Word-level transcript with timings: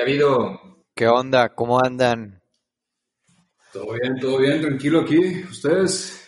¿Qué 0.00 0.04
ha 0.04 0.08
habido? 0.08 0.60
¿Qué 0.94 1.08
onda? 1.08 1.54
¿Cómo 1.54 1.78
andan? 1.78 2.42
Todo 3.70 3.92
bien, 3.92 4.18
todo 4.18 4.38
bien, 4.38 4.62
tranquilo 4.62 5.02
aquí. 5.02 5.44
¿Ustedes? 5.44 6.26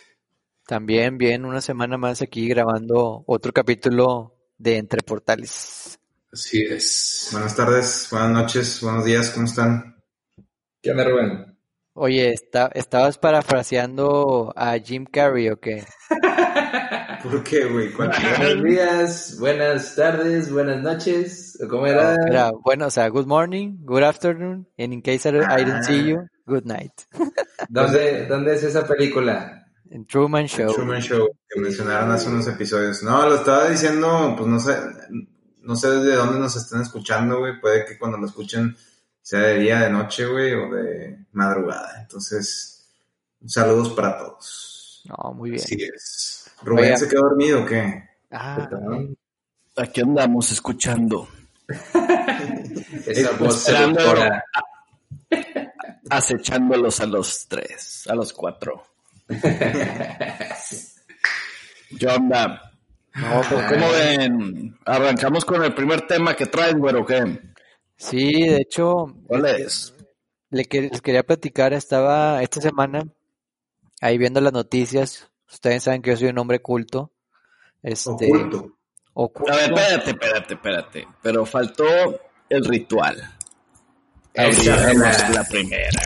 También 0.67 1.17
bien, 1.17 1.43
una 1.43 1.59
semana 1.59 1.97
más 1.97 2.21
aquí 2.21 2.47
grabando 2.47 3.23
otro 3.25 3.51
capítulo 3.51 4.37
de 4.59 4.77
Entre 4.77 5.01
Portales. 5.01 5.99
Así 6.31 6.63
es. 6.63 7.29
Buenas 7.31 7.55
tardes, 7.55 8.09
buenas 8.11 8.29
noches, 8.29 8.79
buenos 8.79 9.05
días, 9.05 9.31
¿cómo 9.31 9.47
están? 9.47 9.99
¿Qué 10.79 10.91
onda, 10.91 11.05
Rubén? 11.05 11.57
Oye, 11.93 12.31
está, 12.31 12.69
¿estabas 12.75 13.17
parafraseando 13.17 14.53
a 14.55 14.77
Jim 14.77 15.05
Carrey 15.05 15.49
o 15.49 15.59
qué? 15.59 15.83
¿Por 17.23 17.43
qué, 17.43 17.65
güey? 17.65 17.91
¿Cuál- 17.93 18.11
Buenos 18.37 18.63
días, 18.63 19.37
buenas 19.39 19.95
tardes, 19.95 20.51
buenas 20.51 20.81
noches. 20.83 21.57
¿o 21.63 21.67
¿Cómo 21.67 21.87
era? 21.87 22.15
Era, 22.27 22.51
bueno, 22.51 22.87
o 22.87 22.89
sea, 22.89 23.07
good 23.07 23.25
morning, 23.27 23.77
good 23.85 24.03
afternoon, 24.03 24.67
and 24.77 24.93
in 24.93 25.01
case 25.01 25.25
I, 25.29 25.37
I 25.37 25.63
don't 25.63 25.83
see 25.83 26.03
you, 26.05 26.27
good 26.45 26.65
night. 26.65 26.91
¿Dónde, 27.69 28.25
¿Dónde 28.27 28.55
es 28.55 28.63
esa 28.63 28.85
película? 28.85 29.65
En 29.89 30.05
Truman 30.05 30.47
Show. 30.47 30.73
Truman 30.73 31.01
Show 31.01 31.29
que 31.47 31.59
mencionaron 31.59 32.11
hace 32.11 32.27
unos 32.27 32.47
episodios. 32.47 33.03
No, 33.03 33.27
lo 33.29 33.35
estaba 33.35 33.69
diciendo, 33.69 34.33
pues 34.37 34.49
no 34.49 34.59
sé, 34.59 34.75
no 35.61 35.75
sé 35.75 35.89
desde 35.91 36.15
dónde 36.15 36.39
nos 36.39 36.55
están 36.55 36.81
escuchando, 36.81 37.39
güey. 37.39 37.59
Puede 37.61 37.85
que 37.85 37.97
cuando 37.97 38.17
lo 38.17 38.25
escuchen 38.25 38.75
sea 39.21 39.39
de 39.41 39.59
día, 39.59 39.79
de 39.81 39.89
noche, 39.91 40.25
güey, 40.25 40.53
o 40.55 40.69
de 40.73 41.25
madrugada. 41.31 42.01
Entonces, 42.01 42.89
saludos 43.45 43.91
para 43.91 44.17
todos. 44.17 45.03
No, 45.05 45.33
muy 45.33 45.51
bien. 45.51 45.61
Así 45.63 45.77
es. 45.83 46.42
Rubén 46.63 46.85
Oiga. 46.85 46.97
se 46.97 47.07
quedó 47.07 47.21
dormido, 47.23 47.63
¿o 47.63 47.65
¿qué? 47.65 48.03
Ah, 48.31 48.67
Aquí 49.77 50.01
andamos 50.01 50.51
escuchando, 50.51 51.27
Esa 53.07 53.31
voz 53.37 53.57
Escuchando. 53.67 53.99
seductora. 54.01 54.43
acechándolos 56.09 56.99
a 56.99 57.05
los 57.05 57.47
tres, 57.47 58.05
a 58.07 58.15
los 58.15 58.33
cuatro. 58.33 58.83
¿Qué 61.99 62.07
onda? 62.07 62.71
no, 63.15 63.41
pues, 63.49 63.65
¿Cómo 63.71 63.91
ven? 63.91 64.77
Arrancamos 64.85 65.45
con 65.45 65.63
el 65.63 65.73
primer 65.73 66.07
tema 66.07 66.35
que 66.35 66.45
traen, 66.47 66.79
güero, 66.79 67.05
¿qué? 67.05 67.39
sí, 67.97 68.47
de 68.47 68.57
hecho, 68.57 69.15
¿Cuál 69.27 69.45
es? 69.45 69.93
le 70.49 70.65
que- 70.65 70.81
les 70.89 71.01
quería 71.01 71.23
platicar, 71.23 71.73
estaba 71.73 72.41
esta 72.43 72.59
semana 72.61 73.03
ahí 74.01 74.17
viendo 74.17 74.41
las 74.41 74.53
noticias. 74.53 75.29
Ustedes 75.53 75.83
saben 75.83 76.01
que 76.01 76.09
yo 76.09 76.17
soy 76.17 76.29
un 76.29 76.39
hombre 76.39 76.61
culto. 76.61 77.13
Este, 77.83 78.09
Oculto. 78.09 78.77
oculto. 79.13 79.53
A 79.53 79.55
ver, 79.55 79.71
espérate, 79.71 80.09
espérate, 80.09 80.53
espérate. 80.55 81.07
Pero 81.21 81.45
faltó 81.45 81.85
el 82.49 82.65
ritual. 82.65 83.21
Échamela. 84.33 84.81
Abriremos 84.81 85.29
la 85.29 85.43
primera. 85.43 86.01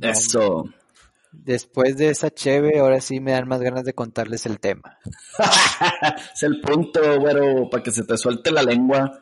Eso. 0.00 0.64
Después 1.30 1.96
de 1.96 2.10
esa 2.10 2.30
cheve, 2.30 2.80
ahora 2.80 3.00
sí 3.00 3.20
me 3.20 3.30
dan 3.30 3.46
más 3.46 3.60
ganas 3.60 3.84
de 3.84 3.94
contarles 3.94 4.44
el 4.44 4.58
tema. 4.58 4.98
es 6.34 6.42
el 6.42 6.60
punto, 6.60 7.20
güero, 7.20 7.70
para 7.70 7.82
que 7.82 7.92
se 7.92 8.02
te 8.02 8.16
suelte 8.18 8.50
la 8.50 8.62
lengua. 8.64 9.20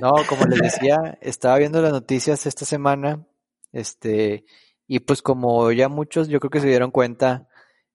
No, 0.00 0.12
como 0.28 0.44
les 0.46 0.60
decía, 0.60 1.18
estaba 1.20 1.58
viendo 1.58 1.82
las 1.82 1.92
noticias 1.92 2.46
esta 2.46 2.64
semana, 2.64 3.26
este, 3.72 4.44
y 4.86 5.00
pues 5.00 5.22
como 5.22 5.70
ya 5.72 5.88
muchos 5.88 6.28
yo 6.28 6.40
creo 6.40 6.50
que 6.50 6.60
se 6.60 6.68
dieron 6.68 6.90
cuenta, 6.90 7.46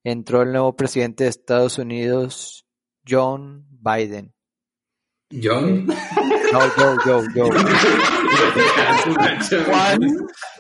entró 0.04 0.44
el 0.44 0.52
nuevo 0.52 0.76
presidente 0.76 1.26
de 1.26 1.30
Estados 1.30 1.78
Unidos, 1.78 2.66
John 3.08 3.68
Biden. 3.70 4.34
¿John? 5.44 5.88
No, 5.88 6.60
Joe, 6.78 6.96
Joe, 7.04 7.28
Joe. 7.34 7.50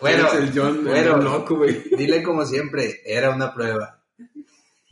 Bueno, 0.01 0.27
Eres 0.27 0.33
el 0.33 0.51
John, 0.53 0.83
bueno, 0.83 1.17
loco, 1.17 1.57
güey. 1.57 1.83
dile 1.97 2.21
como 2.21 2.45
siempre, 2.45 2.99
era 3.05 3.33
una 3.33 3.53
prueba. 3.53 4.03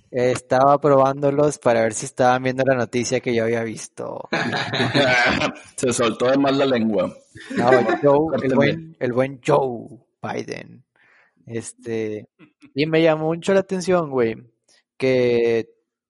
Estaba 0.09 0.79
probándolos 0.79 1.57
para 1.59 1.81
ver 1.81 1.93
si 1.93 2.05
estaban 2.05 2.43
viendo 2.43 2.63
la 2.63 2.75
noticia 2.75 3.19
que 3.19 3.35
yo 3.35 3.43
había 3.43 3.63
visto. 3.63 4.29
se 5.75 5.91
soltó 5.91 6.27
de 6.27 6.37
más 6.37 6.55
la 6.55 6.65
lengua. 6.65 7.13
No, 7.57 7.69
Joe, 8.01 8.37
el 8.43 8.55
buen, 8.55 8.95
el 8.99 9.11
buen 9.11 9.41
Joe 9.45 9.99
Biden. 10.23 10.83
Este, 11.45 12.27
y 12.75 12.85
me 12.85 13.01
llamó 13.01 13.25
mucho 13.27 13.53
la 13.53 13.59
atención, 13.61 14.09
güey, 14.09 14.35
que 14.97 15.69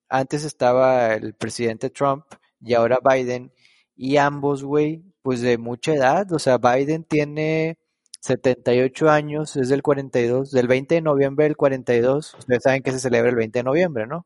antes 0.10 0.44
estaba 0.46 1.14
el 1.16 1.34
presidente 1.34 1.90
Trump 1.90 2.26
y 2.62 2.74
ahora 2.76 3.00
Biden, 3.04 3.52
y 3.96 4.18
ambos, 4.18 4.64
güey, 4.64 5.04
pues 5.22 5.42
de 5.42 5.58
mucha 5.58 5.94
edad, 5.94 6.32
o 6.32 6.40
sea, 6.40 6.58
Biden 6.58 7.04
tiene 7.04 7.78
78 8.22 9.10
años, 9.10 9.56
es 9.58 9.70
del 9.70 9.82
42, 9.82 10.52
del 10.52 10.68
20 10.68 10.96
de 10.96 11.02
noviembre 11.02 11.46
del 11.46 11.58
42, 11.58 12.36
ustedes 12.40 12.64
saben 12.64 12.84
que 12.84 12.92
se 12.92 13.00
celebra 13.00 13.30
el 13.30 13.36
20 13.36 13.60
de 13.60 13.64
noviembre, 13.64 14.08
¿no? 14.08 14.26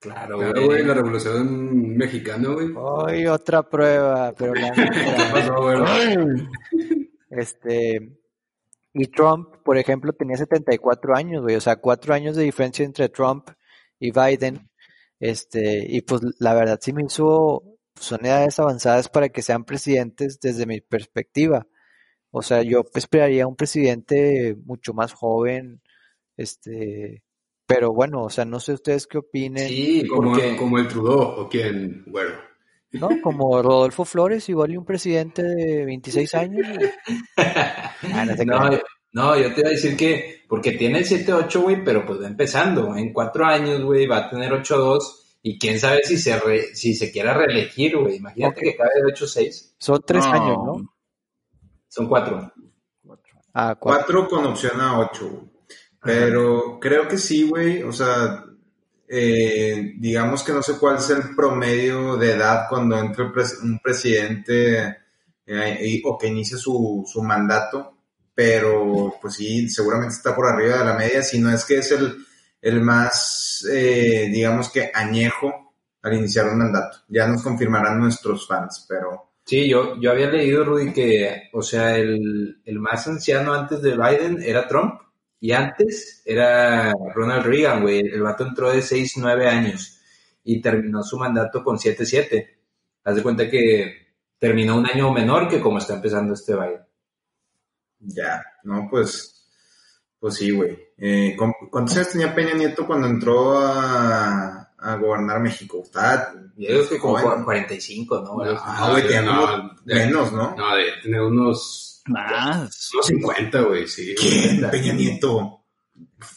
Claro, 0.00 0.38
Claro, 0.38 0.52
güey. 0.52 0.66
güey, 0.66 0.84
la 0.84 0.94
revolución 0.94 1.96
mexicana, 1.96 2.48
güey. 2.50 2.68
Hoy 2.76 3.26
otra 3.26 3.62
prueba, 3.68 4.32
pero 4.32 4.54
la 4.54 4.72
¿Qué 4.72 5.22
pasó, 5.32 5.54
güey? 5.60 6.48
Este, 7.30 8.18
y 8.92 9.06
Trump, 9.08 9.56
por 9.64 9.78
ejemplo, 9.78 10.12
tenía 10.12 10.36
74 10.36 11.14
años, 11.16 11.42
güey, 11.42 11.56
o 11.56 11.60
sea, 11.60 11.76
cuatro 11.76 12.14
años 12.14 12.36
de 12.36 12.44
diferencia 12.44 12.84
entre 12.84 13.08
Trump 13.08 13.48
y 13.98 14.10
Biden. 14.10 14.68
Este, 15.20 15.84
y 15.88 16.02
pues 16.02 16.22
la 16.38 16.54
verdad 16.54 16.78
sí 16.80 16.92
me 16.92 17.04
hizo, 17.04 17.62
son 17.96 18.24
edades 18.24 18.58
avanzadas 18.58 19.08
para 19.08 19.28
que 19.28 19.42
sean 19.42 19.64
presidentes 19.64 20.40
desde 20.40 20.66
mi 20.66 20.80
perspectiva. 20.80 21.66
O 22.30 22.42
sea, 22.42 22.62
yo 22.62 22.84
esperaría 22.94 23.46
un 23.46 23.56
presidente 23.56 24.56
mucho 24.64 24.92
más 24.94 25.12
joven, 25.12 25.80
este, 26.36 27.22
pero 27.66 27.92
bueno, 27.92 28.22
o 28.24 28.30
sea, 28.30 28.44
no 28.44 28.60
sé 28.60 28.74
ustedes 28.74 29.06
qué 29.06 29.18
opinen, 29.18 29.68
Sí, 29.68 30.06
Como, 30.08 30.32
porque... 30.32 30.56
como 30.56 30.78
el 30.78 30.88
Trudeau, 30.88 31.40
o 31.40 31.48
quien, 31.48 32.04
güero. 32.06 32.48
¿No? 32.92 33.08
Como 33.22 33.60
Rodolfo 33.62 34.04
Flores, 34.04 34.48
igual 34.48 34.72
y 34.72 34.76
un 34.76 34.84
presidente 34.84 35.42
de 35.42 35.84
26 35.84 36.34
años. 36.34 36.66
güey. 36.76 36.90
Ah, 38.14 38.24
no 38.24 38.44
No, 38.44 38.70
no, 39.12 39.36
yo 39.38 39.52
te 39.54 39.60
iba 39.60 39.68
a 39.70 39.72
decir 39.72 39.96
que, 39.96 40.44
porque 40.48 40.72
tiene 40.72 40.98
el 41.00 41.04
7-8, 41.06 41.60
güey, 41.62 41.82
pero 41.84 42.06
pues 42.06 42.20
va 42.22 42.26
empezando. 42.26 42.94
En 42.96 43.12
cuatro 43.12 43.44
años, 43.44 43.82
güey, 43.82 44.06
va 44.06 44.18
a 44.18 44.30
tener 44.30 44.52
8-2. 44.52 45.00
Y 45.42 45.58
quién 45.58 45.78
sabe 45.78 46.00
si 46.04 46.16
se, 46.18 46.38
re- 46.38 46.74
si 46.74 46.94
se 46.94 47.10
quiera 47.12 47.32
reelegir, 47.34 47.96
güey. 47.96 48.16
Imagínate 48.16 48.60
Ok. 48.60 48.64
que 48.64 48.76
cabe 48.76 48.90
de 48.96 49.12
8-6. 49.14 49.74
Son 49.78 50.02
tres 50.06 50.24
No. 50.26 50.32
años, 50.32 50.56
¿no? 50.64 50.94
Son 51.88 52.08
cuatro. 52.08 52.52
Ah, 53.54 53.76
cuatro. 53.78 54.04
Cuatro 54.16 54.28
con 54.28 54.46
opción 54.46 54.80
a 54.80 54.98
ocho, 55.00 55.28
güey. 55.28 55.50
Pero 56.02 56.78
creo 56.80 57.08
que 57.08 57.18
sí, 57.18 57.48
güey. 57.48 57.82
O 57.82 57.92
sea, 57.92 58.44
eh, 59.08 59.94
digamos 59.96 60.42
que 60.42 60.52
no 60.52 60.62
sé 60.62 60.74
cuál 60.78 60.98
es 60.98 61.10
el 61.10 61.34
promedio 61.34 62.16
de 62.16 62.32
edad 62.32 62.66
cuando 62.68 62.98
entra 62.98 63.32
un 63.62 63.78
presidente 63.78 64.98
eh, 65.46 66.02
o 66.04 66.18
que 66.18 66.28
inicie 66.28 66.56
su, 66.58 67.04
su 67.10 67.22
mandato. 67.22 67.94
Pero 68.34 69.14
pues 69.20 69.34
sí, 69.34 69.68
seguramente 69.68 70.14
está 70.14 70.34
por 70.36 70.46
arriba 70.46 70.78
de 70.78 70.84
la 70.84 70.94
media. 70.94 71.22
Si 71.22 71.40
no 71.40 71.50
es 71.50 71.64
que 71.64 71.78
es 71.78 71.90
el, 71.92 72.24
el 72.62 72.80
más, 72.82 73.66
eh, 73.72 74.28
digamos 74.30 74.70
que 74.70 74.90
añejo 74.94 75.74
al 76.02 76.14
iniciar 76.14 76.48
un 76.48 76.58
mandato. 76.58 76.98
Ya 77.08 77.26
nos 77.26 77.42
confirmarán 77.42 77.98
nuestros 77.98 78.46
fans, 78.46 78.86
pero 78.88 79.28
Sí, 79.48 79.66
yo, 79.66 79.98
yo 79.98 80.10
había 80.10 80.28
leído, 80.28 80.62
Rudy, 80.62 80.92
que, 80.92 81.48
o 81.54 81.62
sea, 81.62 81.96
el, 81.96 82.60
el 82.66 82.78
más 82.80 83.08
anciano 83.08 83.54
antes 83.54 83.80
de 83.80 83.96
Biden 83.96 84.42
era 84.42 84.68
Trump 84.68 85.00
y 85.40 85.52
antes 85.52 86.22
era 86.24 86.92
Ronald 87.14 87.44
Reagan, 87.46 87.82
güey. 87.82 88.00
El 88.00 88.22
vato 88.22 88.46
entró 88.46 88.70
de 88.72 88.82
6, 88.82 89.14
9 89.18 89.48
años 89.48 90.00
y 90.44 90.60
terminó 90.60 91.02
su 91.02 91.18
mandato 91.18 91.62
con 91.62 91.78
7, 91.78 92.04
7. 92.06 92.58
Haz 93.04 93.16
de 93.16 93.22
cuenta 93.22 93.48
que 93.48 94.08
terminó 94.38 94.76
un 94.76 94.86
año 94.86 95.12
menor 95.12 95.48
que 95.48 95.60
como 95.60 95.78
está 95.78 95.94
empezando 95.94 96.34
este 96.34 96.54
Biden. 96.54 96.80
ya, 98.00 98.42
no, 98.64 98.86
pues, 98.90 99.48
pues 100.20 100.34
sí, 100.34 100.50
güey. 100.50 100.76
Eh, 100.96 101.34
¿cu- 101.38 101.68
¿Cuántos 101.70 101.96
años 101.96 102.10
tenía 102.10 102.34
Peña 102.34 102.54
Nieto 102.54 102.86
cuando 102.86 103.06
entró 103.08 103.58
a, 103.58 104.72
a 104.78 104.96
gobernar 104.96 105.40
México? 105.40 105.80
Estaba 105.84 106.32
Yo 106.56 106.68
digo 106.72 106.88
que 106.88 106.98
como 106.98 107.16
joven. 107.18 107.44
45, 107.44 108.20
¿no? 108.22 108.44
No, 108.44 108.58
Ah, 108.60 108.88
güey, 108.92 109.02
tenía 109.04 109.22
no, 109.22 109.40
como 109.46 109.70
de- 109.84 109.94
menos, 109.94 110.32
¿no? 110.32 110.54
No, 110.56 110.76
de 110.76 110.84
tener 111.02 111.20
unos, 111.22 111.87
Más. 112.08 112.90
unos 112.94 113.06
50, 113.06 113.60
güey, 113.62 113.86
sí. 113.86 114.14
¿Quién? 114.18 114.68
Peña 114.70 114.92
Nieto. 114.94 115.64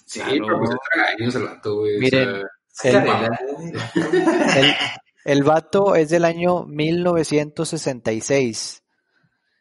Sí, 0.06 0.20
Claro. 0.20 0.46
pero 0.46 0.58
pues 0.60 0.70
traga 0.94 1.10
años 1.18 1.36
el 1.36 1.44
vato, 1.44 1.76
güey. 1.80 1.98
o 1.98 2.00
Miren, 2.00 2.44
sea, 2.68 3.30
El, 3.96 4.66
el, 4.66 4.74
el 5.26 5.44
vato 5.44 5.96
es 5.96 6.10
del 6.10 6.26
año 6.26 6.66
1966. 6.66 8.84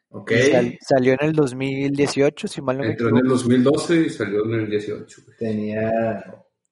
Ok. 0.09 0.31
Y 0.31 0.51
sal- 0.51 0.77
salió 0.81 1.13
en 1.13 1.19
el 1.21 1.33
2018, 1.33 2.47
si 2.47 2.61
mal 2.61 2.77
no 2.77 2.83
me 2.83 2.89
entró 2.91 3.09
en 3.09 3.15
el 3.17 3.21
equivoco, 3.21 3.41
2012 3.43 3.95
y 4.01 4.09
salió 4.09 4.43
en 4.45 4.53
el 4.55 4.69
18, 4.69 5.21
güey. 5.25 5.37
Tenía 5.37 5.91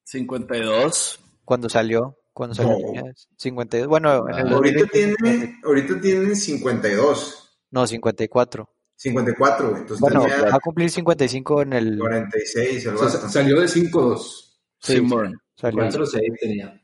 52. 0.04 1.20
cuando 1.46 1.70
salió. 1.70 2.16
Cuando 2.34 2.56
salió 2.56 2.74
No. 2.74 2.80
tenía 2.94 3.14
52. 3.38 3.88
Bueno, 3.88 4.28
en 4.30 4.40
el 4.40 4.48
Ah, 4.48 4.52
Ahorita 4.56 4.80
2020 4.82 5.16
tiene, 5.22 5.60
ahorita 5.64 6.02
tiene 6.02 6.36
52. 6.36 7.60
No, 7.72 7.86
54. 7.88 8.70
54, 9.00 9.70
güey. 9.70 9.82
Entonces 9.82 10.02
Bueno, 10.02 10.22
tenía 10.26 10.42
va 10.50 10.56
a 10.56 10.60
cumplir 10.60 10.90
55 10.90 11.62
en 11.62 11.74
el... 11.74 11.98
46 12.00 12.86
el 12.86 12.96
O 12.96 13.10
sea, 13.10 13.30
salió 13.30 13.62
de 13.62 13.68
5-2. 13.68 14.20
Sí, 14.80 14.96
Simón. 14.96 15.40
salió. 15.56 15.80
4 15.84 16.06
6 16.06 16.24
tenía. 16.42 16.82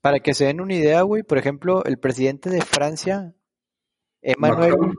Para 0.00 0.20
que 0.20 0.32
se 0.32 0.46
den 0.46 0.60
una 0.62 0.74
idea, 0.74 1.02
güey, 1.02 1.22
por 1.22 1.36
ejemplo, 1.36 1.84
el 1.84 1.98
presidente 1.98 2.48
de 2.48 2.62
Francia, 2.62 3.34
Emmanuel 4.22 4.70
Macron. 4.70 4.94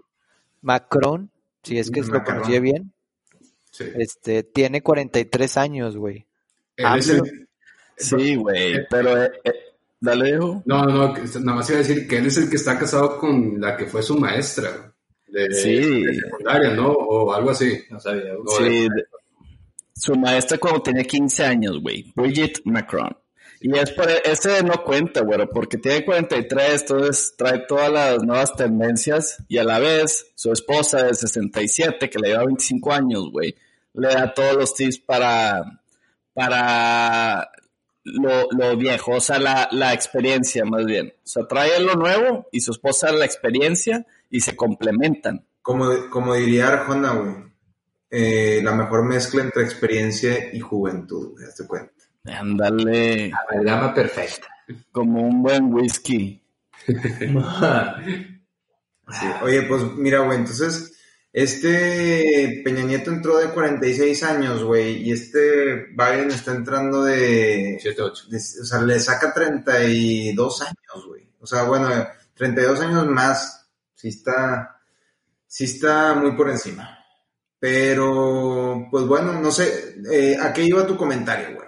Macron, 0.62 1.32
si 1.64 1.80
es 1.80 1.90
que 1.90 2.02
lo 2.02 2.08
Macron. 2.08 2.24
pronuncié 2.26 2.60
bien, 2.60 2.94
Sí. 3.72 3.86
este, 3.98 4.44
tiene 4.44 4.82
43 4.84 5.58
años, 5.58 5.98
güey. 5.98 6.28
Él 6.78 6.86
es 6.98 7.10
el- 7.10 7.50
Sí, 7.98 8.36
güey. 8.36 8.86
Pero, 8.90 9.24
eh, 9.24 9.32
eh, 9.44 9.52
dale, 10.00 10.30
hijo. 10.30 10.62
No, 10.66 10.86
no, 10.86 11.14
nada 11.14 11.56
más 11.56 11.70
iba 11.70 11.80
a 11.80 11.82
decir 11.82 12.08
que 12.08 12.18
él 12.18 12.28
es 12.28 12.38
el 12.38 12.50
que 12.50 12.56
está 12.58 12.78
casado 12.78 13.18
con 13.20 13.60
la 13.60 13.76
que 13.78 13.86
fue 13.86 14.04
su 14.04 14.18
maestra 14.20 14.94
de, 15.28 15.52
Sí. 15.54 16.04
de 16.04 16.16
secundaria, 16.16 16.72
¿no? 16.72 16.90
O 16.92 17.34
algo 17.34 17.52
así. 17.52 17.80
No 17.90 18.00
sabía. 18.00 18.34
Sí, 18.58 18.64
de- 18.90 19.06
su 19.98 20.14
maestra 20.16 20.58
cuando 20.58 20.82
tenía 20.82 21.04
15 21.04 21.46
años, 21.46 21.80
güey. 21.82 22.12
Bridget 22.16 22.60
Macron. 22.66 23.16
Y 23.62 23.76
es 23.80 23.90
por 23.92 24.08
ese 24.10 24.62
no 24.64 24.84
cuenta, 24.84 25.22
güey, 25.22 25.40
porque 25.52 25.78
tiene 25.78 26.04
43, 26.06 26.82
entonces 26.82 27.34
trae 27.38 27.60
todas 27.68 27.90
las 27.92 28.22
nuevas 28.22 28.54
tendencias 28.56 29.38
y 29.48 29.58
a 29.58 29.64
la 29.64 29.80
vez 29.80 30.28
su 30.36 30.52
esposa 30.52 31.04
de 31.04 31.14
67, 31.16 32.10
que 32.10 32.20
le 32.20 32.28
lleva 32.30 32.44
25 32.46 32.92
años, 32.94 33.32
güey, 33.32 33.56
le 33.94 34.10
da 34.10 34.34
todos 34.34 34.56
los 34.58 34.76
tips 34.76 35.00
para, 35.00 35.64
para 36.34 37.50
lo, 38.04 38.48
lo 38.52 38.78
viejo, 38.78 39.14
o 39.14 39.22
sea, 39.22 39.40
la, 39.40 39.68
la 39.72 39.94
experiencia 39.94 40.64
más 40.66 40.86
bien. 40.86 41.14
O 41.18 41.28
sea, 41.28 41.48
trae 41.48 41.80
lo 41.80 41.96
nuevo 41.96 42.48
y 42.52 42.60
su 42.62 42.72
esposa 42.72 43.12
la 43.14 43.26
experiencia 43.26 44.06
y 44.30 44.40
se 44.42 44.56
complementan. 44.56 45.46
Como, 45.62 46.10
como 46.10 46.34
diría 46.36 46.68
Arjona, 46.70 47.14
güey. 47.14 47.36
eh, 48.10 48.62
la 48.64 48.74
mejor 48.74 49.04
mezcla 49.06 49.42
entre 49.42 49.64
experiencia 49.64 50.54
y 50.54 50.60
juventud, 50.60 51.32
güey. 51.32 51.46
Hazte 51.46 51.66
cuenta. 51.68 51.92
Ándale, 52.26 53.32
Amalgama 53.52 53.94
perfecta. 53.94 54.48
como 54.92 55.22
un 55.22 55.42
buen 55.44 55.74
whisky. 55.74 56.42
Sí. 59.08 59.26
Oye, 59.44 59.62
pues 59.64 59.84
mira, 59.98 60.20
güey, 60.22 60.40
entonces, 60.40 60.94
este 61.32 62.62
Peña 62.66 62.84
Nieto 62.84 63.12
entró 63.12 63.38
de 63.38 63.50
46 63.50 64.24
años, 64.24 64.64
güey, 64.64 65.04
y 65.04 65.12
este 65.12 65.86
Biden 65.96 66.32
está 66.32 66.56
entrando 66.56 67.04
de, 67.04 67.78
7-8. 67.84 68.28
de- 68.30 68.38
o 68.38 68.66
sea, 68.66 68.82
le 68.82 69.00
saca 69.00 69.32
32 69.32 70.62
años, 70.64 71.06
güey. 71.08 71.28
O 71.40 71.46
sea, 71.46 71.64
bueno, 71.66 71.88
32 72.34 72.80
años 72.82 73.06
más, 73.08 73.65
sí 74.06 74.10
está, 74.10 74.80
sí 75.48 75.64
está 75.64 76.14
muy 76.14 76.36
por 76.36 76.50
encima. 76.50 77.00
Pero, 77.58 78.88
pues 78.92 79.08
bueno, 79.08 79.34
no 79.40 79.50
sé, 79.50 79.96
eh, 80.12 80.38
¿a 80.40 80.54
qué 80.54 80.64
iba 80.64 80.86
tu 80.86 80.96
comentario, 80.96 81.56
güey? 81.56 81.68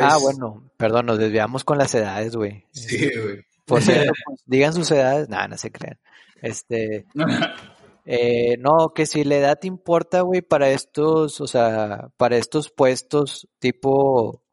Ah, 0.00 0.16
bueno, 0.20 0.70
perdón, 0.76 1.06
nos 1.06 1.18
desviamos 1.18 1.64
con 1.64 1.78
las 1.78 1.92
edades, 1.94 2.36
güey. 2.36 2.64
Sí, 2.70 3.10
güey. 3.20 3.44
Por 3.64 3.82
cierto, 3.82 4.12
pues, 4.26 4.40
digan 4.46 4.72
sus 4.74 4.90
edades, 4.92 5.28
nada, 5.28 5.48
no 5.48 5.58
se 5.58 5.72
crean. 5.72 5.98
Este, 6.40 7.06
eh, 8.04 8.56
no, 8.58 8.92
que 8.94 9.06
si 9.06 9.24
la 9.24 9.36
edad 9.36 9.58
importa, 9.64 10.20
güey, 10.20 10.42
para 10.42 10.70
estos, 10.70 11.40
o 11.40 11.48
sea, 11.48 12.10
para 12.16 12.36
estos 12.36 12.70
puestos 12.70 13.48
tipo, 13.58 14.44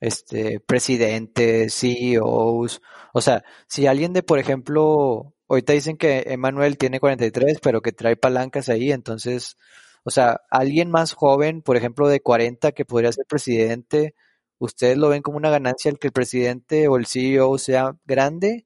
este, 0.00 0.60
presidentes, 0.60 1.74
CEOs, 1.74 2.80
o 3.12 3.20
sea, 3.20 3.44
si 3.68 3.86
alguien 3.86 4.14
de, 4.14 4.22
por 4.22 4.38
ejemplo, 4.38 5.33
ahorita 5.48 5.72
dicen 5.72 5.96
que 5.96 6.24
Emmanuel 6.26 6.78
tiene 6.78 7.00
43, 7.00 7.58
pero 7.62 7.82
que 7.82 7.92
trae 7.92 8.16
palancas 8.16 8.68
ahí, 8.68 8.92
entonces, 8.92 9.56
o 10.04 10.10
sea, 10.10 10.40
alguien 10.50 10.90
más 10.90 11.12
joven, 11.12 11.62
por 11.62 11.76
ejemplo, 11.76 12.08
de 12.08 12.20
40 12.20 12.72
que 12.72 12.84
podría 12.84 13.12
ser 13.12 13.26
presidente, 13.26 14.14
¿ustedes 14.58 14.96
lo 14.96 15.08
ven 15.08 15.22
como 15.22 15.36
una 15.36 15.50
ganancia 15.50 15.90
el 15.90 15.98
que 15.98 16.08
el 16.08 16.12
presidente 16.12 16.88
o 16.88 16.96
el 16.96 17.06
CEO 17.06 17.58
sea 17.58 17.96
grande? 18.04 18.64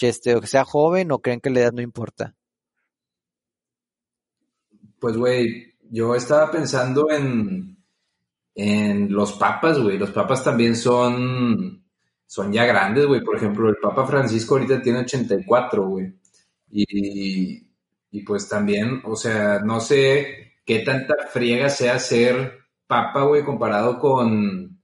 Este, 0.00 0.36
o 0.36 0.40
que 0.40 0.46
sea 0.46 0.64
joven 0.64 1.10
o 1.10 1.18
creen 1.18 1.40
que 1.40 1.50
la 1.50 1.60
edad 1.60 1.72
no 1.72 1.82
importa? 1.82 2.36
Pues, 5.00 5.16
güey, 5.16 5.74
yo 5.90 6.14
estaba 6.14 6.50
pensando 6.50 7.10
en, 7.10 7.78
en 8.54 9.12
los 9.12 9.32
papas, 9.32 9.78
güey. 9.78 9.98
Los 9.98 10.10
papas 10.10 10.44
también 10.44 10.76
son, 10.76 11.77
son 12.28 12.52
ya 12.52 12.66
grandes, 12.66 13.06
güey. 13.06 13.22
Por 13.22 13.36
ejemplo, 13.36 13.68
el 13.70 13.76
Papa 13.82 14.06
Francisco 14.06 14.54
ahorita 14.54 14.82
tiene 14.82 15.00
84, 15.00 15.88
güey. 15.88 16.12
Y, 16.70 17.66
y 18.10 18.22
pues 18.22 18.48
también, 18.48 19.00
o 19.04 19.16
sea, 19.16 19.60
no 19.60 19.80
sé 19.80 20.58
qué 20.64 20.80
tanta 20.80 21.14
friega 21.32 21.70
sea 21.70 21.98
ser 21.98 22.58
papa, 22.86 23.22
güey, 23.22 23.42
comparado 23.44 23.98
con, 23.98 24.78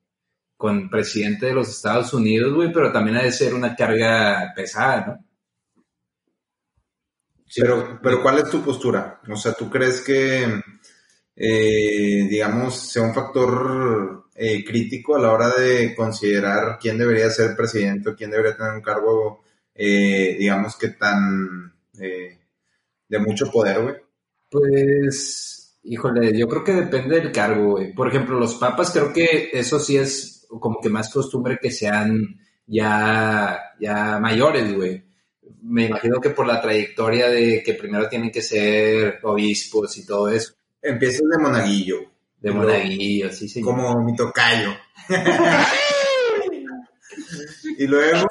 con 0.56 0.88
presidente 0.88 1.46
de 1.46 1.54
los 1.54 1.68
Estados 1.68 2.14
Unidos, 2.14 2.54
güey, 2.54 2.72
pero 2.72 2.90
también 2.90 3.18
ha 3.18 3.22
de 3.22 3.32
ser 3.32 3.54
una 3.54 3.76
carga 3.76 4.52
pesada, 4.56 5.06
¿no? 5.06 5.24
Sí, 7.46 7.60
Pero, 7.60 8.00
pero 8.02 8.22
¿cuál 8.22 8.38
es 8.38 8.50
tu 8.50 8.62
postura? 8.62 9.20
O 9.28 9.36
sea, 9.36 9.52
¿tú 9.52 9.68
crees 9.68 10.00
que, 10.00 10.60
eh, 11.36 12.26
digamos, 12.28 12.76
sea 12.76 13.02
un 13.02 13.14
factor 13.14 14.24
eh, 14.34 14.64
crítico 14.64 15.16
a 15.16 15.20
la 15.20 15.32
hora 15.32 15.48
de 15.50 15.94
considerar 15.94 16.78
quién 16.80 16.98
debería 16.98 17.30
ser 17.30 17.56
presidente 17.56 18.10
o 18.10 18.16
quién 18.16 18.30
debería 18.30 18.56
tener 18.56 18.72
un 18.72 18.82
cargo, 18.82 19.42
eh, 19.74 20.36
digamos, 20.38 20.76
que 20.76 20.88
tan 20.88 21.72
eh, 22.00 22.38
de 23.08 23.18
mucho 23.18 23.50
poder, 23.50 23.80
güey? 23.80 23.94
Pues, 24.50 25.78
híjole, 25.84 26.36
yo 26.36 26.48
creo 26.48 26.64
que 26.64 26.72
depende 26.72 27.20
del 27.20 27.32
cargo, 27.32 27.72
güey. 27.72 27.92
Por 27.92 28.08
ejemplo, 28.08 28.38
los 28.38 28.56
papas 28.56 28.90
creo 28.90 29.12
que 29.12 29.50
eso 29.52 29.78
sí 29.78 29.96
es 29.96 30.46
como 30.48 30.80
que 30.80 30.88
más 30.88 31.12
costumbre 31.12 31.58
que 31.60 31.70
sean 31.70 32.40
ya, 32.66 33.74
ya 33.80 34.18
mayores, 34.18 34.74
güey. 34.74 35.04
Me 35.62 35.86
imagino 35.86 36.20
que 36.20 36.30
por 36.30 36.46
la 36.46 36.60
trayectoria 36.60 37.28
de 37.28 37.62
que 37.62 37.74
primero 37.74 38.08
tienen 38.08 38.30
que 38.30 38.42
ser 38.42 39.20
obispos 39.22 39.96
y 39.98 40.06
todo 40.06 40.28
eso, 40.28 40.54
Empiezas 40.84 41.22
de 41.30 41.38
monaguillo, 41.38 41.98
de 42.40 42.50
monaguillo, 42.52 43.32
sí, 43.32 43.48
sí. 43.48 43.60
como 43.62 44.02
mi 44.04 44.14
tocayo. 44.14 44.70
y 47.78 47.86
luego, 47.86 48.26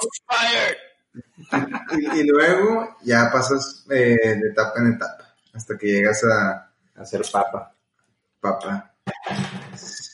y, 1.91 2.19
y 2.19 2.23
luego 2.23 2.97
ya 3.03 3.29
pasas 3.31 3.85
eh, 3.89 4.15
de 4.39 4.49
etapa 4.49 4.79
en 4.79 4.93
etapa 4.93 5.35
hasta 5.53 5.77
que 5.77 5.87
llegas 5.87 6.23
a 6.23 6.71
A 6.95 7.05
ser 7.05 7.21
papa. 7.31 7.75
papa. 8.39 8.93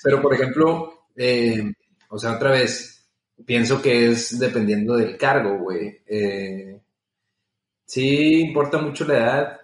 Pero, 0.03 0.22
por 0.22 0.34
ejemplo, 0.34 1.08
eh, 1.15 1.72
o 2.10 2.17
sea, 2.17 2.36
otra 2.36 2.51
vez, 2.51 3.05
pienso 3.46 3.81
que 3.81 4.12
es 4.12 4.39
dependiendo 4.39 4.96
del 4.96 5.17
cargo, 5.17 5.58
güey. 5.58 6.01
Eh, 6.08 6.79
sí 7.86 8.41
importa 8.41 8.77
mucho 8.77 9.05
la 9.05 9.17
edad. 9.17 9.59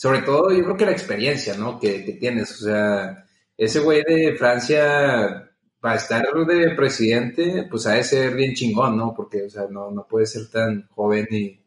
Sobre 0.00 0.22
todo, 0.22 0.50
yo 0.50 0.64
creo 0.64 0.76
que 0.78 0.86
la 0.86 0.92
experiencia, 0.92 1.54
¿no? 1.58 1.78
Que, 1.78 2.16
tienes. 2.18 2.52
O 2.52 2.64
sea, 2.64 3.22
ese 3.54 3.80
güey 3.80 4.02
de 4.02 4.34
Francia, 4.34 5.50
para 5.78 5.96
estar 5.96 6.24
de 6.46 6.74
presidente, 6.74 7.66
pues 7.70 7.86
ha 7.86 7.92
de 7.92 8.04
ser 8.04 8.34
bien 8.34 8.54
chingón, 8.54 8.96
¿no? 8.96 9.12
Porque, 9.14 9.42
o 9.42 9.50
sea, 9.50 9.66
no, 9.68 9.90
no 9.90 10.06
puede 10.08 10.24
ser 10.24 10.48
tan 10.48 10.88
joven 10.88 11.26
y, 11.30 11.60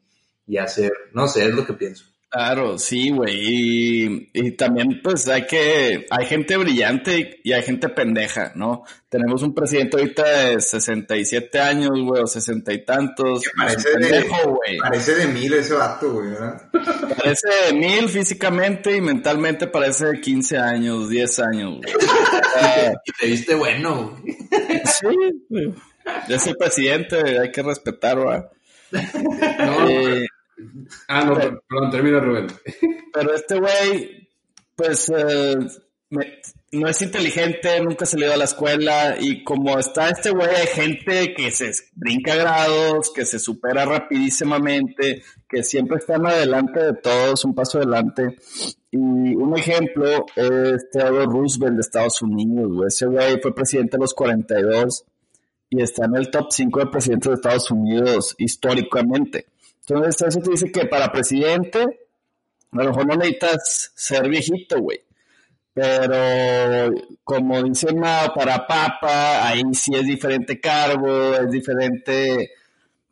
y 0.47 0.57
hacer, 0.57 0.91
no 1.13 1.27
sé, 1.27 1.45
es 1.45 1.53
lo 1.53 1.63
que 1.63 1.73
pienso. 1.73 2.05
Claro, 2.33 2.79
sí, 2.79 3.11
güey. 3.11 3.35
Y, 3.39 4.29
y 4.33 4.51
también, 4.53 5.01
pues, 5.03 5.27
hay 5.27 5.45
que, 5.45 6.07
hay 6.09 6.25
gente 6.25 6.57
brillante 6.57 7.39
y 7.43 7.51
hay 7.51 7.61
gente 7.61 7.89
pendeja, 7.89 8.53
¿no? 8.55 8.83
Tenemos 9.07 9.43
un 9.43 9.53
presidente 9.53 9.97
ahorita 9.97 10.23
de 10.47 10.59
67 10.59 11.59
años, 11.59 11.91
güey, 11.91 12.23
o 12.23 12.25
60 12.25 12.73
y 12.73 12.83
tantos. 12.85 13.43
Que 13.43 13.49
parece, 13.55 13.89
de, 13.89 13.95
pendejo, 13.99 14.49
güey. 14.49 14.77
parece 14.79 15.13
de 15.13 15.27
mil 15.27 15.53
ese 15.53 15.75
vato, 15.75 16.11
güey, 16.11 16.31
¿verdad? 16.31 16.69
Parece 17.19 17.47
de 17.67 17.73
mil 17.73 18.09
físicamente 18.09 18.95
y 18.95 19.01
mentalmente 19.01 19.67
parece 19.67 20.07
de 20.07 20.19
15 20.19 20.57
años, 20.57 21.09
10 21.09 21.39
años, 21.39 21.77
güey. 21.77 21.93
Ah, 22.55 22.93
Y 23.05 23.11
te 23.11 23.27
viste 23.27 23.53
bueno, 23.55 24.17
güey. 24.23 24.35
sí, 24.85 25.07
güey. 25.49 25.71
Es 26.29 26.47
el 26.47 26.55
presidente, 26.57 27.39
hay 27.39 27.51
que 27.51 27.61
respetar, 27.61 28.17
¿verdad? 28.17 28.49
No, 29.59 29.87
Eh, 29.87 30.25
ah, 31.07 31.25
no, 31.25 31.33
per- 31.35 31.61
perdón, 31.67 31.91
termina 31.91 32.19
Rubén. 32.19 32.47
Pero 33.13 33.33
este 33.33 33.59
güey, 33.59 34.29
pues, 34.75 35.09
eh, 35.15 35.57
me- 36.09 36.39
no 36.71 36.87
es 36.87 37.01
inteligente, 37.03 37.79
nunca 37.81 38.05
se 38.05 38.17
le 38.17 38.25
dio 38.25 38.33
a 38.33 38.37
la 38.37 38.45
escuela 38.45 39.15
y 39.19 39.43
como 39.43 39.77
está 39.77 40.09
este 40.09 40.31
güey, 40.31 40.47
hay 40.49 40.65
gente 40.67 41.33
que 41.35 41.51
se 41.51 41.71
brinca 41.93 42.33
grados, 42.35 43.11
que 43.13 43.25
se 43.25 43.37
supera 43.37 43.85
rapidísimamente, 43.85 45.21
que 45.47 45.63
siempre 45.63 45.97
están 45.97 46.25
adelante 46.25 46.79
de 46.79 46.93
todos, 46.93 47.45
un 47.45 47.53
paso 47.53 47.77
adelante. 47.77 48.37
Y 48.89 48.97
un 48.97 49.55
ejemplo 49.57 50.25
es 50.35 50.89
Theodore 50.91 51.25
Roosevelt 51.25 51.75
de 51.75 51.81
Estados 51.81 52.21
Unidos, 52.23 52.71
güey. 52.73 52.87
Ese 52.87 53.05
güey 53.05 53.39
fue 53.41 53.53
presidente 53.53 53.97
a 53.97 53.99
los 53.99 54.13
42 54.13 55.05
y 55.69 55.81
está 55.81 56.05
en 56.05 56.15
el 56.15 56.29
top 56.31 56.47
5 56.51 56.79
de 56.79 56.85
presidentes 56.87 57.29
de 57.29 57.35
Estados 57.35 57.69
Unidos 57.71 58.35
históricamente. 58.39 59.45
Entonces, 59.87 60.27
eso 60.27 60.39
te 60.39 60.51
dice 60.51 60.71
que 60.71 60.85
para 60.85 61.11
presidente, 61.11 61.81
a 62.71 62.83
lo 62.83 62.89
mejor 62.89 63.05
no 63.07 63.15
necesitas 63.15 63.91
ser 63.95 64.29
viejito, 64.29 64.79
güey. 64.79 65.01
Pero 65.73 66.93
como 67.23 67.63
dice 67.63 67.93
Mao, 67.93 68.33
para 68.33 68.67
papa, 68.67 69.47
ahí 69.47 69.63
sí 69.73 69.93
es 69.95 70.05
diferente 70.05 70.59
cargo, 70.59 71.35
es 71.35 71.49
diferente 71.49 72.51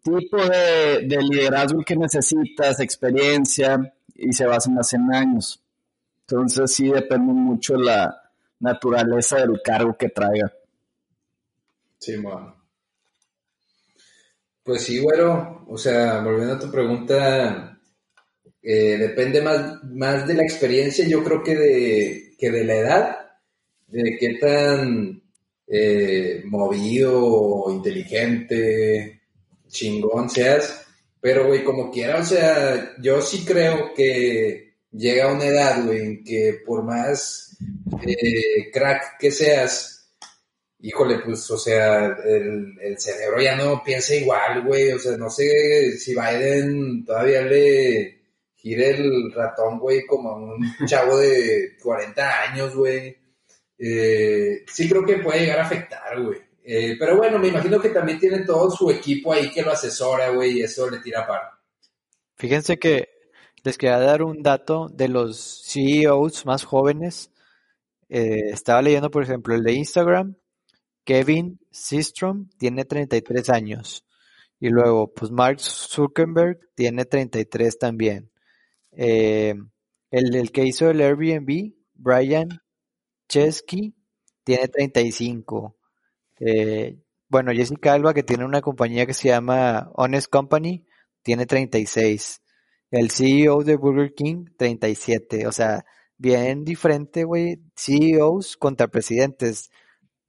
tipo 0.04 0.38
de, 0.38 1.08
de 1.08 1.18
liderazgo 1.24 1.82
que 1.84 1.96
necesitas, 1.96 2.80
experiencia, 2.80 3.94
y 4.16 4.32
se 4.34 4.46
basa 4.46 4.70
más 4.70 4.94
en 4.94 5.13
años. 5.13 5.62
Entonces 6.22 6.72
sí 6.74 6.90
depende 6.90 7.34
mucho 7.34 7.75
la 7.75 8.32
naturaleza 8.60 9.38
del 9.38 9.62
cargo 9.63 9.98
que 9.98 10.10
traiga. 10.10 10.51
Sí, 11.98 12.16
bueno. 12.18 12.61
Pues 14.63 14.84
sí, 14.84 15.00
güero. 15.00 15.65
O 15.68 15.77
sea, 15.77 16.22
volviendo 16.22 16.56
a 16.56 16.60
tu 16.60 16.70
pregunta, 16.72 17.80
eh, 18.62 18.98
depende 18.98 19.41
más, 19.41 19.84
más 19.86 20.27
de 20.27 20.34
la 20.36 20.44
experiencia, 20.44 21.08
yo 21.08 21.24
creo 21.24 21.44
que 21.44 21.56
de, 21.56 22.34
que 22.38 22.51
de 22.51 22.63
la 22.65 22.75
edad, 22.75 23.18
de 23.88 24.18
qué 24.20 24.36
tan 24.39 25.22
eh, 25.68 26.44
movido, 26.46 27.65
inteligente, 27.70 29.22
chingón 29.68 30.30
seas. 30.30 30.86
Pero, 31.22 31.48
güey, 31.48 31.63
como 31.63 31.91
quiera, 31.91 32.20
o 32.20 32.25
sea, 32.25 32.96
yo 33.00 33.22
sí 33.22 33.46
creo 33.46 33.94
que 33.96 34.75
llega 34.91 35.34
una 35.34 35.46
edad, 35.46 35.86
güey, 35.86 36.00
en 36.00 36.24
que 36.24 36.62
por 36.65 36.84
más 36.84 37.58
eh, 38.06 38.72
crack 38.74 39.18
que 39.20 39.32
seas, 39.32 40.00
híjole, 40.81 41.19
pues, 41.19 41.50
o 41.51 41.57
sea, 41.57 42.07
el, 42.25 42.77
el 42.81 43.00
cerebro 43.00 43.41
ya 43.41 43.55
no 43.55 43.81
piensa 43.83 44.15
igual, 44.15 44.63
güey. 44.65 44.91
O 44.91 45.00
sea, 45.00 45.17
no 45.17 45.29
sé 45.29 45.97
si 45.97 46.13
Biden 46.13 47.05
todavía 47.05 47.41
le 47.41 48.21
gire 48.55 48.91
el 48.91 49.31
ratón, 49.33 49.79
güey, 49.79 50.05
como 50.05 50.29
a 50.29 50.35
un 50.35 50.61
chavo 50.88 51.17
de 51.17 51.77
40 51.81 52.41
años, 52.51 52.75
güey. 52.75 53.17
Eh, 53.77 54.63
sí 54.67 54.88
creo 54.88 55.03
que 55.03 55.17
puede 55.17 55.39
llegar 55.41 55.59
a 55.59 55.65
afectar, 55.65 56.21
güey. 56.21 56.39
Eh, 56.63 56.95
pero 57.00 57.17
bueno, 57.17 57.39
me 57.39 57.47
imagino 57.47 57.81
que 57.81 57.89
también 57.89 58.19
tiene 58.19 58.45
todo 58.45 58.69
su 58.69 58.91
equipo 58.91 59.33
ahí 59.33 59.50
que 59.50 59.63
lo 59.63 59.71
asesora, 59.71 60.29
güey, 60.29 60.59
y 60.59 60.63
eso 60.63 60.89
le 60.89 61.00
tira 61.00 61.25
paro. 61.25 61.50
Fíjense 62.35 62.77
que 62.77 63.09
les 63.63 63.77
quería 63.77 64.00
dar 64.00 64.21
un 64.21 64.43
dato 64.43 64.88
de 64.89 65.07
los 65.07 65.63
CEOs 65.65 66.45
más 66.45 66.63
jóvenes. 66.63 67.31
Eh, 68.09 68.50
estaba 68.51 68.81
leyendo, 68.81 69.09
por 69.09 69.23
ejemplo, 69.23 69.55
el 69.55 69.63
de 69.63 69.73
Instagram. 69.73 70.35
Kevin 71.03 71.60
Systrom 71.72 72.50
tiene 72.58 72.86
33 72.86 73.50
años. 73.50 74.05
Y 74.60 74.70
luego, 74.70 75.12
pues 75.13 75.31
Mark 75.31 75.60
Zuckerberg 75.60 76.60
tiene 76.75 77.05
33 77.05 77.79
también. 77.79 78.31
Eh, 78.91 79.55
el, 80.12 80.36
el 80.36 80.51
que 80.51 80.65
hizo 80.65 80.89
el 80.89 81.01
Airbnb, 81.01 81.74
Brian 81.96 82.50
Chesky, 83.27 83.96
tiene 84.43 84.67
35. 84.67 85.77
Eh, 86.39 86.98
bueno, 87.29 87.51
Jessica 87.53 87.93
Alba, 87.93 88.13
que 88.13 88.24
tiene 88.24 88.46
una 88.46 88.62
compañía 88.62 89.05
que 89.05 89.13
se 89.13 89.29
llama 89.29 89.89
Honest 89.96 90.29
Company, 90.29 90.86
tiene 91.24 91.46
36. 91.46 92.41
El 92.91 93.10
CEO 93.12 93.63
de 93.63 93.77
Burger 93.77 94.13
King, 94.13 94.46
37. 94.58 95.48
O 95.48 95.51
sea, 95.51 95.86
bien 96.17 96.65
diferente, 96.65 97.24
güey. 97.24 97.62
CEOs 97.75 98.58
contra 98.58 98.88
presidentes. 98.89 99.72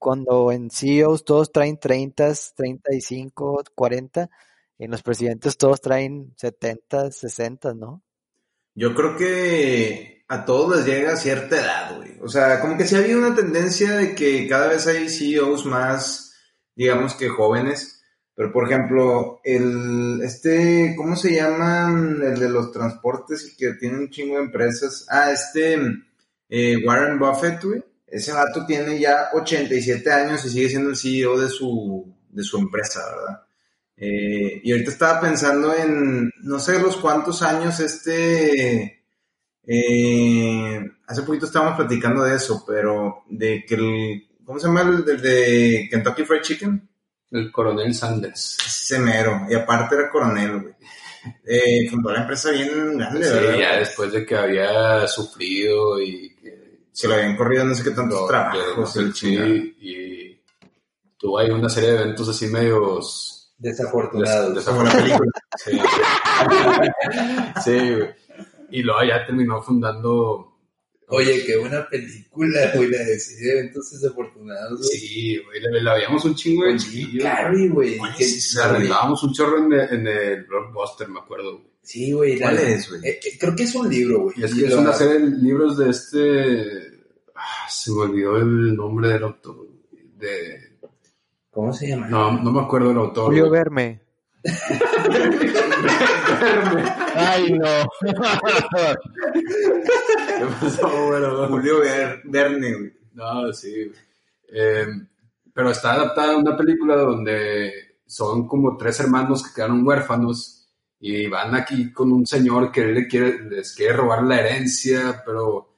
Cuando 0.03 0.51
en 0.51 0.69
CEOs 0.69 1.23
todos 1.23 1.53
traen 1.53 1.79
30, 1.79 2.33
35, 2.57 3.63
40, 3.73 4.29
en 4.77 4.91
los 4.91 5.01
presidentes 5.01 5.55
todos 5.55 5.79
traen 5.79 6.33
70, 6.35 7.09
60, 7.09 7.73
¿no? 7.73 8.03
Yo 8.75 8.93
creo 8.93 9.15
que 9.15 10.25
a 10.27 10.43
todos 10.43 10.75
les 10.75 10.85
llega 10.85 11.13
a 11.13 11.15
cierta 11.15 11.55
edad, 11.55 11.95
güey. 11.95 12.17
O 12.21 12.27
sea, 12.27 12.59
como 12.59 12.77
que 12.77 12.83
sí 12.83 12.95
ha 12.95 12.97
habido 12.97 13.17
una 13.17 13.33
tendencia 13.33 13.95
de 13.95 14.13
que 14.13 14.45
cada 14.45 14.67
vez 14.67 14.87
hay 14.87 15.07
CEOs 15.07 15.65
más, 15.65 16.35
digamos 16.75 17.13
que 17.13 17.29
jóvenes. 17.29 18.03
Pero, 18.35 18.51
por 18.51 18.65
ejemplo, 18.65 19.39
el, 19.45 20.19
este, 20.21 20.95
¿cómo 20.97 21.15
se 21.15 21.33
llaman? 21.33 22.21
El 22.21 22.41
de 22.41 22.49
los 22.49 22.73
transportes 22.73 23.53
y 23.53 23.55
que 23.55 23.75
tiene 23.75 23.99
un 23.99 24.09
chingo 24.09 24.35
de 24.35 24.43
empresas. 24.43 25.05
Ah, 25.09 25.31
este, 25.31 25.77
eh, 26.49 26.75
Warren 26.85 27.19
Buffett, 27.19 27.63
güey. 27.63 27.92
Ese 28.13 28.31
vato 28.31 28.63
tiene 28.65 28.99
ya 28.99 29.29
87 29.33 30.11
años 30.11 30.45
y 30.45 30.49
sigue 30.49 30.69
siendo 30.69 30.91
el 30.91 30.95
CEO 30.95 31.39
de 31.39 31.49
su, 31.49 32.15
de 32.29 32.43
su 32.43 32.59
empresa, 32.59 33.01
¿verdad? 33.09 33.41
Eh, 33.97 34.61
y 34.63 34.71
ahorita 34.71 34.91
estaba 34.91 35.19
pensando 35.19 35.73
en, 35.73 36.31
no 36.43 36.59
sé 36.59 36.79
los 36.79 36.97
cuántos 36.97 37.41
años 37.41 37.79
este, 37.79 39.03
eh, 39.65 40.91
hace 41.07 41.21
poquito 41.23 41.47
estábamos 41.47 41.75
platicando 41.75 42.23
de 42.23 42.35
eso, 42.35 42.63
pero 42.67 43.23
de 43.29 43.65
que 43.65 43.75
el, 43.75 44.27
¿cómo 44.45 44.59
se 44.59 44.67
llama 44.67 44.81
el 44.81 45.03
de 45.21 45.87
Kentucky 45.89 46.23
Fried 46.23 46.41
Chicken? 46.41 46.89
El 47.31 47.51
coronel 47.51 47.95
Sanders. 47.95 48.57
Ese 48.63 48.99
mero, 48.99 49.47
y 49.49 49.55
aparte 49.55 49.95
era 49.95 50.11
coronel, 50.11 50.61
güey. 50.61 50.73
Eh, 51.45 51.89
fundó 51.89 52.11
la 52.11 52.21
empresa 52.21 52.51
bien 52.51 52.97
grande, 52.97 53.25
Sí, 53.25 53.33
¿verdad? 53.33 53.57
ya 53.57 53.77
después 53.79 54.11
de 54.11 54.23
que 54.23 54.35
había 54.35 55.07
sufrido 55.07 55.99
y 55.99 56.32
Se 56.93 57.07
lo 57.07 57.15
habían 57.15 57.35
corrido 57.35 57.65
no 57.65 57.73
sé 57.75 57.83
qué 57.83 57.91
tantos 57.91 58.27
trabajos, 58.27 58.95
lo- 58.95 59.01
el 59.01 59.13
y 59.79 60.41
tuvo 61.17 61.39
ahí 61.39 61.49
una 61.49 61.67
serie 61.69 61.91
de 61.91 62.01
eventos 62.03 62.29
así 62.29 62.47
medios 62.47 63.53
des- 63.57 63.73
Desafortunados. 63.73 64.63
Como 64.65 64.83
la 64.83 64.91
película. 64.91 65.31
Sí. 65.63 65.71
Sí, 67.63 67.71
güey. 67.95 68.09
Y 68.71 68.81
luego 68.81 69.03
ya 69.03 69.25
terminó 69.25 69.61
fundando. 69.61 70.52
Oye, 71.09 71.43
qué 71.45 71.57
buena 71.57 71.87
película, 71.89 72.71
güey, 72.75 72.89
la 72.89 72.99
de 73.03 73.19
sí, 73.19 73.35
eventos 73.49 73.91
desafortunados, 73.91 74.79
güey. 74.79 74.89
Sí, 74.99 75.37
güey, 75.45 75.61
le, 75.61 75.81
la 75.81 75.93
veíamos 75.95 76.23
un 76.25 76.33
chingo 76.35 76.65
de 76.65 76.77
chiquillos. 76.77 77.23
Carrey, 77.23 77.67
güey. 77.67 77.97
¿Cuál 77.97 78.15
Que- 78.15 78.23
es 78.23 78.37
esa, 78.37 78.61
La 78.61 78.69
güey? 78.69 78.81
rentábamos 78.83 79.23
un 79.23 79.33
chorro 79.33 79.57
en 79.65 79.73
el, 79.73 79.79
en 79.93 80.07
el 80.07 80.43
Blockbuster, 80.45 81.07
me 81.09 81.19
acuerdo, 81.19 81.57
güey. 81.59 81.67
Sí, 81.83 82.11
güey. 82.13 82.37
la- 82.37 82.51
¿Cuál 82.51 82.59
es, 82.59 82.89
güey? 82.89 83.01
eh, 83.05 83.19
eh, 83.23 83.37
creo 83.39 83.55
que 83.55 83.63
es 83.63 83.75
un 83.75 83.89
libro, 83.89 84.21
güey. 84.21 84.35
Es 84.43 84.53
que 84.55 84.65
es 84.65 84.73
una 84.73 84.93
serie 84.93 85.19
de 85.19 85.37
libros 85.37 85.77
de 85.77 85.89
este. 85.89 87.03
ah, 87.35 87.67
se 87.69 87.91
me 87.91 88.01
olvidó 88.01 88.37
el 88.37 88.75
nombre 88.75 89.09
del 89.09 89.23
autor. 89.23 89.67
De, 90.17 90.77
¿Cómo 91.51 91.73
se 91.73 91.87
llama? 91.89 92.07
no, 92.07 92.41
no 92.41 92.51
me 92.51 92.61
acuerdo 92.61 92.87
del 92.87 92.97
autor. 92.97 93.25
Julio 93.25 93.49
güey. 93.49 93.59
Verme. 93.59 94.01
Ay, 97.15 97.53
no. 97.53 97.87
¿Qué 98.01 98.13
pasó, 100.59 101.05
güero? 101.07 101.47
Julio 101.47 101.79
Ver- 101.79 102.21
Verne, 102.25 102.73
güey. 102.73 102.93
No, 103.13 103.53
sí. 103.53 103.91
Eh, 104.51 104.85
pero 105.53 105.69
está 105.71 105.93
adaptada 105.93 106.33
a 106.33 106.37
una 106.37 106.57
película 106.57 106.95
donde 106.97 107.71
son 108.05 108.47
como 108.47 108.75
tres 108.77 108.99
hermanos 108.99 109.43
que 109.43 109.53
quedaron 109.55 109.85
huérfanos 109.85 110.67
y 110.99 111.27
van 111.27 111.55
aquí 111.55 111.91
con 111.91 112.11
un 112.11 112.25
señor 112.25 112.71
que 112.71 112.85
le 112.85 113.07
quiere, 113.07 113.39
les 113.49 113.73
quiere 113.75 113.93
robar 113.93 114.23
la 114.23 114.39
herencia, 114.39 115.21
pero 115.25 115.75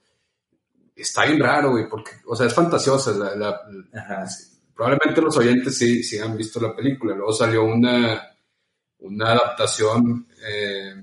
está 0.95 1.25
bien 1.25 1.39
raro, 1.39 1.71
güey, 1.71 1.89
porque, 1.89 2.11
o 2.27 2.35
sea, 2.35 2.45
es 2.47 2.53
fantasiosa. 2.53 3.11
La, 3.11 3.35
la- 3.35 3.61
Ajá. 3.93 4.25
probablemente 4.75 5.21
los 5.21 5.37
oyentes 5.37 5.77
sí, 5.77 6.03
sí 6.03 6.17
han 6.19 6.37
visto 6.37 6.59
la 6.61 6.75
película. 6.75 7.15
Luego 7.15 7.33
salió 7.33 7.63
una, 7.65 8.21
una 9.05 9.31
adaptación, 9.31 10.27
eh, 10.47 10.93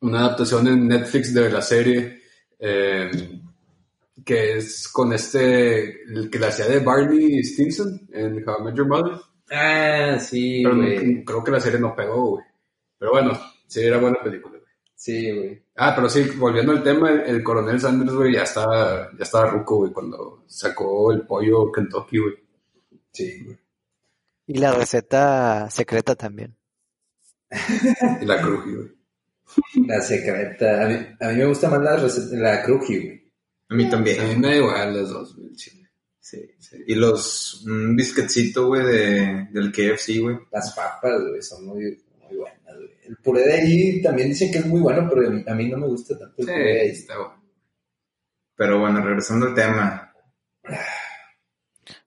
una 0.00 0.20
adaptación 0.20 0.66
en 0.68 0.88
Netflix 0.88 1.32
de 1.34 1.50
la 1.50 1.62
serie, 1.62 2.20
eh, 2.58 3.10
que 4.24 4.56
es 4.58 4.88
con 4.88 5.12
este, 5.12 6.02
el 6.04 6.30
que 6.30 6.38
la 6.38 6.48
hacía 6.48 6.66
de 6.66 6.80
Barney 6.80 7.42
Stinson 7.42 8.08
en 8.12 8.46
How 8.48 8.60
I 8.60 8.64
Met 8.64 8.74
Your 8.76 8.86
Mother. 8.88 9.14
Ah, 9.50 10.18
sí, 10.20 10.62
Pero 10.62 10.76
no- 10.76 11.24
creo 11.24 11.44
que 11.44 11.50
la 11.50 11.60
serie 11.60 11.80
no 11.80 11.94
pegó, 11.94 12.30
güey. 12.32 12.44
Pero 12.98 13.12
bueno, 13.12 13.38
sí 13.66 13.80
era 13.80 13.98
buena 13.98 14.18
película, 14.22 14.58
güey. 14.58 14.70
Sí, 14.94 15.32
güey. 15.32 15.62
Ah, 15.76 15.92
pero 15.94 16.08
sí, 16.08 16.22
volviendo 16.36 16.72
al 16.72 16.82
tema, 16.82 17.10
el, 17.10 17.20
el 17.20 17.42
coronel 17.42 17.80
Sanders, 17.80 18.12
güey, 18.14 18.34
ya 18.34 18.42
estaba, 18.42 19.10
ya 19.16 19.22
estaba 19.24 19.50
ruco, 19.50 19.76
güey, 19.78 19.92
cuando 19.92 20.44
sacó 20.46 21.10
el 21.12 21.22
pollo 21.26 21.72
Kentucky, 21.72 22.18
güey. 22.18 22.34
Sí, 23.10 23.42
güey. 23.44 23.58
Y 24.52 24.58
la 24.58 24.72
receta 24.72 25.68
secreta 25.70 26.14
también. 26.16 26.56
Y 28.20 28.24
la 28.26 28.40
cruji, 28.40 28.74
güey. 28.74 28.88
La 29.86 30.00
secreta. 30.00 30.84
A 30.84 30.88
mí, 30.88 30.94
a 31.20 31.28
mí 31.28 31.34
me 31.36 31.46
gusta 31.46 31.68
más 31.70 31.80
la, 31.80 31.96
receta- 31.96 32.36
la 32.36 32.62
cruji, 32.64 32.96
güey. 32.98 33.32
A 33.68 33.74
mí 33.74 33.84
A 33.84 33.86
mí 33.86 33.90
también. 33.90 34.40
me 34.40 34.48
da 34.48 34.56
igual 34.56 34.96
las 34.96 35.08
dos, 35.10 35.36
güey, 35.36 35.52
chile. 35.54 35.88
Sí, 36.18 36.50
sí. 36.58 36.76
Y 36.86 36.94
los, 36.96 37.64
un 37.64 37.96
güey, 38.66 38.84
de, 38.84 39.48
del 39.52 39.70
KFC, 39.72 40.18
güey. 40.20 40.36
Las 40.52 40.72
papas, 40.74 41.20
güey, 41.28 41.40
son 41.42 41.66
muy, 41.66 42.02
muy 42.28 42.36
buenas, 42.38 42.76
güey. 42.76 42.90
El 43.06 43.16
puré 43.18 43.42
de 43.46 43.52
ahí 43.54 44.02
también 44.02 44.28
dicen 44.28 44.50
que 44.52 44.58
es 44.58 44.66
muy 44.66 44.80
bueno, 44.80 45.08
pero 45.08 45.28
a 45.28 45.30
mí, 45.30 45.44
a 45.46 45.54
mí 45.54 45.68
no 45.68 45.78
me 45.78 45.86
gusta 45.86 46.18
tanto 46.18 46.34
el 46.38 46.46
Sí, 46.46 46.52
puré 46.52 46.64
de 46.74 46.80
ahí. 46.80 46.88
está 46.88 47.16
bueno. 47.18 47.42
Pero 48.56 48.80
bueno, 48.80 49.00
regresando 49.04 49.46
al 49.46 49.54
tema. 49.54 50.12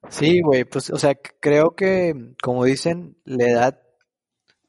Sí, 0.10 0.42
güey, 0.42 0.64
pues, 0.66 0.90
o 0.92 0.98
sea, 0.98 1.16
creo 1.40 1.76
que, 1.76 2.14
como 2.42 2.66
dicen, 2.66 3.18
la 3.26 3.46
edad, 3.50 3.82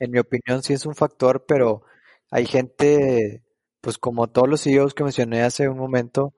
en 0.00 0.10
mi 0.12 0.18
opinión, 0.20 0.62
sí 0.62 0.74
es 0.74 0.86
un 0.86 0.94
factor, 0.96 1.46
pero 1.46 1.82
hay 2.30 2.46
gente, 2.46 3.44
pues 3.80 3.98
como 3.98 4.28
todos 4.28 4.48
los 4.48 4.62
CEOs 4.62 4.94
que 4.94 5.04
mencioné 5.04 5.42
hace 5.42 5.68
un 5.68 5.78
momento, 5.78 6.34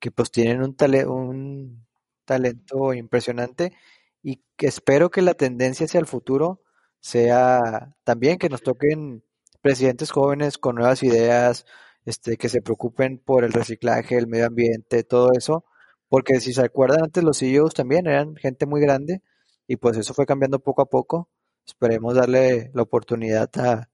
que 0.00 0.10
pues 0.12 0.30
tienen 0.32 0.62
un, 0.62 0.76
un 1.08 1.86
talento 2.26 2.94
impresionante 2.94 3.74
y 4.22 4.42
que 4.56 4.66
espero 4.68 5.10
que 5.10 5.22
la 5.22 5.34
tendencia 5.34 5.86
hacia 5.86 6.00
el 6.00 6.06
futuro 6.06 6.62
sea 7.00 7.94
también 8.04 8.38
que 8.38 8.48
nos 8.50 8.62
toquen 8.62 9.24
presidentes 9.62 10.10
jóvenes 10.12 10.58
con 10.58 10.76
nuevas 10.76 11.02
ideas, 11.02 11.66
este, 12.06 12.36
que 12.38 12.48
se 12.50 12.62
preocupen 12.62 13.18
por 13.18 13.44
el 13.44 13.52
reciclaje, 13.52 14.16
el 14.18 14.26
medio 14.28 14.46
ambiente, 14.46 15.04
todo 15.04 15.32
eso, 15.36 15.64
porque 16.08 16.40
si 16.40 16.52
se 16.52 16.62
acuerdan 16.62 17.04
antes 17.04 17.22
los 17.24 17.38
CEOs 17.38 17.74
también 17.74 18.06
eran 18.06 18.36
gente 18.36 18.66
muy 18.66 18.80
grande 18.80 19.22
y 19.66 19.76
pues 19.76 19.96
eso 19.96 20.14
fue 20.14 20.26
cambiando 20.26 20.58
poco 20.60 20.82
a 20.82 20.86
poco. 20.86 21.28
Esperemos 21.66 22.14
darle 22.14 22.70
la 22.74 22.82
oportunidad 22.82 23.50
a 23.58 23.90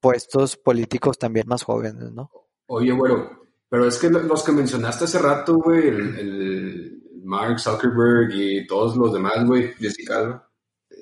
puestos 0.00 0.56
políticos 0.56 1.18
también 1.18 1.46
más 1.48 1.64
jóvenes, 1.64 2.12
¿no? 2.12 2.30
Oye, 2.66 2.92
güero, 2.92 3.46
pero 3.68 3.86
es 3.88 3.98
que 3.98 4.08
lo- 4.10 4.22
los 4.22 4.44
que 4.44 4.52
mencionaste 4.52 5.04
hace 5.04 5.18
rato, 5.18 5.56
güey, 5.56 5.88
el, 5.88 7.02
Mark 7.24 7.58
Zuckerberg 7.58 8.30
y 8.32 8.66
todos 8.68 8.96
los 8.96 9.12
demás, 9.12 9.44
güey, 9.44 9.72
Jessica 9.74 10.46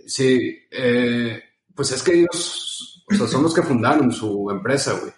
sí, 0.06 0.58
eh, 0.70 1.42
pues 1.74 1.92
es 1.92 2.02
que 2.02 2.20
ellos, 2.20 3.04
son 3.28 3.42
los 3.42 3.54
que 3.54 3.62
fundaron 3.62 4.10
su 4.10 4.50
empresa, 4.50 4.98
güey. 4.98 5.12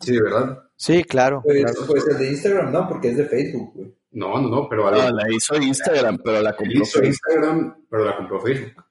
Sí, 0.00 0.20
¿verdad? 0.20 0.70
Sí, 0.82 1.04
claro. 1.04 1.42
Pues, 1.44 1.62
claro. 1.62 1.86
pues 1.86 2.06
el 2.08 2.18
de 2.18 2.28
Instagram 2.30 2.72
no, 2.72 2.88
porque 2.88 3.10
es 3.10 3.16
de 3.16 3.26
Facebook, 3.26 3.72
güey. 3.74 3.94
No, 4.10 4.40
no, 4.40 4.48
no, 4.48 4.68
pero 4.68 4.90
No, 4.90 5.00
algo- 5.00 5.16
la 5.16 5.32
hizo 5.32 5.54
Instagram, 5.56 6.18
pero 6.24 6.42
la 6.42 6.56
compró 6.56 6.82
hizo 6.82 6.98
Facebook. 7.00 7.06
Instagram, 7.06 7.76
pero 7.88 8.04
la 8.04 8.16
compró 8.16 8.40
Facebook. 8.40 8.84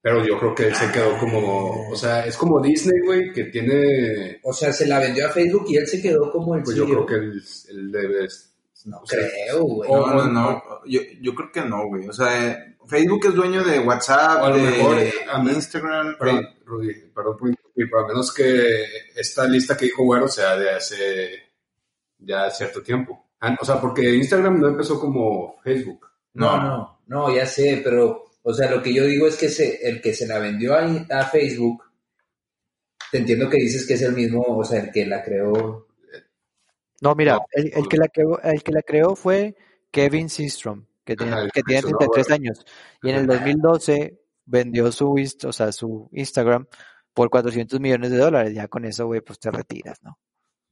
Pero 0.00 0.24
yo 0.24 0.38
creo 0.38 0.54
que 0.54 0.66
él 0.68 0.74
se 0.74 0.90
quedó 0.90 1.16
como, 1.18 1.90
o 1.90 1.96
sea, 1.96 2.24
es 2.26 2.36
como 2.36 2.60
Disney, 2.60 2.98
güey, 3.04 3.32
que 3.32 3.44
tiene, 3.44 4.40
O 4.42 4.52
sea, 4.54 4.72
se 4.72 4.86
la 4.86 4.98
vendió 4.98 5.26
a 5.26 5.30
Facebook 5.30 5.66
y 5.68 5.76
él 5.76 5.86
se 5.86 6.00
quedó 6.02 6.32
como 6.32 6.56
el 6.56 6.62
pues 6.64 6.74
yo 6.76 6.86
creo 6.86 7.06
que 7.06 7.14
él, 7.14 7.42
él 7.68 7.92
debe, 7.92 8.26
No 8.86 8.98
o 8.98 9.06
sea, 9.06 9.18
creo, 9.46 9.62
güey. 9.64 9.90
No, 9.90 10.06
no, 10.14 10.26
no. 10.28 10.62
Yo, 10.86 11.00
yo 11.20 11.34
creo 11.34 11.52
que 11.52 11.60
no, 11.60 11.86
güey. 11.88 12.08
O 12.08 12.12
sea, 12.12 12.50
eh, 12.50 12.76
Facebook 12.88 13.26
es 13.26 13.34
dueño 13.34 13.62
de 13.62 13.78
WhatsApp, 13.80 14.42
O 14.42 14.46
a 14.46 14.48
lo 14.50 14.56
de 14.56 14.62
mejor, 14.62 14.96
a 15.30 15.38
mí- 15.42 15.52
Instagram. 15.52 16.16
Perdón, 16.18 16.48
Rudy, 16.64 16.94
perdón 17.14 17.36
por 17.36 17.48
interrumpir, 17.74 17.90
pero 17.90 18.04
a 18.04 18.08
menos 18.08 18.32
que 18.32 18.84
esta 19.16 19.46
lista 19.46 19.76
que 19.76 19.86
dijo 19.86 20.04
Güero 20.04 20.28
sea 20.28 20.56
de 20.56 20.70
hace 20.70 21.30
ya 22.18 22.50
cierto 22.50 22.82
tiempo. 22.82 23.30
Ah, 23.40 23.56
O 23.60 23.64
sea, 23.64 23.80
porque 23.80 24.14
Instagram 24.14 24.60
no 24.60 24.68
empezó 24.68 25.00
como 25.00 25.60
Facebook. 25.62 26.06
No, 26.34 26.56
no, 26.62 27.02
no, 27.06 27.34
ya 27.34 27.44
sé, 27.46 27.80
pero, 27.84 28.24
o 28.42 28.54
sea, 28.54 28.70
lo 28.70 28.82
que 28.82 28.94
yo 28.94 29.04
digo 29.04 29.26
es 29.26 29.36
que 29.36 29.48
se, 29.48 29.86
el 29.86 30.00
que 30.00 30.14
se 30.14 30.26
la 30.26 30.38
vendió 30.38 30.74
a, 30.74 30.84
a 31.10 31.26
Facebook, 31.26 31.82
te 33.10 33.18
entiendo 33.18 33.50
que 33.50 33.58
dices 33.58 33.86
que 33.86 33.94
es 33.94 34.02
el 34.02 34.12
mismo, 34.14 34.40
o 34.42 34.64
sea, 34.64 34.80
el 34.80 34.90
que 34.90 35.04
la 35.04 35.22
creó. 35.22 35.88
No, 37.00 37.14
mira, 37.14 37.34
No, 37.34 37.44
el, 37.52 37.72
el 37.74 37.88
que 37.88 37.96
la 37.98 38.08
creó, 38.08 38.40
el 38.40 38.62
que 38.62 38.72
la 38.72 38.82
creó 38.82 39.16
fue 39.16 39.56
Kevin 39.90 40.30
Systrom, 40.30 40.86
que 41.04 41.12
el 41.14 41.18
que 41.52 41.62
tiene 41.62 41.82
mencionó 41.82 41.98
33 41.98 42.26
ahora. 42.26 42.34
años. 42.36 42.66
Y 43.02 43.10
en 43.10 43.16
el 43.16 43.26
2012 43.26 44.20
vendió 44.46 44.90
su, 44.92 45.06
Inst- 45.16 45.44
o 45.46 45.52
sea, 45.52 45.72
su 45.72 46.08
Instagram 46.12 46.66
por 47.14 47.30
400 47.30 47.80
millones 47.80 48.10
de 48.10 48.18
dólares. 48.18 48.54
Ya 48.54 48.68
con 48.68 48.84
eso, 48.84 49.06
güey, 49.06 49.20
pues 49.20 49.38
te 49.38 49.50
retiras, 49.50 49.98
¿no? 50.02 50.18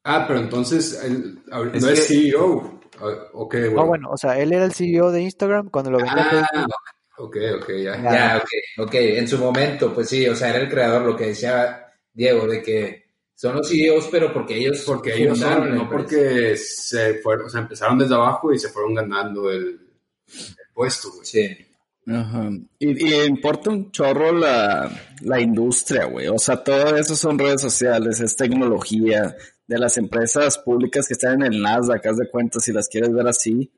Ah, 0.04 0.24
pero 0.26 0.40
entonces 0.40 0.94
Es 0.94 1.10
no 1.50 1.88
es 1.88 2.06
CEO. 2.08 2.80
Ah, 3.00 3.28
Ok, 3.32 3.54
güey. 3.54 3.74
No, 3.74 3.86
bueno, 3.86 4.10
o 4.10 4.16
sea, 4.16 4.38
él 4.38 4.52
era 4.52 4.64
el 4.64 4.72
CEO 4.72 5.10
de 5.12 5.22
Instagram 5.22 5.68
cuando 5.70 5.90
lo 5.90 5.98
vendió 5.98 6.16
a 6.18 6.22
Ah, 6.22 6.46
Facebook. 6.50 6.74
ok, 7.18 7.36
ok, 7.60 7.68
ya. 7.82 7.96
Ya. 8.02 8.12
Ya, 8.12 8.36
ok, 8.38 8.86
ok, 8.86 8.94
en 8.94 9.28
su 9.28 9.38
momento, 9.38 9.92
pues 9.94 10.08
sí, 10.08 10.26
o 10.28 10.34
sea, 10.34 10.50
era 10.50 10.58
el 10.60 10.68
creador, 10.70 11.02
lo 11.02 11.16
que 11.16 11.26
decía 11.28 11.86
Diego, 12.12 12.46
de 12.46 12.62
que 12.62 13.04
son 13.34 13.56
los 13.56 13.68
CEOs, 13.68 14.08
pero 14.10 14.32
porque 14.34 14.56
ellos 14.56 14.82
Porque 14.86 15.14
ellos 15.14 15.38
son, 15.38 15.60
no 15.74 15.82
empresa. 15.82 15.88
porque 15.90 16.56
se 16.56 17.14
fueron, 17.14 17.46
o 17.46 17.48
sea, 17.48 17.60
empezaron 17.62 17.98
desde 17.98 18.14
abajo 18.14 18.52
y 18.52 18.58
se 18.58 18.68
fueron 18.68 18.94
ganando 18.94 19.50
el, 19.50 19.80
el 20.28 20.66
puesto, 20.74 21.10
güey. 21.10 21.24
Sí. 21.24 21.66
Ajá. 22.10 22.50
Y, 22.78 23.08
y 23.08 23.24
importa 23.24 23.70
un 23.70 23.90
chorro 23.92 24.32
la, 24.32 24.90
la 25.22 25.40
industria, 25.40 26.06
güey. 26.06 26.28
O 26.28 26.38
sea, 26.38 26.56
todo 26.62 26.96
eso 26.96 27.14
son 27.14 27.38
redes 27.38 27.60
sociales, 27.60 28.20
es 28.20 28.36
tecnología, 28.36 29.36
de 29.70 29.78
las 29.78 29.96
empresas 29.98 30.58
públicas 30.58 31.06
que 31.06 31.12
están 31.12 31.42
en 31.42 31.52
el 31.52 31.62
Nasdaq, 31.62 32.04
haz 32.04 32.16
de 32.16 32.28
cuenta 32.28 32.58
si 32.58 32.72
las 32.72 32.88
quieres 32.88 33.12
ver 33.12 33.28
así. 33.28 33.70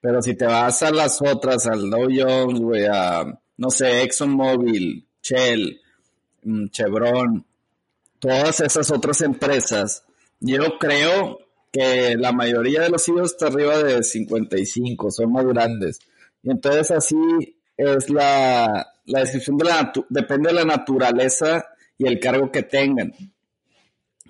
Pero 0.00 0.22
si 0.22 0.34
te 0.34 0.46
vas 0.46 0.82
a 0.82 0.90
las 0.90 1.20
otras, 1.20 1.66
al 1.66 1.90
Dow 1.90 2.08
Jones, 2.10 2.58
güey, 2.58 2.86
a, 2.86 3.38
no 3.58 3.70
sé, 3.70 4.02
ExxonMobil, 4.02 5.06
Shell, 5.22 5.78
mm, 6.42 6.68
Chevron, 6.68 7.44
todas 8.18 8.60
esas 8.60 8.90
otras 8.90 9.20
empresas, 9.20 10.04
yo 10.40 10.78
creo 10.78 11.40
que 11.70 12.16
la 12.16 12.32
mayoría 12.32 12.80
de 12.80 12.88
los 12.88 13.04
CEOs 13.04 13.32
está 13.32 13.48
arriba 13.48 13.82
de 13.82 14.02
55, 14.02 15.10
son 15.10 15.32
más 15.32 15.44
grandes. 15.44 15.98
Y 16.42 16.50
entonces 16.50 16.90
así 16.92 17.16
es 17.76 18.10
la, 18.10 18.92
la 19.04 19.20
descripción 19.20 19.56
de 19.58 19.64
la 19.64 19.92
depende 20.08 20.48
de 20.48 20.54
la 20.54 20.64
naturaleza 20.64 21.64
y 21.98 22.06
el 22.06 22.18
cargo 22.18 22.50
que 22.50 22.62
tengan. 22.62 23.12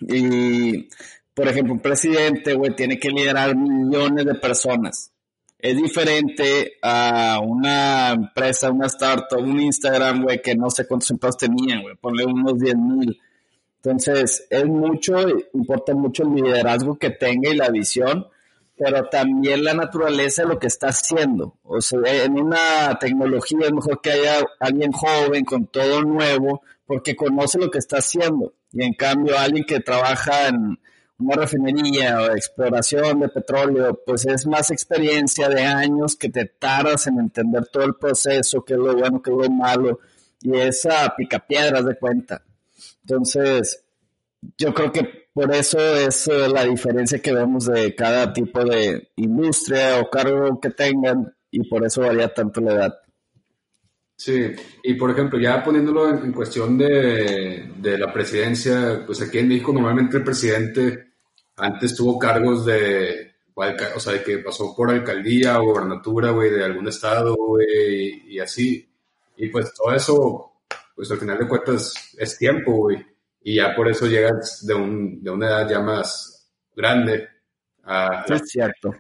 Y, 0.01 0.89
por 1.35 1.49
ejemplo, 1.49 1.75
un 1.75 1.81
presidente, 1.81 2.55
güey, 2.55 2.75
tiene 2.77 2.99
que 2.99 3.11
liderar 3.11 3.57
millones 3.57 4.25
de 4.25 4.35
personas. 4.35 5.13
Es 5.59 5.77
diferente 5.77 6.75
a 6.83 7.41
una 7.43 8.11
empresa, 8.11 8.71
una 8.71 8.87
startup, 8.87 9.41
un 9.41 9.61
Instagram, 9.61 10.25
güey, 10.25 10.43
que 10.43 10.55
no 10.55 10.71
sé 10.71 10.87
cuántos 10.87 11.11
empleados 11.11 11.39
tenían, 11.39 11.83
güey, 11.83 11.97
ponle 11.97 12.25
unos 12.25 12.59
10 12.59 12.77
mil. 12.77 13.21
Entonces, 13.77 14.47
es 14.51 14.67
mucho, 14.67 15.15
importa 15.55 15.95
mucho 15.95 16.25
el 16.25 16.35
liderazgo 16.35 16.99
que 16.99 17.11
tenga 17.11 17.51
y 17.51 17.57
la 17.57 17.71
visión, 17.71 18.27
pero 18.77 19.09
también 19.09 19.65
la 19.65 19.75
naturaleza 19.75 20.45
lo 20.45 20.59
que 20.59 20.67
está 20.67 20.89
haciendo. 20.89 21.59
O 21.63 21.81
sea, 21.81 22.25
en 22.25 22.39
una 22.39 22.99
tecnología 22.99 23.67
es 23.67 23.73
mejor 23.73 24.01
que 24.01 24.11
haya 24.11 24.45
alguien 24.61 24.93
joven 24.93 25.45
con 25.45 25.67
todo 25.67 26.03
nuevo, 26.03 26.63
porque 26.87 27.17
conoce 27.17 27.59
lo 27.59 27.71
que 27.71 27.79
está 27.79 27.99
haciendo. 27.99 28.53
Y 28.73 28.85
en 28.85 28.95
cambio, 28.95 29.39
alguien 29.39 29.65
que 29.65 29.81
trabaja 29.81 30.49
en 30.49 30.79
una 31.19 31.37
refinería 31.37 32.21
o 32.21 32.33
exploración 32.33 33.21
de 33.21 33.29
petróleo, 33.31 33.99
pues 34.05 34.27
es 34.27 34.47
más 34.47 34.71
experiencia 34.71 35.49
de 35.49 35.63
años 35.63 36.15
que 36.15 36.29
te 36.29 36.45
tardas 36.45 37.07
en 37.07 37.19
entender 37.19 37.67
todo 37.69 37.85
el 37.85 37.95
proceso, 37.95 38.63
qué 38.63 38.75
es 38.75 38.79
lo 38.79 38.95
bueno, 38.95 39.23
qué 39.23 39.31
es 39.31 39.37
lo 39.37 39.51
malo, 39.51 40.01
y 40.43 40.57
esa 40.59 41.15
picapiedras 41.17 41.87
de 41.87 41.97
cuenta. 41.97 42.43
Entonces, 43.03 43.83
yo 44.59 44.75
creo 44.75 44.93
que 44.93 45.26
por 45.37 45.55
eso 45.55 45.79
es 45.79 46.29
eh, 46.29 46.49
la 46.49 46.65
diferencia 46.65 47.21
que 47.21 47.35
vemos 47.35 47.67
de 47.67 47.95
cada 47.95 48.33
tipo 48.33 48.65
de 48.65 49.11
industria 49.17 50.01
o 50.01 50.09
cargo 50.09 50.59
que 50.59 50.71
tengan 50.71 51.37
y 51.51 51.69
por 51.69 51.85
eso 51.85 52.01
varía 52.01 52.33
tanto 52.33 52.63
la 52.63 52.73
edad. 52.73 52.95
Sí, 54.17 54.51
y 54.83 54.95
por 54.95 55.11
ejemplo, 55.11 55.39
ya 55.39 55.63
poniéndolo 55.63 56.09
en, 56.09 56.25
en 56.25 56.33
cuestión 56.33 56.79
de, 56.79 57.71
de 57.77 57.99
la 57.99 58.11
presidencia, 58.15 59.03
pues 59.05 59.21
aquí 59.21 59.37
en 59.37 59.49
México 59.49 59.75
normalmente 59.75 60.17
el 60.17 60.25
presidente 60.25 61.09
antes 61.57 61.95
tuvo 61.95 62.19
cargos 62.19 62.65
de, 62.65 63.35
o, 63.55 64.01
sea, 64.01 64.15
de 64.15 64.23
que 64.23 64.39
pasó 64.39 64.75
por 64.75 64.91
alcaldía 64.91 65.61
o 65.61 65.67
gobernatura, 65.67 66.31
güey, 66.31 66.51
de 66.51 66.65
algún 66.65 66.89
estado, 66.89 67.35
güey, 67.35 68.23
y 68.27 68.39
así. 68.39 68.89
Y 69.37 69.49
pues 69.51 69.75
todo 69.75 69.95
eso, 69.95 70.53
pues 70.95 71.11
al 71.11 71.19
final 71.19 71.39
de 71.39 71.47
cuentas 71.47 72.15
es 72.17 72.39
tiempo, 72.39 72.73
güey. 72.73 73.16
Y 73.49 73.55
ya 73.55 73.77
por 73.77 73.89
eso 73.89 74.09
llegas 74.09 74.67
de, 74.67 74.75
un, 74.75 75.23
de 75.23 75.31
una 75.31 75.47
edad 75.47 75.71
ya 75.71 75.79
más 75.79 76.51
grande 76.75 77.29
a... 77.85 78.25
Es 78.29 78.43
cierto. 78.51 78.93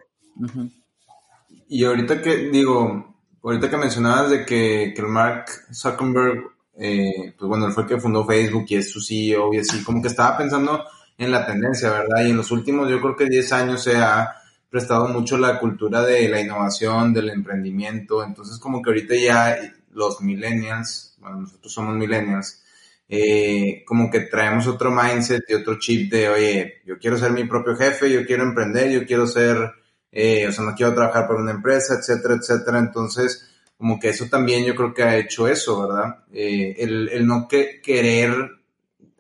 Y 1.66 1.84
ahorita 1.84 2.22
que, 2.22 2.48
digo, 2.50 3.16
ahorita 3.42 3.68
que 3.68 3.76
mencionabas 3.76 4.30
de 4.30 4.46
que, 4.46 4.92
que 4.94 5.02
el 5.02 5.08
Mark 5.08 5.46
Zuckerberg, 5.72 6.44
eh, 6.78 7.34
pues 7.36 7.48
bueno, 7.48 7.66
él 7.66 7.72
fue 7.72 7.82
el 7.82 7.88
que 7.88 7.98
fundó 7.98 8.24
Facebook 8.24 8.66
y 8.68 8.76
es 8.76 8.88
su 8.88 9.00
CEO 9.00 9.52
y 9.52 9.58
así, 9.58 9.82
como 9.82 10.00
que 10.00 10.06
estaba 10.06 10.38
pensando 10.38 10.84
en 11.18 11.32
la 11.32 11.44
tendencia, 11.44 11.90
¿verdad? 11.90 12.24
Y 12.24 12.30
en 12.30 12.36
los 12.36 12.52
últimos, 12.52 12.88
yo 12.88 13.00
creo 13.00 13.16
que 13.16 13.26
10 13.26 13.52
años 13.52 13.82
se 13.82 13.96
ha 13.96 14.32
prestado 14.70 15.08
mucho 15.08 15.38
la 15.38 15.58
cultura 15.58 16.02
de 16.02 16.28
la 16.28 16.40
innovación, 16.40 17.12
del 17.12 17.30
emprendimiento, 17.30 18.22
entonces 18.22 18.60
como 18.60 18.80
que 18.80 18.90
ahorita 18.90 19.16
ya 19.16 19.58
los 19.90 20.20
millennials, 20.20 21.16
bueno, 21.18 21.40
nosotros 21.40 21.72
somos 21.72 21.96
millennials, 21.96 22.62
eh, 23.08 23.84
como 23.86 24.10
que 24.10 24.20
traemos 24.20 24.66
otro 24.66 24.90
mindset 24.90 25.44
y 25.48 25.54
otro 25.54 25.78
chip 25.78 26.10
de, 26.10 26.28
oye, 26.28 26.82
yo 26.84 26.98
quiero 26.98 27.18
ser 27.18 27.32
mi 27.32 27.44
propio 27.44 27.76
jefe, 27.76 28.10
yo 28.10 28.26
quiero 28.26 28.42
emprender, 28.42 28.90
yo 28.90 29.06
quiero 29.06 29.26
ser 29.26 29.72
eh, 30.18 30.48
o 30.48 30.52
sea, 30.52 30.64
no 30.64 30.74
quiero 30.74 30.94
trabajar 30.94 31.26
para 31.26 31.40
una 31.40 31.50
empresa, 31.50 31.94
etcétera, 31.98 32.36
etcétera. 32.36 32.78
Entonces, 32.78 33.50
como 33.76 34.00
que 34.00 34.08
eso 34.08 34.26
también 34.30 34.64
yo 34.64 34.74
creo 34.74 34.94
que 34.94 35.02
ha 35.02 35.16
hecho 35.18 35.46
eso, 35.46 35.86
¿verdad? 35.86 36.24
Eh, 36.32 36.74
el, 36.78 37.10
el 37.10 37.26
no 37.26 37.46
que, 37.46 37.82
querer, 37.82 38.34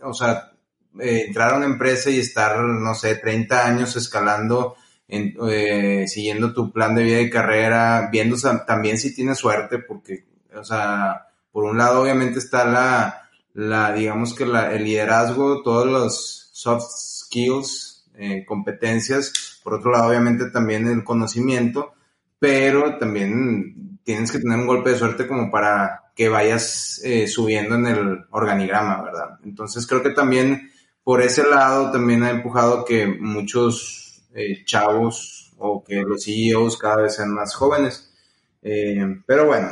o 0.00 0.14
sea, 0.14 0.52
eh, 0.98 1.24
entrar 1.26 1.52
a 1.52 1.56
una 1.58 1.66
empresa 1.66 2.08
y 2.08 2.18
estar, 2.18 2.58
no 2.60 2.94
sé, 2.94 3.16
30 3.16 3.66
años 3.66 3.94
escalando, 3.96 4.76
en, 5.06 5.36
eh, 5.50 6.06
siguiendo 6.08 6.54
tu 6.54 6.72
plan 6.72 6.94
de 6.94 7.04
vida 7.04 7.20
y 7.20 7.28
carrera, 7.28 8.08
viendo 8.10 8.36
también 8.66 8.96
si 8.96 9.14
tienes 9.14 9.36
suerte, 9.36 9.78
porque, 9.78 10.24
o 10.54 10.64
sea, 10.64 11.26
por 11.52 11.64
un 11.64 11.76
lado 11.76 12.00
obviamente 12.00 12.38
está 12.38 12.64
la, 12.64 13.25
la 13.56 13.90
digamos 13.90 14.34
que 14.34 14.44
la, 14.44 14.74
el 14.74 14.84
liderazgo, 14.84 15.62
todos 15.62 15.86
los 15.86 16.50
soft 16.52 16.90
skills, 16.90 18.06
eh, 18.14 18.44
competencias, 18.46 19.60
por 19.64 19.74
otro 19.74 19.92
lado 19.92 20.10
obviamente 20.10 20.50
también 20.50 20.86
el 20.86 21.02
conocimiento, 21.02 21.94
pero 22.38 22.98
también 22.98 23.98
tienes 24.04 24.30
que 24.30 24.40
tener 24.40 24.58
un 24.58 24.66
golpe 24.66 24.90
de 24.90 24.98
suerte 24.98 25.26
como 25.26 25.50
para 25.50 26.12
que 26.14 26.28
vayas 26.28 27.00
eh, 27.02 27.26
subiendo 27.26 27.76
en 27.76 27.86
el 27.86 28.26
organigrama, 28.30 29.02
¿verdad? 29.02 29.38
Entonces 29.42 29.86
creo 29.86 30.02
que 30.02 30.10
también 30.10 30.70
por 31.02 31.22
ese 31.22 31.48
lado 31.48 31.90
también 31.90 32.24
ha 32.24 32.30
empujado 32.30 32.84
que 32.84 33.06
muchos 33.06 34.22
eh, 34.34 34.64
chavos 34.66 35.54
o 35.56 35.82
que 35.82 36.02
los 36.02 36.24
CEOs 36.24 36.76
cada 36.76 36.96
vez 36.96 37.14
sean 37.14 37.32
más 37.32 37.54
jóvenes. 37.54 38.12
Pero 38.60 39.46
bueno, 39.46 39.68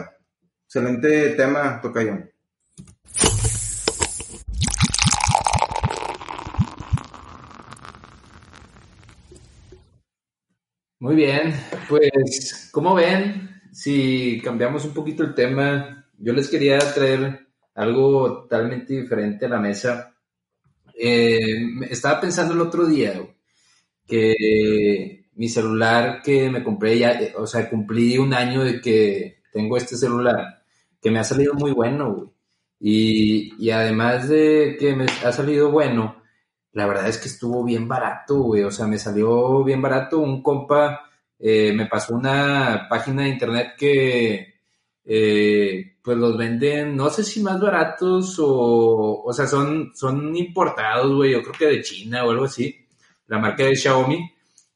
excelente 0.65 1.31
tema, 1.31 1.81
Tocayo. 1.83 2.34
Muy 11.05 11.17
bien, 11.17 11.53
pues, 11.87 12.71
como 12.73 12.95
ven, 12.95 13.61
si 13.71 14.41
cambiamos 14.43 14.87
un 14.87 14.95
poquito 14.95 15.23
el 15.23 15.35
tema, 15.35 16.07
yo 16.17 16.33
les 16.33 16.49
quería 16.49 16.79
traer 16.79 17.47
algo 17.75 18.45
totalmente 18.45 18.95
diferente 19.03 19.45
a 19.45 19.51
la 19.51 19.59
mesa. 19.61 20.15
Eh, 20.99 21.39
estaba 21.91 22.23
pensando 22.23 22.55
el 22.55 22.63
otro 22.63 22.87
día 22.87 23.21
que 24.07 25.27
mi 25.35 25.49
celular 25.51 26.23
que 26.23 26.51
me 26.51 26.65
compré 26.65 26.99
ya, 26.99 27.13
eh, 27.21 27.35
o 27.37 27.47
sea, 27.47 27.69
cumplí 27.71 28.19
un 28.19 28.35
año 28.35 28.65
de 28.65 28.81
que 28.81 29.43
tengo 29.53 29.77
este 29.77 29.97
celular, 29.99 30.65
que 31.03 31.11
me 31.11 31.19
ha 31.19 31.25
salido 31.25 31.55
muy 31.55 31.73
bueno. 31.73 32.33
Y, 32.81 33.53
y 33.63 33.71
además 33.71 34.29
de 34.31 34.77
que 34.81 34.97
me 34.97 35.07
ha 35.25 35.33
salido 35.33 35.71
bueno, 35.71 36.24
la 36.75 36.87
verdad 36.87 37.09
es 37.09 37.19
que 37.19 37.29
estuvo 37.29 37.65
bien 37.65 37.89
barato, 37.89 38.37
güey. 38.43 38.63
O 38.65 38.71
sea, 38.71 38.87
me 38.87 38.99
salió 38.99 39.65
bien 39.65 39.81
barato. 39.83 40.19
Un 40.21 40.43
compa 40.43 41.11
eh, 41.39 41.73
me 41.75 41.87
pasó 41.87 42.15
una 42.15 42.87
página 42.89 43.23
de 43.23 43.29
internet 43.31 43.75
que 43.79 44.55
eh, 45.05 45.97
pues 46.03 46.17
los 46.19 46.37
venden, 46.37 46.97
no 46.97 47.11
sé 47.11 47.25
si 47.25 47.41
más 47.43 47.61
baratos 47.61 48.39
o, 48.39 49.23
o 49.25 49.33
sea, 49.33 49.47
son, 49.47 49.93
son 49.95 50.37
importados, 50.37 51.15
güey. 51.15 51.33
Yo 51.33 51.43
creo 51.43 51.55
que 51.55 51.67
de 51.77 51.83
China 51.83 52.25
o 52.27 52.31
algo 52.31 52.45
así. 52.45 52.87
La 53.29 53.39
marca 53.39 53.65
de 53.65 53.77
Xiaomi. 53.77 54.31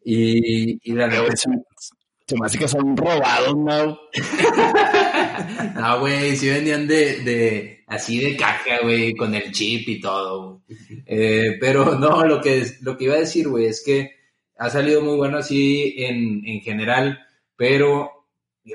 Y, 0.05 0.91
y 0.91 0.95
la 0.95 1.07
me- 1.09 1.37
se 1.37 2.37
me 2.39 2.47
hace 2.47 2.59
que 2.59 2.69
son 2.69 2.97
robados, 2.97 3.55
¿no? 3.57 3.99
No, 5.75 6.01
güey, 6.01 6.37
sí 6.37 6.49
venían 6.49 6.87
de, 6.87 7.21
de, 7.23 7.85
así 7.87 8.19
de 8.19 8.37
caja, 8.37 8.81
güey, 8.83 9.15
con 9.15 9.35
el 9.35 9.53
chip 9.53 9.89
y 9.89 10.01
todo. 10.01 10.63
güey. 10.69 10.79
Eh, 11.07 11.57
pero 11.61 11.99
no, 11.99 12.25
lo 12.25 12.41
que, 12.41 12.65
lo 12.83 12.97
que 12.97 13.05
iba 13.05 13.15
a 13.15 13.21
decir, 13.21 13.49
güey, 13.49 13.67
es 13.67 13.83
que 13.85 14.13
ha 14.59 14.71
salido 14.71 15.01
muy 15.03 15.17
bueno 15.17 15.39
así 15.39 15.95
en, 15.99 16.47
en 16.47 16.61
general, 16.61 17.19
pero 17.57 18.27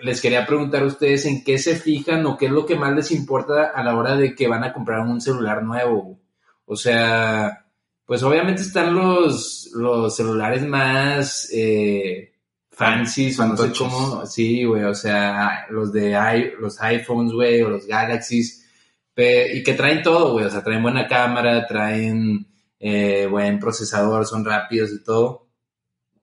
les 0.02 0.22
quería 0.22 0.46
preguntar 0.46 0.84
a 0.84 0.88
ustedes 0.88 1.26
en 1.26 1.44
qué 1.44 1.58
se 1.58 1.76
fijan 1.76 2.26
o 2.26 2.38
qué 2.38 2.48
es 2.48 2.52
lo 2.52 2.66
que 2.66 2.76
más 2.76 2.94
les 2.96 3.12
importa 3.12 3.72
a 3.76 3.84
la 3.84 3.96
hora 3.96 4.16
de 4.16 4.34
que 4.34 4.48
van 4.48 4.64
a 4.64 4.74
comprar 4.74 5.02
un 5.02 5.22
celular 5.22 5.64
nuevo. 5.64 6.20
O 6.66 6.76
sea, 6.76 7.66
pues 8.06 8.24
obviamente 8.24 8.62
están 8.62 8.96
los, 8.96 9.70
los 9.74 10.16
celulares 10.16 10.66
más 10.66 11.50
eh, 11.54 12.33
fancy, 12.74 13.36
o 13.40 13.46
no 13.46 13.58
sé 13.58 13.72
cómo, 13.78 14.26
sí, 14.26 14.64
güey, 14.66 14.84
o 14.84 14.96
sea, 14.96 15.66
los 15.70 15.92
de 15.94 16.12
i- 16.12 16.62
los 16.62 16.82
iPhones, 16.82 17.32
güey, 17.34 17.62
o 17.62 17.70
los 17.70 17.86
Galaxies, 17.88 18.66
pe- 19.14 19.56
y 19.58 19.64
que 19.64 19.74
traen 19.74 20.02
todo, 20.04 20.34
güey, 20.34 20.46
o 20.46 20.50
sea, 20.50 20.64
traen 20.64 20.84
buena 20.84 21.08
cámara, 21.08 21.66
traen 21.68 22.48
eh, 22.80 23.28
buen 23.30 23.60
procesador, 23.60 24.26
son 24.26 24.44
rápidos 24.46 24.92
y 24.92 25.04
todo. 25.04 25.48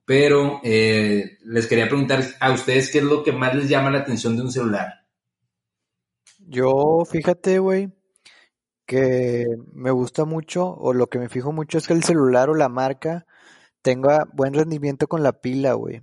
Pero 0.05 0.61
eh, 0.65 1.39
les 1.45 1.67
quería 1.67 1.89
preguntar 1.89 2.23
a 2.41 2.53
ustedes 2.53 2.91
qué 2.91 2.99
es 2.99 3.05
lo 3.05 3.23
que 3.23 3.33
más 3.33 3.55
les 3.55 3.69
llama 3.69 3.91
la 3.91 4.01
atención 4.01 4.37
de 4.37 4.43
un 4.43 4.53
celular. 4.53 5.07
Yo, 6.49 7.05
fíjate, 7.09 7.59
güey, 7.61 7.93
que 8.87 9.47
me 9.73 9.91
gusta 9.91 10.25
mucho, 10.25 10.67
o 10.75 10.93
lo 10.95 11.09
que 11.09 11.19
me 11.19 11.29
fijo 11.29 11.53
mucho 11.53 11.79
es 11.79 11.87
que 11.87 11.95
el 11.95 12.05
celular 12.05 12.51
o 12.51 12.55
la 12.55 12.69
marca 12.69 13.27
tenga 13.83 14.27
buen 14.35 14.55
rendimiento 14.55 15.09
con 15.09 15.23
la 15.23 15.33
pila, 15.41 15.75
güey. 15.75 16.03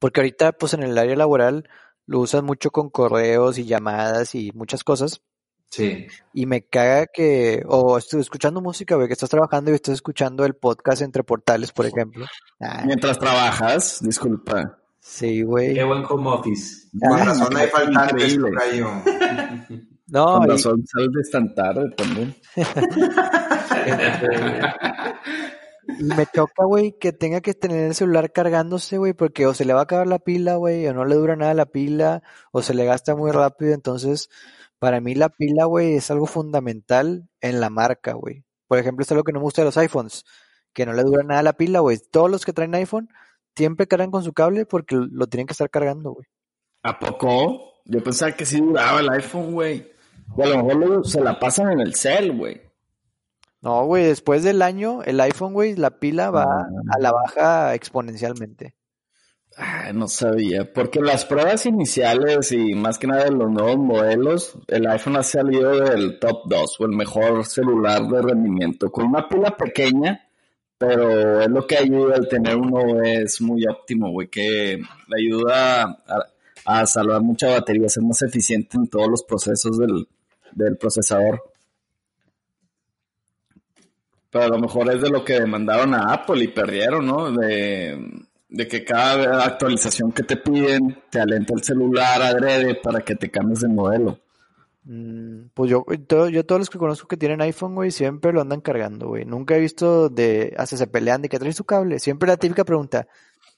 Porque 0.00 0.20
ahorita, 0.20 0.52
pues 0.52 0.74
en 0.74 0.82
el 0.82 0.98
área 0.98 1.14
laboral 1.14 1.68
lo 2.06 2.18
usan 2.18 2.44
mucho 2.44 2.72
con 2.72 2.90
correos 2.90 3.58
y 3.58 3.66
llamadas 3.66 4.34
y 4.34 4.50
muchas 4.54 4.82
cosas. 4.82 5.20
Sí. 5.68 6.08
Y 6.34 6.46
me 6.46 6.62
caga 6.62 7.06
que, 7.06 7.62
o 7.68 7.96
estoy 7.96 8.20
escuchando 8.20 8.60
música, 8.60 8.96
güey, 8.96 9.06
que 9.06 9.12
estás 9.12 9.30
trabajando 9.30 9.70
y 9.70 9.74
estás 9.74 9.94
escuchando 9.94 10.44
el 10.44 10.54
podcast 10.54 11.02
entre 11.02 11.22
portales, 11.22 11.70
por 11.70 11.86
ejemplo. 11.86 12.26
Ah, 12.58 12.82
Mientras 12.84 13.16
trabajas, 13.20 13.98
disculpa. 14.02 14.78
sí, 14.98 15.42
güey. 15.42 15.74
Qué 15.74 15.84
buen 15.84 16.02
home 16.08 16.28
office. 16.28 16.88
Con 16.98 17.12
Ah, 17.20 17.24
razón 17.26 17.56
hay 17.56 17.68
faltantes. 17.68 18.36
No, 20.12 20.38
Con 20.38 20.44
y- 20.44 20.48
razón 20.50 20.84
sales 20.88 21.30
tan 21.30 21.54
tarde 21.54 21.88
también. 21.96 22.34
Me 25.98 26.26
choca, 26.26 26.64
güey, 26.64 26.92
que 26.98 27.12
tenga 27.12 27.40
que 27.40 27.54
tener 27.54 27.86
el 27.86 27.94
celular 27.94 28.32
cargándose, 28.32 28.98
güey, 28.98 29.12
porque 29.12 29.46
o 29.46 29.54
se 29.54 29.64
le 29.64 29.72
va 29.72 29.80
a 29.80 29.82
acabar 29.84 30.06
la 30.06 30.18
pila, 30.18 30.56
güey, 30.56 30.86
o 30.86 30.94
no 30.94 31.04
le 31.04 31.14
dura 31.14 31.36
nada 31.36 31.54
la 31.54 31.66
pila, 31.66 32.22
o 32.52 32.62
se 32.62 32.74
le 32.74 32.84
gasta 32.84 33.14
muy 33.14 33.30
rápido. 33.32 33.74
Entonces, 33.74 34.28
para 34.78 35.00
mí 35.00 35.14
la 35.14 35.28
pila, 35.28 35.64
güey, 35.66 35.94
es 35.94 36.10
algo 36.10 36.26
fundamental 36.26 37.28
en 37.40 37.60
la 37.60 37.70
marca, 37.70 38.12
güey. 38.14 38.44
Por 38.66 38.78
ejemplo, 38.78 39.02
es 39.02 39.10
lo 39.10 39.24
que 39.24 39.32
no 39.32 39.40
me 39.40 39.44
gusta 39.44 39.62
de 39.62 39.66
los 39.66 39.76
iPhones, 39.76 40.24
que 40.72 40.86
no 40.86 40.92
le 40.92 41.02
dura 41.02 41.22
nada 41.22 41.42
la 41.42 41.52
pila, 41.54 41.80
güey. 41.80 41.98
Todos 42.10 42.30
los 42.30 42.44
que 42.44 42.52
traen 42.52 42.74
iPhone 42.74 43.08
siempre 43.56 43.86
cargan 43.86 44.10
con 44.10 44.22
su 44.22 44.32
cable 44.32 44.66
porque 44.66 44.96
lo 44.96 45.26
tienen 45.26 45.46
que 45.46 45.52
estar 45.52 45.70
cargando, 45.70 46.12
güey. 46.12 46.26
¿A 46.82 46.98
poco? 46.98 47.82
Yo 47.84 48.02
pensaba 48.02 48.32
que 48.32 48.46
sí 48.46 48.60
duraba 48.60 49.00
el 49.00 49.10
iPhone, 49.10 49.52
güey. 49.52 49.92
O 50.36 50.44
a 50.44 50.46
lo 50.46 50.64
mejor 50.64 51.06
se 51.06 51.20
la 51.20 51.38
pasan 51.38 51.72
en 51.72 51.80
el 51.80 51.94
cel, 51.94 52.36
güey. 52.36 52.69
No, 53.62 53.84
güey, 53.84 54.04
después 54.04 54.42
del 54.42 54.62
año, 54.62 55.02
el 55.02 55.20
iPhone, 55.20 55.52
güey, 55.52 55.76
la 55.76 55.90
pila 55.98 56.30
va 56.30 56.44
a 56.44 56.98
la 56.98 57.12
baja 57.12 57.74
exponencialmente. 57.74 58.74
Ah, 59.56 59.92
no 59.92 60.08
sabía. 60.08 60.72
Porque 60.72 61.00
las 61.00 61.26
pruebas 61.26 61.66
iniciales 61.66 62.52
y 62.52 62.74
más 62.74 62.98
que 62.98 63.06
nada 63.06 63.24
de 63.24 63.32
los 63.32 63.50
nuevos 63.50 63.76
modelos, 63.76 64.58
el 64.68 64.86
iPhone 64.86 65.16
ha 65.16 65.22
salido 65.22 65.78
del 65.78 66.18
top 66.18 66.42
2 66.46 66.80
o 66.80 66.84
el 66.86 66.92
mejor 66.92 67.44
celular 67.44 68.02
de 68.08 68.22
rendimiento. 68.22 68.90
Con 68.90 69.06
una 69.06 69.28
pila 69.28 69.56
pequeña, 69.56 70.26
pero 70.78 71.42
es 71.42 71.48
lo 71.48 71.66
que 71.66 71.76
ayuda 71.76 72.16
al 72.16 72.28
tener 72.28 72.56
uno 72.56 73.02
es 73.02 73.40
muy 73.42 73.66
óptimo, 73.66 74.10
güey, 74.10 74.28
que 74.28 74.80
le 75.08 75.22
ayuda 75.22 75.82
a, 75.82 76.26
a 76.64 76.86
salvar 76.86 77.20
mucha 77.20 77.50
batería, 77.50 77.88
ser 77.88 78.04
más 78.04 78.22
eficiente 78.22 78.78
en 78.78 78.88
todos 78.88 79.08
los 79.08 79.22
procesos 79.24 79.76
del, 79.78 80.08
del 80.52 80.78
procesador. 80.78 81.49
Pero 84.30 84.44
a 84.44 84.48
lo 84.48 84.58
mejor 84.58 84.92
es 84.94 85.00
de 85.02 85.10
lo 85.10 85.24
que 85.24 85.40
demandaron 85.40 85.94
a 85.94 86.12
Apple 86.12 86.44
y 86.44 86.48
perdieron, 86.48 87.06
¿no? 87.06 87.32
De, 87.32 87.98
De 88.48 88.66
que 88.68 88.84
cada 88.84 89.44
actualización 89.44 90.12
que 90.12 90.22
te 90.24 90.36
piden 90.36 90.98
te 91.10 91.20
alenta 91.20 91.54
el 91.54 91.62
celular 91.62 92.20
adrede 92.22 92.74
para 92.76 93.00
que 93.00 93.14
te 93.16 93.30
cambies 93.30 93.60
de 93.60 93.68
modelo. 93.68 94.18
Mm, 94.84 95.50
Pues 95.54 95.70
yo, 95.70 95.84
todo- 96.06 96.28
yo 96.28 96.44
todos 96.46 96.60
los 96.60 96.70
que 96.70 96.78
conozco 96.78 97.06
que 97.08 97.16
tienen 97.16 97.40
iPhone, 97.42 97.74
güey, 97.74 97.90
siempre 97.90 98.32
lo 98.32 98.40
andan 98.40 98.60
cargando, 98.60 99.08
güey. 99.08 99.24
Nunca 99.24 99.56
he 99.56 99.60
visto 99.60 100.08
de, 100.08 100.54
hasta 100.56 100.76
se 100.76 100.86
pelean 100.86 101.22
de 101.22 101.28
que 101.28 101.38
traes 101.38 101.56
tu 101.56 101.64
cable. 101.64 101.98
Siempre 101.98 102.28
la 102.28 102.36
típica 102.36 102.64
pregunta, 102.64 103.06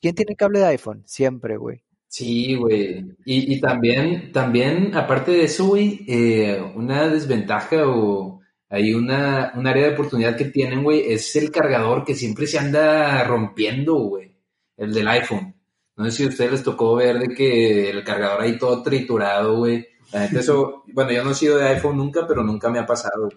¿quién 0.01 0.15
tiene 0.15 0.35
cable 0.37 0.59
de 0.59 0.67
iPhone? 0.67 1.03
Siempre, 1.07 1.57
güey. 1.57 1.83
Sí, 2.09 2.57
güey. 2.57 3.07
Y, 3.25 3.55
y 3.55 3.61
también, 3.61 4.33
también, 4.33 4.95
aparte 4.95 5.31
de 5.31 5.45
eso, 5.45 5.67
güey, 5.67 6.05
eh, 6.09 6.61
una 6.75 7.09
desventaja 7.09 7.77
o 7.89 8.41
hay 8.73 8.95
una, 8.95 9.53
un 9.55 9.67
área 9.67 9.87
de 9.87 9.93
oportunidad 9.93 10.35
que 10.35 10.47
tienen, 10.47 10.83
güey, 10.83 11.13
es 11.13 11.37
el 11.37 11.51
cargador 11.51 12.05
que 12.07 12.15
siempre 12.15 12.47
se 12.47 12.59
anda 12.59 13.23
rompiendo, 13.23 13.97
güey. 13.97 14.35
El 14.79 14.95
del 14.95 15.09
iPhone. 15.09 15.55
No 15.95 16.07
sé 16.07 16.11
si 16.11 16.25
a 16.25 16.29
ustedes 16.29 16.53
les 16.53 16.63
tocó 16.63 16.95
ver 16.95 17.19
de 17.19 17.35
que 17.35 17.91
el 17.91 18.03
cargador 18.03 18.41
ahí 18.41 18.57
todo 18.57 18.83
triturado, 18.83 19.59
güey. 19.59 19.87
Eso, 20.11 20.85
bueno, 20.95 21.13
yo 21.13 21.23
no 21.23 21.33
he 21.33 21.35
sido 21.35 21.59
de 21.59 21.69
iPhone 21.69 21.99
nunca, 21.99 22.27
pero 22.27 22.43
nunca 22.43 22.71
me 22.71 22.79
ha 22.79 22.87
pasado. 22.87 23.29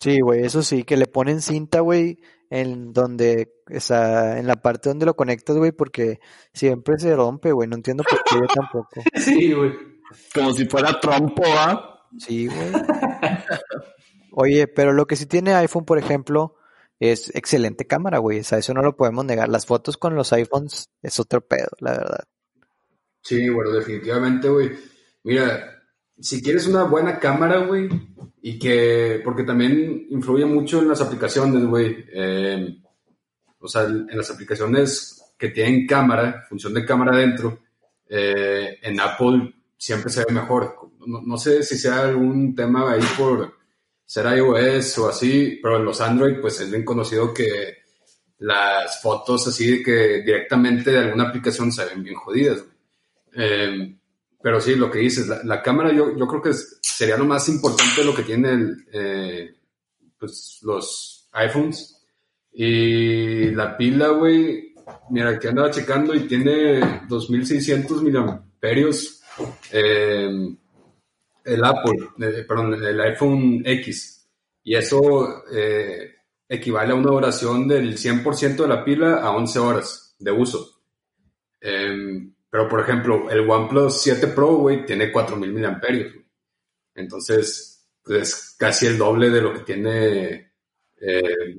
Sí, 0.00 0.18
güey, 0.20 0.42
eso 0.42 0.64
sí, 0.64 0.82
que 0.82 0.96
le 0.96 1.06
ponen 1.06 1.40
cinta, 1.40 1.78
güey, 1.78 2.18
en 2.50 2.92
donde, 2.92 3.62
o 3.72 3.78
sea, 3.78 4.40
en 4.40 4.48
la 4.48 4.56
parte 4.56 4.88
donde 4.88 5.06
lo 5.06 5.14
conectas, 5.14 5.56
güey, 5.56 5.70
porque 5.70 6.18
siempre 6.52 6.98
se 6.98 7.14
rompe, 7.14 7.52
güey. 7.52 7.68
No 7.68 7.76
entiendo 7.76 8.02
por 8.02 8.24
qué 8.24 8.34
yo 8.40 8.46
tampoco. 8.52 9.02
Sí, 9.14 9.52
güey. 9.52 9.72
Como 10.34 10.52
si 10.52 10.66
fuera 10.66 10.98
trompo, 10.98 11.44
¿ah? 11.46 12.08
Sí, 12.18 12.48
güey. 12.48 12.72
Oye, 14.32 14.66
pero 14.66 14.92
lo 14.92 15.06
que 15.06 15.16
sí 15.16 15.26
tiene 15.26 15.54
iPhone, 15.54 15.84
por 15.84 15.98
ejemplo, 15.98 16.56
es 16.98 17.34
excelente 17.34 17.86
cámara, 17.86 18.18
güey. 18.18 18.40
O 18.40 18.44
sea, 18.44 18.58
eso 18.58 18.72
no 18.72 18.82
lo 18.82 18.96
podemos 18.96 19.24
negar. 19.24 19.48
Las 19.48 19.66
fotos 19.66 19.96
con 19.96 20.14
los 20.14 20.32
iPhones 20.32 20.90
es 21.02 21.20
otro 21.20 21.40
pedo, 21.42 21.68
la 21.80 21.92
verdad. 21.92 22.24
Sí, 23.20 23.48
bueno, 23.50 23.70
definitivamente, 23.70 24.48
güey. 24.48 24.70
Mira, 25.22 25.82
si 26.18 26.42
quieres 26.42 26.66
una 26.66 26.84
buena 26.84 27.18
cámara, 27.18 27.58
güey, 27.58 27.88
y 28.40 28.58
que, 28.58 29.20
porque 29.22 29.44
también 29.44 30.06
influye 30.10 30.46
mucho 30.46 30.80
en 30.80 30.88
las 30.88 31.00
aplicaciones, 31.00 31.64
güey. 31.66 32.04
eh, 32.12 32.78
o 33.58 33.68
sea, 33.68 33.84
en 33.84 34.16
las 34.16 34.30
aplicaciones 34.30 35.34
que 35.38 35.50
tienen 35.50 35.86
cámara, 35.86 36.44
función 36.48 36.74
de 36.74 36.84
cámara 36.84 37.16
dentro, 37.16 37.60
eh, 38.08 38.78
en 38.82 38.98
Apple 38.98 39.54
siempre 39.76 40.10
se 40.10 40.24
ve 40.24 40.32
mejor. 40.32 40.76
No, 41.06 41.20
no 41.20 41.36
sé 41.36 41.62
si 41.62 41.78
sea 41.78 42.00
algún 42.02 42.54
tema 42.54 42.92
ahí 42.92 43.02
por 43.16 43.61
ser 44.12 44.26
iOS 44.36 44.98
o 44.98 45.08
así, 45.08 45.58
pero 45.62 45.78
en 45.78 45.84
los 45.86 46.00
Android, 46.00 46.36
pues 46.40 46.60
es 46.60 46.70
bien 46.70 46.84
conocido 46.84 47.32
que 47.32 47.78
las 48.40 49.00
fotos 49.00 49.46
así 49.48 49.82
que 49.82 50.22
directamente 50.22 50.90
de 50.90 50.98
alguna 50.98 51.28
aplicación 51.28 51.72
se 51.72 51.84
ven 51.86 52.02
bien 52.02 52.16
jodidas. 52.16 52.62
Eh, 53.34 53.96
pero 54.42 54.60
sí, 54.60 54.74
lo 54.74 54.90
que 54.90 54.98
dices, 54.98 55.28
la, 55.28 55.42
la 55.44 55.62
cámara 55.62 55.92
yo, 55.92 56.14
yo 56.16 56.26
creo 56.26 56.42
que 56.42 56.50
es- 56.50 56.78
sería 56.82 57.16
lo 57.16 57.24
más 57.24 57.48
importante 57.48 58.00
de 58.00 58.04
lo 58.06 58.14
que 58.14 58.24
tienen 58.24 58.84
eh, 58.92 59.54
pues, 60.18 60.58
los 60.62 61.28
iPhones. 61.32 61.96
Y 62.52 63.46
la 63.52 63.76
pila, 63.78 64.08
güey, 64.08 64.74
mira, 65.10 65.38
que 65.38 65.48
andaba 65.48 65.70
checando 65.70 66.14
y 66.14 66.26
tiene 66.26 67.02
2600 67.08 68.02
miliamperios. 68.02 69.22
eh, 69.72 70.54
el 71.44 71.64
Apple, 71.64 72.08
eh, 72.20 72.44
perdón, 72.46 72.74
el 72.74 73.00
iPhone 73.00 73.62
X. 73.64 74.28
Y 74.64 74.76
eso 74.76 75.44
eh, 75.52 76.14
equivale 76.48 76.92
a 76.92 76.96
una 76.96 77.10
duración 77.10 77.66
del 77.66 77.96
100% 77.96 78.56
de 78.56 78.68
la 78.68 78.84
pila 78.84 79.22
a 79.22 79.30
11 79.30 79.58
horas 79.58 80.14
de 80.18 80.30
uso. 80.30 80.80
Em, 81.60 82.34
pero, 82.50 82.68
por 82.68 82.80
ejemplo, 82.80 83.30
el 83.30 83.48
OnePlus 83.48 84.02
7 84.02 84.28
Pro, 84.28 84.56
güey, 84.56 84.84
tiene 84.84 85.10
4000 85.10 85.52
miliamperios. 85.52 86.14
Entonces, 86.94 87.88
pues, 88.02 88.22
es 88.22 88.56
casi 88.58 88.86
el 88.86 88.98
doble 88.98 89.30
de 89.30 89.40
lo 89.40 89.54
que 89.54 89.60
tiene, 89.60 90.52
eh, 91.00 91.58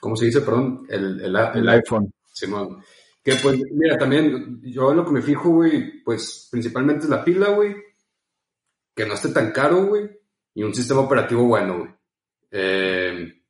¿cómo 0.00 0.16
se 0.16 0.26
dice? 0.26 0.40
Perdón, 0.40 0.86
el, 0.88 1.20
el, 1.20 1.36
el 1.36 1.68
iPhone. 1.68 2.12
Simón. 2.32 2.82
Que 3.22 3.34
pues, 3.36 3.58
mira, 3.72 3.96
también 3.96 4.60
yo 4.62 4.92
lo 4.92 5.04
que 5.04 5.12
me 5.12 5.22
fijo, 5.22 5.50
güey, 5.50 6.02
pues 6.02 6.48
principalmente 6.50 7.04
es 7.04 7.10
la 7.10 7.24
pila, 7.24 7.50
güey, 7.50 7.74
que 8.96 9.06
no 9.06 9.14
esté 9.14 9.28
tan 9.28 9.52
caro, 9.52 9.84
güey, 9.84 10.10
y 10.54 10.62
un 10.62 10.74
sistema 10.74 11.02
operativo 11.02 11.44
bueno, 11.44 11.78
güey. 11.78 11.90
Eh, 12.50 13.42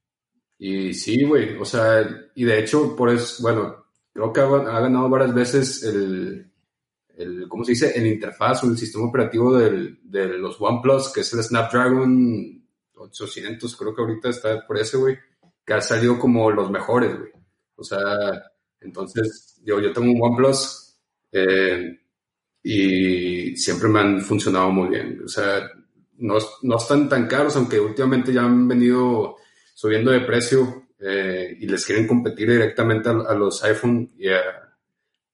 y 0.59 0.93
sí, 0.93 1.25
güey, 1.25 1.57
o 1.57 1.65
sea, 1.65 2.31
y 2.35 2.45
de 2.45 2.59
hecho, 2.59 2.97
por 2.97 3.11
eso, 3.11 3.43
bueno, 3.43 3.87
creo 4.13 4.33
que 4.33 4.41
ha, 4.41 4.81
ganado 4.81 5.09
varias 5.09 5.33
veces 5.33 5.85
el, 5.85 6.51
el, 7.17 7.49
¿cómo 7.49 7.65
se 7.65 7.73
dice? 7.73 7.93
El 7.97 8.09
interfaz 8.09 8.65
o 8.65 8.67
el 8.67 8.77
sistema 8.77 9.07
operativo 9.07 9.57
del, 9.57 10.01
de 10.03 10.27
los 10.37 10.61
OnePlus, 10.61 11.13
que 11.13 11.21
es 11.21 11.33
el 11.33 11.45
Snapdragon 11.45 12.67
800, 12.95 13.77
creo 13.77 13.95
que 13.95 14.03
ahorita 14.03 14.29
está 14.31 14.67
por 14.67 14.79
ese, 14.79 14.97
güey, 14.97 15.17
que 15.65 15.75
ha 15.75 15.81
salido 15.81 16.19
como 16.19 16.51
los 16.51 16.71
mejores, 16.73 17.17
güey. 17.17 17.31
O 17.77 17.85
sea, 17.85 18.01
entonces, 18.81 19.61
yo, 19.63 19.81
yo 19.81 19.93
tengo 19.93 20.11
un 20.11 20.21
OnePlus 20.21 20.99
eh, 21.31 22.01
y 22.69 23.57
siempre 23.57 23.89
me 23.89 24.01
han 24.01 24.21
funcionado 24.21 24.73
muy 24.73 24.89
bien. 24.89 25.23
O 25.25 25.29
sea, 25.29 25.71
no, 26.19 26.37
no 26.63 26.77
están 26.77 27.09
tan 27.09 27.29
caros, 27.29 27.55
aunque 27.55 27.79
últimamente 27.79 28.33
ya 28.33 28.43
han 28.43 28.67
venido 28.67 29.37
subiendo 29.73 30.11
de 30.11 30.23
precio 30.23 30.89
eh, 30.99 31.57
y 31.61 31.67
les 31.69 31.87
quieren 31.87 32.09
competir 32.09 32.51
directamente 32.51 33.09
a, 33.09 33.13
a 33.13 33.35
los 33.35 33.63
iPhone 33.63 34.11
y 34.19 34.31
a, 34.31 34.41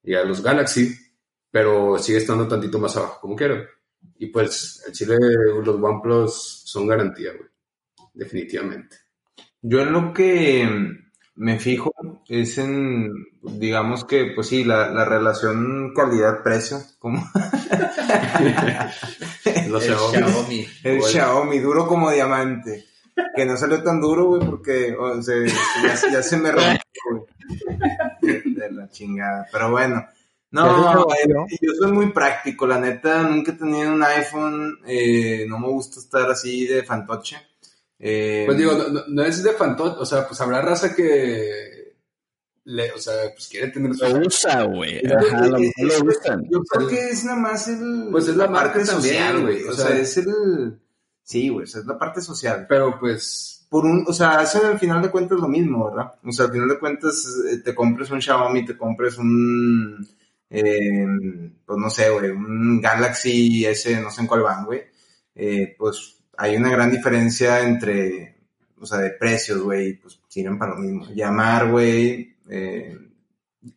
y 0.03 0.13
a 0.13 0.23
los 0.23 0.43
Galaxy, 0.43 0.93
pero 1.49 1.97
sigue 1.97 2.19
estando 2.19 2.47
tantito 2.47 2.77
más 2.77 2.95
abajo, 2.97 3.21
como 3.21 3.35
quiera. 3.35 3.67
Y 4.19 4.27
pues, 4.27 4.83
el 4.85 4.93
Chile, 4.93 5.17
los 5.65 5.75
OnePlus 5.81 6.61
son 6.65 6.85
garantía, 6.85 7.31
güey. 7.31 7.49
Definitivamente. 8.13 8.95
Yo 9.59 9.81
en 9.81 9.91
lo 9.91 10.13
que 10.13 10.69
me 11.35 11.59
fijo 11.59 11.91
es 12.27 12.57
en, 12.57 13.11
digamos 13.41 14.05
que, 14.05 14.31
pues 14.35 14.47
sí, 14.47 14.63
la, 14.63 14.89
la 14.89 15.05
relación 15.05 15.93
calidad-precio, 15.95 16.79
como 16.99 17.23
El 19.45 19.79
Xiaomi. 19.79 20.11
Xiaomi. 20.17 20.67
el. 20.83 21.01
Xiaomi, 21.03 21.59
duro 21.59 21.87
como 21.87 22.11
diamante. 22.11 22.85
Que 23.35 23.45
no 23.45 23.55
salió 23.57 23.83
tan 23.83 24.01
duro, 24.01 24.25
güey, 24.25 24.41
porque 24.45 24.95
o 24.99 25.21
sea, 25.21 25.35
ya, 25.45 26.11
ya 26.13 26.23
se 26.23 26.37
me 26.37 26.51
rompió, 26.51 26.79
güey. 27.11 27.23
De, 28.55 28.71
la 28.71 28.89
chingada. 28.89 29.47
Pero 29.51 29.69
bueno. 29.71 30.03
No, 30.49 31.07
eh, 31.11 31.27
yo 31.61 31.71
soy 31.79 31.91
muy 31.91 32.11
práctico, 32.11 32.67
la 32.67 32.79
neta, 32.79 33.23
nunca 33.23 33.51
he 33.53 33.55
tenido 33.55 33.91
un 33.91 34.03
iPhone, 34.03 34.77
eh, 34.85 35.45
no 35.49 35.57
me 35.59 35.67
gusta 35.67 35.99
estar 35.99 36.29
así 36.29 36.67
de 36.67 36.83
fantoche. 36.83 37.37
Eh, 37.97 38.43
Pues 38.45 38.57
digo, 38.59 38.73
no, 38.73 38.87
no- 38.89 39.03
no 39.07 39.23
es 39.23 39.41
de 39.41 39.51
fantoche, 39.53 39.95
o 39.99 40.05
sea, 40.05 40.27
pues 40.27 40.39
habrá 40.41 40.61
raza 40.61 40.95
que, 40.95 41.72
le, 42.65 42.91
o 42.91 42.97
sea, 42.97 43.13
pues 43.33 43.47
quiere 43.49 43.67
tener 43.69 43.93
su... 43.93 44.05
Lo 44.05 44.25
usa, 44.25 44.63
güey. 44.63 45.01
Ajá, 45.05 45.37
a 45.39 45.47
lo 45.47 45.57
lo 45.57 46.05
usan. 46.05 46.43
Yo 46.49 46.61
creo 46.63 46.87
que 46.87 47.09
es 47.09 47.25
nada 47.25 47.37
más 47.37 47.67
el. 47.67 48.07
Pues 48.11 48.27
es 48.27 48.35
la 48.37 48.47
marca 48.47 48.73
parte 48.73 48.85
también, 48.85 49.13
social, 49.15 49.41
güey, 49.41 49.63
o 49.63 49.69
O 49.71 49.73
sea, 49.73 49.87
sea- 49.87 49.99
es 49.99 50.17
el. 50.17 50.79
Sí, 51.23 51.49
güey, 51.49 51.63
o 51.63 51.67
sea, 51.67 51.81
es 51.81 51.87
la 51.87 51.97
parte 51.97 52.21
social. 52.21 52.65
Pero 52.67 52.97
pues, 52.99 53.65
Por 53.69 53.85
un, 53.85 54.05
o 54.07 54.13
sea, 54.13 54.41
eso 54.43 54.65
al 54.65 54.77
final 54.79 55.01
de 55.01 55.09
cuentas 55.09 55.37
es 55.37 55.41
lo 55.41 55.47
mismo, 55.47 55.89
¿verdad? 55.89 56.13
O 56.23 56.31
sea, 56.31 56.45
al 56.45 56.51
final 56.51 56.67
de 56.69 56.79
cuentas 56.79 57.25
eh, 57.51 57.57
te 57.57 57.73
compres 57.73 58.11
un 58.11 58.21
Xiaomi, 58.21 58.65
te 58.65 58.77
compres 58.77 59.17
un. 59.17 60.07
eh, 60.49 61.05
pues 61.65 61.79
no 61.79 61.89
sé, 61.89 62.09
güey, 62.11 62.29
un 62.29 62.79
Galaxy 62.81 63.65
S, 63.65 63.99
no 64.01 64.11
sé 64.11 64.21
en 64.21 64.27
cuál 64.27 64.41
van, 64.43 64.65
güey. 64.65 64.81
Eh, 65.35 65.75
pues 65.77 66.17
hay 66.37 66.55
una 66.55 66.69
gran 66.69 66.91
diferencia 66.91 67.61
entre. 67.61 68.35
O 68.79 68.85
sea, 68.85 68.99
de 68.99 69.11
precios, 69.11 69.61
güey, 69.61 69.93
pues 69.93 70.19
sirven 70.27 70.57
para 70.59 70.73
lo 70.75 70.79
mismo. 70.81 71.07
Llamar, 71.13 71.71
güey. 71.71 72.32
Eh, 72.49 72.97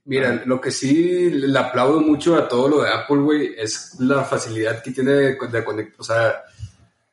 mira, 0.04 0.42
lo 0.44 0.60
que 0.60 0.70
sí 0.70 1.30
le 1.30 1.58
aplaudo 1.58 2.00
mucho 2.00 2.36
a 2.36 2.48
todo 2.48 2.68
lo 2.68 2.82
de 2.82 2.90
Apple, 2.90 3.18
güey, 3.18 3.54
es 3.56 3.96
la 4.00 4.24
facilidad 4.24 4.82
que 4.82 4.90
tiene 4.90 5.12
de, 5.12 5.64
conectar, 5.64 6.00
o 6.00 6.04
sea, 6.04 6.44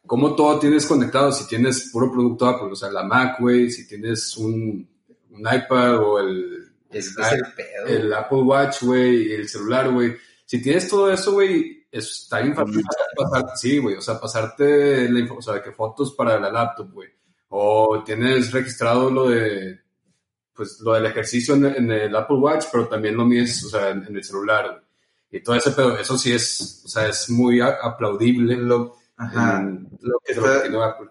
cómo 0.06 0.36
todo 0.36 0.60
tienes 0.60 0.86
conectado, 0.86 1.32
si 1.32 1.48
tienes 1.48 1.90
puro 1.92 2.12
producto 2.12 2.48
Apple, 2.48 2.72
o 2.72 2.76
sea, 2.76 2.92
la 2.92 3.04
Mac, 3.04 3.40
güey, 3.40 3.70
si 3.70 3.88
tienes 3.88 4.36
un, 4.38 4.88
un 5.32 5.40
iPad 5.40 5.98
o 5.98 6.20
el, 6.20 6.72
Es 6.90 7.16
el 7.18 7.42
pedo. 7.56 7.88
el 7.88 8.14
Apple 8.14 8.42
Watch, 8.42 8.84
güey, 8.84 9.34
el 9.34 9.48
celular, 9.48 9.92
güey. 9.92 10.16
Si 10.46 10.62
tienes 10.62 10.88
todo 10.88 11.12
eso, 11.12 11.34
güey, 11.34 11.88
está 11.92 12.42
bien 12.42 12.56
fácil 12.56 12.84
pasarte, 13.16 13.52
sí, 13.56 13.78
güey, 13.78 13.96
o 13.96 14.02
sea, 14.02 14.20
pasarte 14.20 15.10
la 15.10 15.34
o 15.34 15.42
sea, 15.42 15.62
que 15.62 15.72
fotos 15.72 16.14
para 16.14 16.40
la 16.40 16.52
laptop, 16.52 16.92
güey. 16.92 17.10
O 17.50 18.04
tienes 18.04 18.52
registrado 18.52 19.12
lo 19.12 19.30
de, 19.30 19.83
pues, 20.56 20.80
lo 20.82 20.94
del 20.94 21.06
ejercicio 21.06 21.56
en 21.56 21.66
el, 21.66 21.76
en 21.78 21.92
el 21.92 22.16
Apple 22.16 22.38
Watch, 22.38 22.66
pero 22.72 22.88
también 22.88 23.16
lo 23.18 23.26
mides, 23.26 23.64
o 23.66 23.70
sea, 23.70 23.90
en, 23.90 24.04
en 24.06 24.16
el 24.16 24.24
celular. 24.24 24.84
Y 25.32 25.42
todo 25.42 25.56
ese 25.56 25.72
pedo, 25.72 25.98
eso 25.98 26.18
sí 26.18 26.32
es, 26.32 26.82
o 26.86 26.88
sea, 26.88 27.08
es 27.08 27.30
muy 27.30 27.60
a- 27.60 27.78
aplaudible 27.82 28.56
lo, 28.58 28.96
ajá, 29.18 29.62
en- 29.62 29.90
lo 30.02 30.20
que 30.24 30.36
lo 30.36 30.46
está- 30.46 30.62
tiene 30.62 30.84
Apple. 30.84 31.08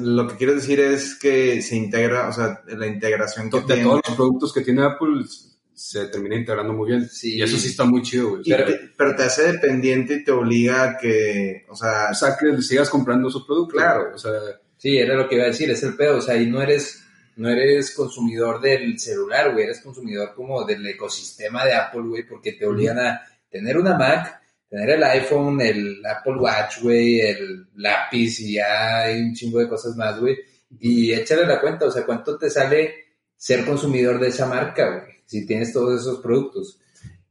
Lo 0.00 0.28
que 0.28 0.36
quiero 0.36 0.54
decir 0.54 0.78
es 0.80 1.14
que 1.14 1.62
se 1.62 1.74
integra, 1.76 2.28
o 2.28 2.32
sea, 2.32 2.62
la 2.66 2.86
integración 2.86 3.48
que 3.48 3.60
De 3.60 3.64
tiene. 3.66 3.82
todos 3.84 4.00
los 4.06 4.16
productos 4.16 4.52
que 4.52 4.60
tiene 4.60 4.82
Apple, 4.82 5.24
se 5.72 6.06
termina 6.08 6.36
integrando 6.36 6.74
muy 6.74 6.90
bien. 6.90 7.08
Sí. 7.08 7.36
Y 7.36 7.42
eso 7.42 7.56
sí 7.56 7.68
está 7.68 7.84
muy 7.84 8.02
chido, 8.02 8.28
güey. 8.30 8.42
Y 8.44 8.50
Pero- 8.50 8.66
te- 8.66 8.90
pero 8.98 9.16
te 9.16 9.22
hace 9.22 9.52
dependiente 9.52 10.16
y 10.16 10.24
te 10.24 10.32
obliga 10.32 10.82
a 10.82 10.96
que, 10.98 11.64
o 11.70 11.74
sea, 11.76 12.08
O 12.10 12.14
sea, 12.14 12.36
que 12.36 12.60
sigas 12.60 12.90
comprando 12.90 13.28
esos 13.28 13.46
productos. 13.46 13.72
Claro. 13.80 14.02
güey. 14.02 14.14
O 14.14 14.18
sea, 14.18 14.32
Sí, 14.76 14.96
era 14.98 15.14
lo 15.14 15.28
que 15.28 15.34
iba 15.36 15.44
a 15.44 15.48
decir, 15.48 15.70
es 15.70 15.82
el 15.82 15.94
pedo, 15.94 16.18
o 16.18 16.20
sea, 16.22 16.34
ahí 16.34 16.46
no 16.46 16.60
eres, 16.62 17.02
no 17.40 17.48
eres 17.48 17.92
consumidor 17.92 18.60
del 18.60 18.98
celular, 18.98 19.52
güey, 19.52 19.64
eres 19.64 19.80
consumidor 19.80 20.34
como 20.34 20.62
del 20.66 20.86
ecosistema 20.86 21.64
de 21.64 21.72
Apple, 21.72 22.02
güey, 22.02 22.28
porque 22.28 22.52
te 22.52 22.66
obligan 22.66 22.98
a 22.98 23.22
tener 23.50 23.78
una 23.78 23.96
Mac, 23.96 24.42
tener 24.68 24.90
el 24.90 25.02
iPhone, 25.04 25.58
el 25.62 26.04
Apple 26.04 26.36
Watch, 26.36 26.82
güey, 26.82 27.20
el 27.20 27.66
lápiz 27.76 28.40
y 28.40 28.54
ya 28.56 29.04
hay 29.04 29.22
un 29.22 29.34
chingo 29.34 29.58
de 29.58 29.70
cosas 29.70 29.96
más, 29.96 30.20
güey, 30.20 30.36
y 30.78 31.14
échale 31.14 31.46
la 31.46 31.62
cuenta, 31.62 31.86
o 31.86 31.90
sea, 31.90 32.04
¿cuánto 32.04 32.36
te 32.36 32.50
sale 32.50 32.94
ser 33.34 33.64
consumidor 33.64 34.20
de 34.20 34.28
esa 34.28 34.44
marca, 34.44 34.90
güey? 34.90 35.14
Si 35.24 35.46
tienes 35.46 35.72
todos 35.72 35.98
esos 35.98 36.20
productos. 36.20 36.78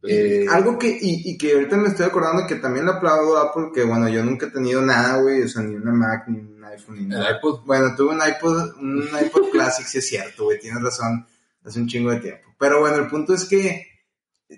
Eh, 0.02 0.48
algo 0.50 0.80
que, 0.80 0.88
y, 0.90 1.34
y 1.34 1.38
que 1.38 1.54
ahorita 1.54 1.78
me 1.78 1.90
estoy 1.90 2.08
acordando 2.08 2.48
que 2.48 2.56
también 2.56 2.86
le 2.86 2.94
aplaudo 2.94 3.38
a 3.38 3.50
Apple, 3.50 3.68
que 3.76 3.84
bueno, 3.84 4.10
yo 4.10 4.26
nunca 4.26 4.48
he 4.48 4.52
tenido 4.52 4.82
nada, 4.82 5.22
güey, 5.22 5.44
o 5.44 5.48
sea, 5.48 5.62
ni 5.62 5.76
una 5.76 5.92
Mac, 5.92 6.28
ni 6.30 6.40
un 6.40 6.59
iPhone, 6.72 6.96
ni 6.98 7.02
el 7.04 7.10
nada. 7.10 7.32
iPod. 7.38 7.62
Bueno, 7.66 7.96
tuve 7.96 8.14
un 8.16 8.22
iPod, 8.28 8.78
un 8.78 9.08
iPod 9.26 9.50
Classic, 9.52 9.86
sí 9.86 9.98
es 10.00 10.08
cierto, 10.08 10.46
güey, 10.46 10.60
tienes 10.60 10.82
razón, 10.82 11.26
hace 11.64 11.80
un 11.80 11.88
chingo 11.88 12.12
de 12.12 12.20
tiempo. 12.20 12.50
Pero 12.58 12.80
bueno, 12.82 12.98
el 12.98 13.08
punto 13.08 13.34
es 13.34 13.46
que 13.46 13.86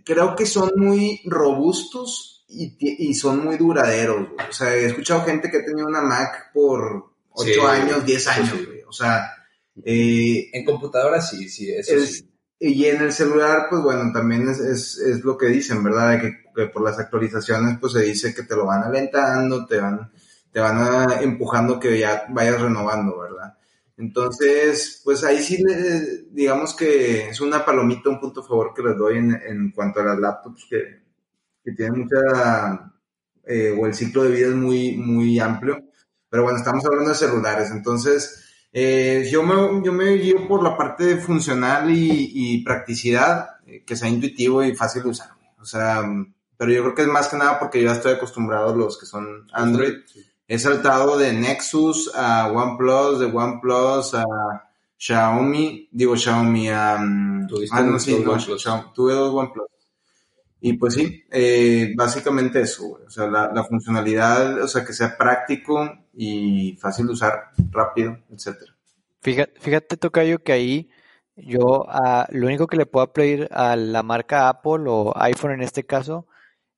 creo 0.06 0.36
que 0.36 0.46
son 0.46 0.72
muy 0.78 1.22
robustos 1.26 2.46
y, 2.48 3.14
son 3.14 3.46
muy 3.46 3.58
duraderos, 3.58 4.30
güey. 4.30 4.48
O 4.50 4.54
sea, 4.54 4.76
he 4.76 4.86
escuchado 4.86 5.24
gente 5.24 5.50
que 5.50 5.58
ha 5.58 5.66
tenido 5.66 5.88
una 5.88 6.02
Mac 6.02 6.52
por 6.54 7.14
8 7.32 7.46
Sí, 7.54 7.60
años, 7.66 8.06
10 8.06 8.24
sí, 8.24 8.30
años, 8.30 8.50
sí. 8.58 8.66
güey. 8.66 8.82
O 8.84 8.92
sea, 8.92 9.32
eh, 9.86 10.50
en 10.52 10.66
computadora 10.66 11.22
sí, 11.22 11.48
sí, 11.50 11.72
eso 11.72 11.96
es- 11.96 12.18
sí. 12.18 12.30
y 12.60 12.86
en 12.86 13.02
el 13.04 13.14
celular, 13.14 13.68
pues 13.70 13.82
bueno, 13.82 14.12
también 14.12 14.50
es, 14.50 14.60
es, 14.60 14.98
es 14.98 15.24
lo 15.24 15.38
que 15.38 15.46
dicen, 15.48 15.82
¿verdad? 15.84 16.20
Que, 16.20 16.40
que 16.54 16.68
por 16.68 16.84
las 16.84 17.00
actualizaciones, 17.00 17.78
pues 17.80 17.94
se 17.94 18.02
dice 18.02 18.36
que 18.36 18.44
te 18.44 18.56
lo 18.56 18.66
van 18.66 18.84
alentando, 18.84 19.66
te 19.66 19.80
van, 19.80 20.12
te 20.52 20.60
van 20.60 20.78
a- 20.78 21.22
empujando 21.22 21.80
que 21.80 22.00
ya 22.00 22.26
vayas 22.30 22.62
renovando, 22.62 23.18
¿verdad? 23.20 23.58
Entonces, 23.98 25.02
pues 25.04 25.24
ahí 25.24 25.40
sí, 25.42 25.58
le- 25.64 26.24
digamos 26.32 26.76
que 26.76 27.30
es 27.30 27.42
una 27.42 27.64
palomita, 27.66 28.10
un 28.10 28.20
punto 28.20 28.42
a 28.42 28.48
favor 28.48 28.74
que 28.76 28.82
les 28.84 28.98
doy 28.98 29.18
en, 29.18 29.32
en 29.46 29.72
cuanto 29.72 30.00
a 30.02 30.06
las 30.06 30.20
laptops 30.20 30.66
que, 30.70 31.02
que 31.64 31.72
tienen 31.74 32.02
mucha, 32.02 32.94
eh, 33.46 33.76
o 33.80 33.86
el 33.88 33.94
ciclo 33.94 34.24
de 34.24 34.32
vida 34.32 34.48
es 34.50 34.56
muy, 34.56 34.98
muy 34.98 35.40
amplio. 35.40 35.80
Pero 36.30 36.44
bueno, 36.44 36.58
estamos 36.58 36.86
hablando 36.86 37.10
de 37.10 37.16
celulares, 37.16 37.72
entonces 37.72 38.46
eh, 38.72 39.28
yo, 39.32 39.44
me, 39.44 39.84
yo 39.86 39.92
me 39.92 40.14
guío 40.16 40.48
por 40.48 40.64
la 40.64 40.78
parte 40.78 41.18
funcional 41.18 41.90
y, 41.92 42.32
y 42.34 42.64
practicidad, 42.64 43.50
eh, 43.66 43.84
que 43.86 43.96
sea 43.98 44.08
intuitivo 44.10 44.64
y 44.64 44.76
fácil 44.76 45.04
de 45.04 45.10
usar. 45.10 45.30
O 45.60 45.66
sea, 45.66 46.04
pero 46.58 46.72
yo 46.72 46.82
creo 46.84 46.96
que 46.96 47.02
es 47.04 47.08
más 47.10 47.28
que 47.28 47.38
nada 47.38 47.60
porque 47.60 47.84
ya 47.84 47.92
estoy 47.94 48.14
acostumbrado 48.14 48.74
a 48.74 48.76
los 48.78 48.98
que 48.98 49.06
son 49.06 49.48
Android. 49.54 49.94
He 50.52 50.60
saltado 50.60 51.18
de 51.18 51.32
Nexus 51.32 52.12
a 52.14 52.52
OnePlus, 52.52 53.22
de 53.22 53.26
OnePlus 53.28 54.14
a 54.16 54.26
Xiaomi, 54.98 55.88
digo 55.90 56.18
Xiaomi 56.18 56.68
a... 56.68 56.98
Tuviste 57.48 57.78
ah, 57.78 57.84
no, 57.84 57.98
sí, 57.98 58.20
no, 58.20 58.34
OnePlus. 58.34 58.62
Xiaomi, 58.62 58.84
tuve 58.94 59.14
dos 59.14 59.34
OnePlus. 59.34 59.68
Y 60.60 60.74
pues 60.74 60.96
sí, 60.96 61.24
eh, 61.32 61.94
básicamente 61.96 62.60
eso, 62.60 62.84
güey. 62.84 63.06
O 63.06 63.10
sea, 63.10 63.28
la, 63.28 63.50
la 63.54 63.64
funcionalidad, 63.64 64.62
o 64.62 64.68
sea, 64.68 64.84
que 64.84 64.92
sea 64.92 65.18
práctico 65.18 65.90
y 66.14 66.78
fácil 66.82 67.08
de 67.08 67.14
usar, 67.14 67.52
rápido, 67.70 68.18
etcétera. 68.30 68.76
Fíjate, 69.22 69.58
fíjate, 69.58 69.96
Tocayo, 69.96 70.44
que 70.44 70.52
ahí 70.52 70.90
yo 71.38 71.86
ah, 71.88 72.28
lo 72.30 72.48
único 72.48 72.68
que 72.68 72.76
le 72.76 72.86
puedo 72.86 73.14
pedir 73.14 73.48
a 73.52 73.78
la 73.78 74.04
marca 74.04 74.50
Apple 74.50 74.84
o 74.88 75.14
iPhone 75.16 75.54
en 75.54 75.62
este 75.62 75.86
caso 75.86 76.28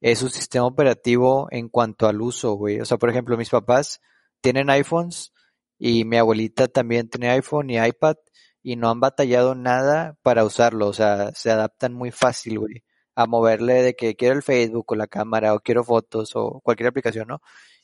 es 0.04 0.20
su 0.20 0.28
sistema 0.28 0.66
operativo 0.66 1.48
en 1.50 1.70
cuanto 1.70 2.08
al 2.10 2.22
uso, 2.22 2.56
güey. 2.56 2.82
O 2.82 2.86
sea, 2.86 2.98
por 2.98 3.10
ejemplo, 3.10 3.38
mis 3.38 3.50
papás 3.50 4.02
tienen 4.42 4.70
iPhones 4.70 5.32
y 5.80 6.04
mi 6.04 6.18
abuelita 6.18 6.68
también 6.68 7.10
tiene 7.10 7.30
iPhone 7.30 7.70
y 7.70 7.80
iPad 7.80 8.16
y 8.62 8.76
no 8.76 8.89
han 8.89 9.00
batallado 9.00 9.56
nada 9.56 10.18
para 10.22 10.44
usarlo. 10.44 10.88
O 10.88 10.94
sea, 10.94 11.32
se 11.36 11.52
adaptan 11.52 11.94
muy 11.94 12.12
fácil, 12.12 12.60
güey, 12.60 12.84
a 13.16 13.28
moverle 13.28 13.82
de 13.82 13.96
que 13.96 14.16
quiero 14.18 14.36
el 14.36 14.44
Facebook 14.44 14.86
o 14.89 14.96
la 14.96 15.08
cámara 15.08 15.54
o 15.54 15.62
quiero 15.62 15.86
fotos 15.86 16.32
o 16.36 16.60
cualquier 16.62 16.89
aplicación, 16.89 17.30
¿no? 17.30 17.42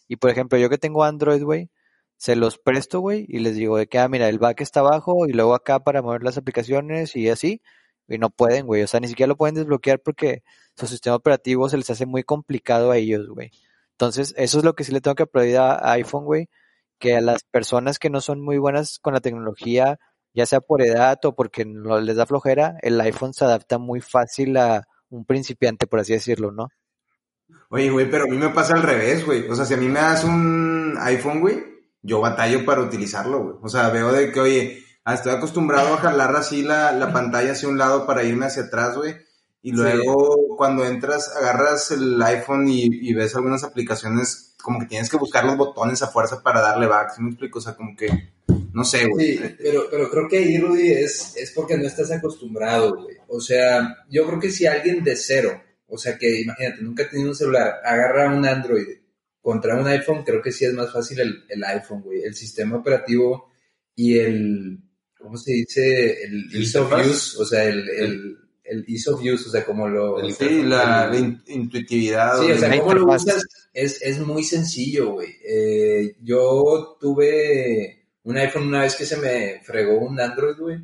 Y 0.10 0.18
por 0.18 0.30
ejemplo, 0.30 0.58
yo 0.58 0.70
que 0.70 0.78
tengo 0.78 1.06
Android, 1.06 1.42
güey, 1.42 1.70
se 2.18 2.36
los 2.36 2.58
presto, 2.58 3.00
güey, 3.00 3.26
y 3.30 3.40
les 3.40 3.56
digo 3.56 3.78
de 3.78 3.88
que, 3.88 3.98
ah, 3.98 4.10
mira, 4.10 4.28
el 4.28 4.40
back 4.40 4.60
está 4.60 4.82
abajo 4.82 5.26
y 5.26 5.32
luego 5.32 5.56
acá 5.56 5.80
para 5.80 6.02
mover 6.02 6.24
las 6.24 6.38
aplicaciones 6.38 7.16
y 7.16 7.30
así, 7.30 7.62
y 8.10 8.18
no 8.18 8.30
pueden, 8.30 8.66
güey, 8.66 8.84
o 8.84 8.88
sea, 8.88 9.00
ni 9.00 9.08
siquiera 9.08 9.28
lo 9.28 9.38
pueden 9.38 9.56
desbloquear 9.56 10.00
porque 10.00 10.44
su 10.76 10.88
sistema 10.88 11.16
operativo 11.16 11.70
se 11.70 11.78
les 11.78 11.90
hace 11.90 12.06
muy 12.06 12.24
complicado 12.24 12.92
a 12.92 12.98
ellos, 12.98 13.28
güey. 13.30 13.52
Entonces, 13.92 14.34
eso 14.38 14.58
es 14.60 14.64
lo 14.64 14.76
que 14.76 14.84
sí 14.84 14.92
le 14.92 15.02
tengo 15.02 15.16
que 15.16 15.24
aplaudir 15.24 15.58
a 15.58 15.92
iPhone, 15.92 16.26
güey, 16.26 16.50
que 17.00 17.16
a 17.16 17.22
las 17.22 17.44
personas 17.44 18.00
que 18.00 18.10
no 18.10 18.22
son 18.22 18.42
muy 18.42 18.58
buenas 18.58 19.00
con 19.00 19.14
la 19.14 19.20
tecnología, 19.20 20.00
ya 20.34 20.46
sea 20.46 20.62
por 20.62 20.82
edad 20.82 21.20
o 21.24 21.36
porque 21.36 21.66
les 21.66 22.16
da 22.16 22.26
flojera, 22.26 22.78
el 22.82 23.00
iPhone 23.02 23.34
se 23.34 23.46
adapta 23.46 23.78
muy 23.78 24.02
fácil 24.02 24.58
a 24.58 24.88
un 25.10 25.26
principiante, 25.26 25.88
por 25.88 26.00
así 26.00 26.14
decirlo, 26.14 26.52
¿no? 26.52 26.70
Oye, 27.70 27.90
güey, 27.90 28.10
pero 28.10 28.26
a 28.26 28.28
mí 28.28 28.38
me 28.38 28.50
pasa 28.50 28.74
al 28.74 28.84
revés, 28.84 29.26
güey. 29.26 29.48
O 29.50 29.56
sea, 29.56 29.66
si 29.66 29.74
a 29.74 29.78
mí 29.78 29.88
me 29.88 30.00
das 30.00 30.24
un 30.24 30.96
iPhone, 31.00 31.42
güey, 31.42 31.64
yo 32.02 32.22
batallo 32.22 32.64
para 32.66 32.82
utilizarlo, 32.82 33.44
güey. 33.44 33.56
O 33.62 33.70
sea, 33.70 33.90
veo 33.90 34.12
de 34.12 34.32
que, 34.32 34.40
oye, 34.40 34.84
ah, 35.06 35.14
estoy 35.14 35.34
acostumbrado 35.34 35.94
a 35.94 35.98
jalar 35.98 36.36
así 36.36 36.62
la, 36.62 36.92
la 36.92 37.12
pantalla 37.12 37.52
hacia 37.52 37.70
un 37.70 37.78
lado 37.78 38.06
para 38.06 38.24
irme 38.24 38.46
hacia 38.46 38.64
atrás, 38.64 38.96
güey. 38.96 39.16
Y 39.62 39.74
luego 39.74 40.56
cuando 40.56 40.86
entras, 40.86 41.36
agarras 41.36 41.92
el 41.92 42.22
iPhone 42.22 42.68
y, 42.70 42.88
y 42.92 43.14
ves 43.14 43.36
algunas 43.36 43.64
aplicaciones, 43.66 44.56
como 44.62 44.80
que 44.80 44.86
tienes 44.86 45.10
que 45.10 45.18
buscar 45.18 45.44
los 45.44 45.58
botones 45.58 46.02
a 46.02 46.08
fuerza 46.08 46.42
para 46.42 46.62
darle 46.62 46.88
back. 46.88 47.12
¿Sí 47.16 47.22
me 47.22 47.30
explico? 47.30 47.60
O 47.60 47.62
sea, 47.62 47.76
como 47.76 47.94
que, 47.96 48.08
no 48.72 48.86
sé, 48.86 49.08
güey. 49.08 49.38
Sí, 49.38 49.56
pero, 49.58 49.88
pero 49.92 50.10
creo 50.10 50.30
que 50.30 50.38
ahí, 50.38 50.58
Rudy, 50.58 50.92
es, 50.92 51.36
es 51.36 51.52
porque 51.52 51.78
no 51.78 51.86
estás 51.86 52.10
acostumbrado, 52.12 52.96
güey. 52.96 53.18
O 53.28 53.42
sea, 53.42 53.98
yo 54.10 54.26
creo 54.28 54.40
que 54.40 54.50
si 54.50 54.66
alguien 54.66 55.04
de 55.04 55.18
cero, 55.18 55.62
o 55.88 55.98
sea, 55.98 56.18
que 56.18 56.40
imagínate, 56.40 56.82
nunca 56.82 57.04
ha 57.04 57.10
tenido 57.10 57.30
un 57.30 57.36
celular, 57.36 57.82
agarra 57.84 58.34
un 58.34 58.46
Android 58.46 58.88
contra 59.42 59.76
un 59.76 59.88
iPhone, 59.88 60.24
creo 60.24 60.42
que 60.42 60.54
sí 60.54 60.64
es 60.64 60.74
más 60.74 60.94
fácil 60.94 61.20
el, 61.20 61.44
el 61.50 61.64
iPhone, 61.66 62.02
güey. 62.02 62.24
El 62.24 62.36
sistema 62.36 62.78
operativo 62.78 63.52
y 63.94 64.20
el, 64.20 64.80
¿cómo 65.20 65.38
se 65.38 65.52
dice? 65.54 66.24
El 66.24 66.50
ease 66.56 66.80
of 66.80 66.92
use, 66.94 67.38
o 67.42 67.46
sea, 67.46 67.66
el, 67.66 67.88
el, 67.90 68.38
el 68.64 68.86
ease 68.88 69.10
of 69.12 69.22
use, 69.22 69.48
o 69.48 69.52
sea, 69.52 69.66
como 69.66 69.88
lo... 69.88 70.20
El 70.20 70.34
Sí, 70.34 70.64
la, 70.64 71.08
la 71.08 71.18
in- 71.18 71.42
intuitividad. 71.48 72.42
Sí, 72.42 72.52
o 72.52 72.58
sea, 72.58 72.70
La 72.70 72.80
cómo 72.80 72.94
lo 72.94 73.06
usas 73.14 73.44
es, 73.74 74.02
es 74.02 74.20
muy 74.20 74.44
sencillo, 74.44 75.12
güey. 75.14 75.30
Eh, 75.44 76.16
yo 76.22 76.98
tuve 77.00 78.08
un 78.24 78.38
iPhone 78.38 78.68
una 78.68 78.82
vez 78.82 78.96
que 78.96 79.06
se 79.06 79.18
me 79.18 79.62
fregó 79.64 80.00
un 80.00 80.20
Android, 80.20 80.58
güey, 80.60 80.78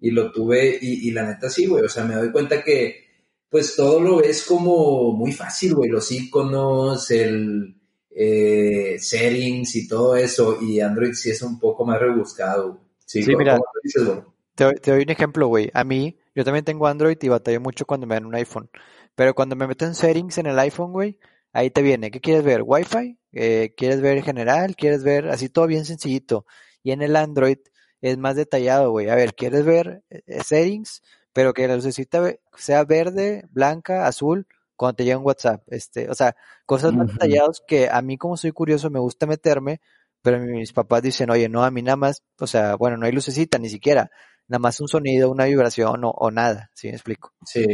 y 0.00 0.10
lo 0.10 0.30
tuve, 0.32 0.78
y, 0.80 1.08
y 1.08 1.10
la 1.10 1.26
neta 1.26 1.48
sí, 1.50 1.66
güey, 1.66 1.84
o 1.84 1.88
sea, 1.88 2.04
me 2.04 2.14
doy 2.14 2.30
cuenta 2.30 2.62
que, 2.62 3.04
pues, 3.50 3.74
todo 3.76 4.00
lo 4.00 4.16
ves 4.18 4.42
como 4.44 5.12
muy 5.12 5.32
fácil, 5.32 5.74
güey, 5.74 5.90
los 5.90 6.10
iconos, 6.12 7.10
el 7.10 7.74
eh, 8.10 8.96
settings 8.98 9.76
y 9.76 9.88
todo 9.88 10.16
eso, 10.16 10.58
y 10.60 10.80
Android 10.80 11.12
sí 11.14 11.30
es 11.30 11.42
un 11.42 11.58
poco 11.58 11.84
más 11.86 12.00
rebuscado, 12.00 12.72
güey. 12.72 12.87
Sí, 13.08 13.22
Sí, 13.22 13.26
¿cómo- 13.32 13.38
mira. 13.38 13.58
dices? 13.82 14.06
Te, 14.54 14.64
doy- 14.64 14.74
te 14.76 14.90
doy 14.90 15.02
un 15.02 15.10
ejemplo, 15.10 15.46
güey. 15.48 15.70
A 15.72 15.82
mí, 15.84 16.18
yo 16.34 16.44
también 16.44 16.64
tengo 16.64 16.86
Android 16.86 17.16
y 17.22 17.28
batallo 17.28 17.60
mucho 17.60 17.86
cuando 17.86 18.06
me 18.06 18.14
dan 18.16 18.26
un 18.26 18.34
iPhone. 18.34 18.68
Pero 19.14 19.34
cuando 19.34 19.56
me 19.56 19.66
meto 19.66 19.84
en 19.86 19.94
settings 19.94 20.36
en 20.38 20.46
el 20.46 20.58
iPhone, 20.58 20.92
güey, 20.92 21.18
ahí 21.52 21.70
te 21.70 21.80
viene. 21.82 22.10
¿Qué 22.10 22.20
quieres 22.20 22.44
ver? 22.44 22.62
¿Wi-Fi? 22.64 23.18
Eh, 23.32 23.74
¿Quieres 23.76 24.00
ver 24.02 24.22
general? 24.22 24.76
¿Quieres 24.76 25.04
ver 25.04 25.28
así 25.28 25.48
todo 25.48 25.66
bien 25.66 25.84
sencillito? 25.86 26.44
Y 26.82 26.90
en 26.92 27.02
el 27.02 27.16
Android 27.16 27.58
es 28.02 28.18
más 28.18 28.36
detallado, 28.36 28.90
güey. 28.90 29.08
A 29.08 29.14
ver, 29.14 29.34
¿quieres 29.34 29.64
ver 29.64 30.02
eh, 30.10 30.42
settings? 30.44 31.02
Pero 31.32 31.54
que 31.54 31.66
la 31.66 31.76
lucecita 31.76 32.34
sea 32.56 32.84
verde, 32.84 33.46
blanca, 33.50 34.06
azul, 34.06 34.46
cuando 34.76 34.96
te 34.96 35.04
llega 35.04 35.18
un 35.18 35.24
WhatsApp. 35.24 35.62
Este, 35.68 36.10
o 36.10 36.14
sea, 36.14 36.36
cosas 36.66 36.92
más 36.92 37.06
Ujú. 37.06 37.12
detalladas 37.14 37.62
que 37.66 37.88
a 37.90 38.02
mí 38.02 38.18
como 38.18 38.36
soy 38.36 38.52
curioso 38.52 38.90
me 38.90 38.98
gusta 39.00 39.26
meterme, 39.26 39.80
pero 40.22 40.38
mis 40.40 40.72
papás 40.72 41.02
dicen, 41.02 41.30
oye, 41.30 41.48
no, 41.48 41.64
a 41.64 41.70
mí 41.70 41.82
nada 41.82 41.96
más, 41.96 42.22
o 42.38 42.46
sea, 42.46 42.74
bueno, 42.76 42.96
no 42.96 43.06
hay 43.06 43.12
lucecita 43.12 43.58
ni 43.58 43.68
siquiera 43.68 44.10
nada 44.48 44.58
más 44.60 44.80
un 44.80 44.88
sonido, 44.88 45.30
una 45.30 45.44
vibración 45.44 46.04
o, 46.04 46.10
o 46.10 46.30
nada, 46.30 46.70
¿sí 46.74 46.88
me 46.88 46.94
explico? 46.94 47.32
Sí, 47.44 47.64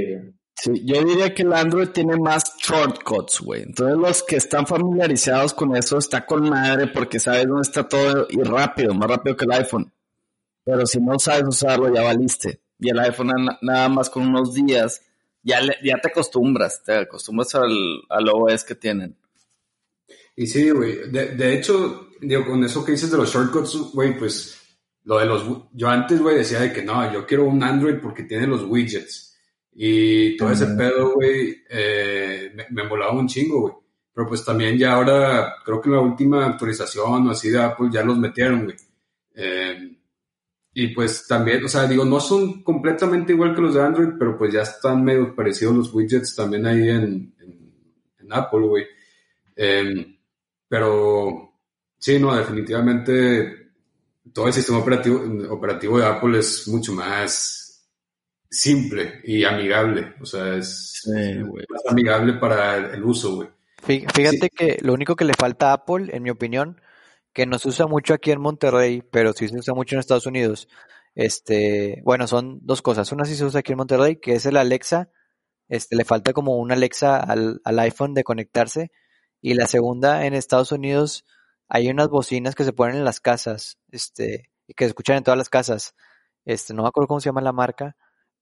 Sí, 0.57 0.83
yo 0.85 1.03
diría 1.03 1.35
que 1.35 1.43
el 1.43 1.53
Android 1.53 1.89
tiene 1.89 2.17
más 2.17 2.57
shortcuts, 2.59 3.41
güey. 3.41 3.63
Entonces 3.63 3.97
los 3.99 4.23
que 4.23 4.37
están 4.37 4.69
familiarizados 4.69 5.53
con 5.53 5.77
eso 5.77 5.99
está 5.99 6.25
con 6.25 6.49
madre 6.49 6.87
porque 6.87 7.19
sabes 7.19 7.47
dónde 7.49 7.63
está 7.63 7.89
todo 7.89 8.29
y 8.31 8.41
rápido, 8.41 8.95
más 8.95 9.11
rápido 9.11 9.37
que 9.37 9.47
el 9.47 9.53
iPhone. 9.53 9.93
Pero 10.65 10.87
si 10.87 11.01
no 11.01 11.19
sabes 11.19 11.43
usarlo, 11.49 11.93
ya 11.93 12.03
valiste. 12.03 12.61
Y 12.79 12.89
el 12.89 13.01
iPhone 13.01 13.33
na- 13.45 13.59
nada 13.63 13.89
más 13.89 14.09
con 14.09 14.29
unos 14.29 14.55
días, 14.55 15.03
ya, 15.43 15.61
le- 15.61 15.77
ya 15.83 15.97
te 16.01 16.09
acostumbras, 16.09 16.85
te 16.85 16.99
acostumbras 16.99 17.53
al, 17.57 17.73
al 18.09 18.29
OS 18.29 18.63
que 18.65 18.77
tienen. 18.77 19.17
Y 20.37 20.47
sí, 20.47 20.71
güey. 20.71 21.11
De, 21.11 21.35
de 21.35 21.53
hecho, 21.55 22.09
digo, 22.29 22.47
con 22.47 22.65
eso 22.65 22.85
que 22.85 22.93
dices 22.93 23.11
de 23.11 23.17
los 23.17 23.33
shortcuts, 23.33 23.93
güey, 23.93 24.19
pues 24.19 24.61
lo 25.05 25.19
de 25.19 25.27
los. 25.27 25.45
Yo 25.73 25.89
antes, 25.89 26.21
güey, 26.21 26.37
decía 26.37 26.61
de 26.61 26.73
que 26.73 26.83
no, 26.83 27.13
yo 27.13 27.27
quiero 27.27 27.45
un 27.45 27.63
Android 27.63 27.97
porque 28.03 28.25
tiene 28.25 28.47
los 28.47 28.65
widgets. 28.65 29.39
Y 29.73 30.37
todo 30.37 30.51
ese 30.51 30.67
pedo, 30.69 31.15
güey, 31.15 31.63
eh, 31.69 32.53
me, 32.55 32.67
me 32.71 32.89
volaba 32.89 33.13
un 33.13 33.27
chingo, 33.29 33.61
güey. 33.61 33.75
Pero 34.15 34.29
pues 34.29 34.45
también 34.45 34.79
ya 34.79 34.93
ahora, 34.95 35.57
creo 35.65 35.81
que 35.81 35.89
en 35.89 35.97
la 35.97 36.01
última 36.01 36.47
actualización 36.47 37.27
o 37.27 37.31
así 37.33 37.51
de 37.51 37.61
Apple 37.61 37.89
ya 37.93 38.05
los 38.05 38.17
metieron, 38.17 38.65
güey. 38.65 38.77
Eh, 39.35 39.97
y 40.73 40.89
pues 40.89 41.27
también, 41.27 41.65
o 41.65 41.69
sea, 41.69 41.87
digo, 41.87 42.05
no 42.05 42.21
son 42.21 42.63
completamente 42.63 43.33
igual 43.33 43.55
que 43.55 43.63
los 43.63 43.75
de 43.75 43.83
Android, 43.83 44.11
pero 44.19 44.39
pues 44.39 44.53
ya 44.53 44.63
están 44.63 45.05
medio 45.05 45.35
parecidos 45.35 45.75
los 45.75 45.95
widgets 45.95 46.35
también 46.37 46.67
ahí 46.67 46.89
en, 46.89 47.35
en, 47.41 47.75
en 48.19 48.33
Apple, 48.33 48.67
güey. 48.67 48.85
Eh, 49.57 50.19
pero 50.69 51.54
sí, 52.05 52.19
no, 52.19 52.35
definitivamente 52.37 53.71
todo 54.33 54.47
el 54.47 54.53
sistema 54.53 54.79
operativo, 54.79 55.23
operativo 55.51 55.99
de 55.99 56.07
Apple 56.07 56.39
es 56.39 56.69
mucho 56.69 56.93
más 56.93 57.89
simple 58.51 59.21
y 59.25 59.45
amigable. 59.45 60.15
O 60.21 60.27
sea, 60.27 60.55
es 60.57 61.01
Sí, 61.05 61.11
más 61.69 61.83
amigable 61.89 62.35
para 62.35 62.95
el 62.95 63.03
uso, 63.05 63.37
güey. 63.37 63.49
Fí- 63.83 64.07
Fíjate 64.15 64.51
que 64.51 64.79
lo 64.83 64.93
único 64.93 65.17
que 65.17 65.25
le 65.25 65.33
falta 65.35 65.71
a 65.71 65.75
Apple, 65.75 66.09
en 66.13 66.23
mi 66.23 66.31
opinión, 66.31 66.81
que 67.33 67.47
no 67.47 67.59
se 67.59 67.69
usa 67.69 67.87
mucho 67.87 68.13
aquí 68.15 68.31
en 68.33 68.41
Monterrey, 68.41 69.03
pero 69.11 69.33
sí 69.33 69.49
se 69.49 69.57
usa 69.59 69.75
mucho 69.75 69.97
en 69.97 70.01
Estados 70.01 70.27
Unidos. 70.27 70.69
Este, 71.15 72.01
bueno, 72.05 72.27
son 72.27 72.59
dos 72.63 72.83
cosas. 72.83 73.13
Una 73.13 73.25
sí 73.25 73.35
se 73.35 73.45
usa 73.45 73.61
aquí 73.61 73.73
en 73.73 73.79
Monterrey, 73.79 74.17
que 74.17 74.35
es 74.35 74.47
el 74.47 74.57
Alexa. 74.57 75.09
Este, 75.69 75.97
le 75.97 76.05
falta 76.05 76.33
como 76.33 76.59
un 76.59 76.71
Alexa 76.71 77.17
al, 77.19 77.61
al 77.65 77.79
iPhone 77.81 78.15
de 78.15 78.25
conectarse. 78.25 78.91
Y 79.41 79.55
la 79.55 79.67
segunda, 79.67 80.27
en 80.27 80.35
Estados 80.35 80.73
Unidos, 80.73 81.25
hay 81.75 81.89
unas 81.91 82.09
bocinas 82.09 82.55
que 82.55 82.63
se 82.63 82.73
ponen 82.73 82.97
en 82.99 83.05
las 83.05 83.19
casas, 83.19 83.79
este, 83.91 84.51
y 84.69 84.75
que 84.75 84.85
se 84.85 84.91
escuchan 84.91 85.17
en 85.17 85.25
todas 85.25 85.39
las 85.39 85.49
casas. 85.51 85.95
Este, 86.45 86.73
no 86.73 86.83
me 86.83 86.89
acuerdo 86.89 87.09
cómo 87.09 87.19
se 87.21 87.31
llama 87.31 87.41
la 87.41 87.53
marca, 87.53 87.97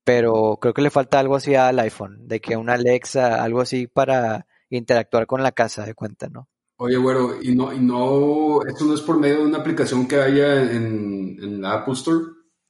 pero 0.04 0.58
creo 0.60 0.74
que 0.74 0.82
le 0.82 0.90
falta 0.90 1.18
algo 1.18 1.36
así 1.36 1.54
al 1.54 1.78
iPhone, 1.78 2.28
de 2.28 2.40
que 2.40 2.56
una 2.56 2.74
Alexa, 2.74 3.42
algo 3.42 3.62
así 3.62 3.86
para 3.86 4.46
interactuar 4.68 5.26
con 5.26 5.42
la 5.42 5.52
casa 5.52 5.86
de 5.86 5.94
cuenta, 5.94 6.28
¿no? 6.28 6.48
Oye, 6.76 6.96
güero, 6.98 7.40
y 7.40 7.54
no, 7.54 7.72
y 7.72 7.78
no, 7.80 8.60
esto 8.66 8.84
no 8.84 8.94
es 8.94 9.00
por 9.00 9.18
medio 9.18 9.38
de 9.38 9.44
una 9.44 9.58
aplicación 9.58 10.06
que 10.08 10.16
haya 10.20 10.62
en, 10.70 11.38
en 11.40 11.62
la 11.62 11.74
Apple 11.74 11.94
Store, 11.94 12.24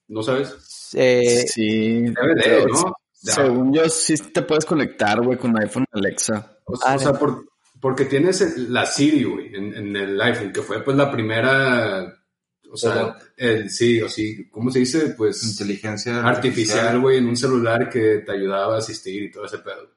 ¿no 0.08 0.22
sabes? 0.22 0.90
Eh, 0.94 1.44
sí, 1.48 2.04
pero 2.44 2.66
¿no? 2.68 2.94
Ya. 3.22 3.32
Según 3.34 3.72
yo, 3.72 3.88
sí 3.88 4.14
te 4.32 4.42
puedes 4.42 4.64
conectar, 4.66 5.22
güey, 5.24 5.38
con 5.38 5.56
iPhone 5.58 5.86
Alexa. 5.92 6.58
O, 6.66 6.74
Ah, 6.84 6.96
o 6.96 6.98
sea, 6.98 7.12
no. 7.12 7.18
por- 7.18 7.46
porque 7.82 8.06
tienes 8.06 8.40
el- 8.40 8.72
la 8.72 8.86
Siri, 8.86 9.24
güey, 9.24 9.54
en, 9.54 9.74
en 9.74 9.96
el 9.96 10.18
iPhone, 10.22 10.52
que 10.52 10.62
fue 10.62 10.82
pues 10.84 10.96
la 10.96 11.10
primera, 11.10 12.14
o 12.70 12.76
sea, 12.76 13.16
el, 13.36 13.68
sí, 13.70 14.00
o 14.00 14.08
sí, 14.08 14.48
¿cómo 14.50 14.70
se 14.70 14.78
dice? 14.78 15.14
Pues 15.18 15.42
Inteligencia 15.44 16.24
artificial, 16.26 16.98
güey, 17.00 17.18
en 17.18 17.26
un 17.26 17.36
celular 17.36 17.90
que 17.90 18.18
te 18.24 18.32
ayudaba 18.32 18.76
a 18.76 18.78
asistir 18.78 19.24
y 19.24 19.30
todo 19.32 19.44
ese 19.44 19.58
pedo. 19.58 19.90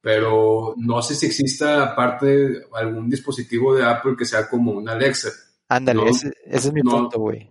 Pero 0.00 0.74
no 0.78 1.00
sé 1.00 1.14
si 1.14 1.26
exista 1.26 1.82
aparte 1.82 2.62
algún 2.74 3.08
dispositivo 3.08 3.74
de 3.74 3.84
Apple 3.84 4.14
que 4.18 4.24
sea 4.24 4.48
como 4.48 4.72
un 4.72 4.88
Alexa. 4.88 5.30
ándale, 5.68 6.02
no, 6.02 6.08
ese, 6.10 6.32
ese 6.44 6.68
es 6.68 6.72
mi 6.74 6.82
no. 6.82 6.90
punto, 6.90 7.18
güey. 7.20 7.48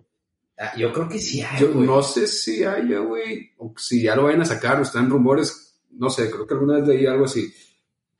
Ah, 0.58 0.72
yo 0.76 0.92
creo 0.92 1.08
que 1.08 1.18
sí 1.18 1.40
hay, 1.40 1.60
Yo 1.60 1.72
güey. 1.72 1.86
no 1.86 2.02
sé 2.02 2.26
si 2.28 2.62
haya, 2.62 2.98
güey, 3.00 3.50
o 3.58 3.74
si 3.78 4.02
ya 4.02 4.14
lo 4.14 4.24
vayan 4.24 4.42
a 4.42 4.44
sacar 4.44 4.78
o 4.78 4.82
están 4.82 5.10
rumores, 5.10 5.80
no 5.90 6.08
sé, 6.10 6.30
creo 6.30 6.46
que 6.46 6.54
alguna 6.54 6.78
vez 6.78 6.86
leí 6.88 7.06
algo 7.06 7.24
así. 7.24 7.52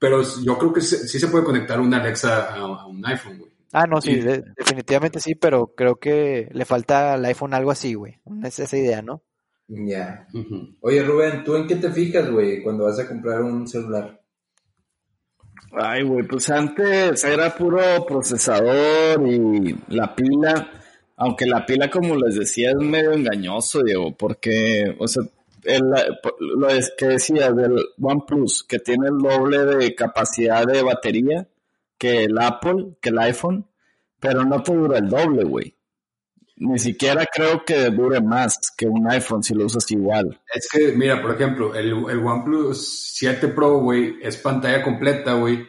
Pero 0.02 0.20
yo 0.42 0.58
creo 0.58 0.72
que 0.72 0.80
sí, 0.80 0.96
sí 1.06 1.20
se 1.20 1.28
puede 1.28 1.44
conectar 1.44 1.78
una 1.80 1.98
Alexa 1.98 2.52
a, 2.54 2.56
a 2.56 2.86
un 2.88 3.06
iPhone, 3.06 3.38
güey. 3.38 3.52
Ah, 3.72 3.86
no, 3.86 4.00
sí, 4.00 4.14
Sí. 4.16 4.20
de- 4.20 4.42
definitivamente 4.56 5.20
sí, 5.20 5.36
pero 5.36 5.68
creo 5.76 5.94
que 5.94 6.48
le 6.50 6.64
falta 6.64 7.14
al 7.14 7.24
iPhone 7.24 7.54
algo 7.54 7.70
así, 7.70 7.94
güey. 7.94 8.18
Es 8.42 8.58
esa 8.58 8.76
idea, 8.76 9.00
¿no? 9.00 9.22
Ya. 9.68 10.26
Oye, 10.80 11.04
Rubén, 11.04 11.44
¿tú 11.44 11.54
en 11.54 11.68
qué 11.68 11.76
te 11.76 11.88
fijas, 11.92 12.28
güey, 12.30 12.64
cuando 12.64 12.84
vas 12.84 12.98
a 12.98 13.06
comprar 13.08 13.42
un 13.42 13.66
celular? 13.68 14.20
Ay, 15.74 16.02
güey, 16.02 16.26
pues 16.26 16.50
antes 16.50 17.22
era 17.24 17.54
puro 17.54 17.80
procesador 18.06 19.24
y 19.26 19.74
la 19.88 20.14
pila, 20.16 20.68
aunque 21.16 21.46
la 21.46 21.64
pila, 21.64 21.88
como 21.88 22.16
les 22.16 22.34
decía, 22.34 22.70
es 22.70 22.76
medio 22.76 23.12
engañoso, 23.12 23.82
Diego, 23.84 24.14
porque, 24.16 24.96
o 24.98 25.06
sea, 25.08 25.22
el, 25.64 25.82
lo 26.38 26.68
es 26.68 26.92
que 26.96 27.06
decía 27.06 27.52
del 27.52 27.76
OnePlus, 28.00 28.64
que 28.64 28.78
tiene 28.78 29.08
el 29.08 29.18
doble 29.18 29.64
de 29.64 29.94
capacidad 29.94 30.66
de 30.66 30.82
batería 30.82 31.46
que 31.98 32.24
el 32.24 32.36
Apple, 32.38 32.96
que 33.00 33.10
el 33.10 33.18
iPhone, 33.20 33.66
pero 34.18 34.44
no 34.44 34.62
te 34.62 34.74
dura 34.74 34.98
el 34.98 35.08
doble, 35.08 35.44
güey. 35.44 35.76
Ni 36.56 36.78
siquiera 36.78 37.24
creo 37.32 37.64
que 37.64 37.90
dure 37.90 38.20
más 38.20 38.72
que 38.76 38.86
un 38.86 39.10
iPhone 39.10 39.42
si 39.42 39.54
lo 39.54 39.66
usas 39.66 39.90
igual. 39.90 40.40
Es 40.52 40.68
que, 40.70 40.92
mira, 40.92 41.20
por 41.22 41.34
ejemplo, 41.34 41.74
el, 41.74 41.90
el 42.08 42.18
OnePlus 42.18 43.14
7 43.14 43.48
Pro, 43.48 43.78
güey, 43.78 44.16
es 44.20 44.36
pantalla 44.36 44.82
completa, 44.82 45.34
güey, 45.34 45.66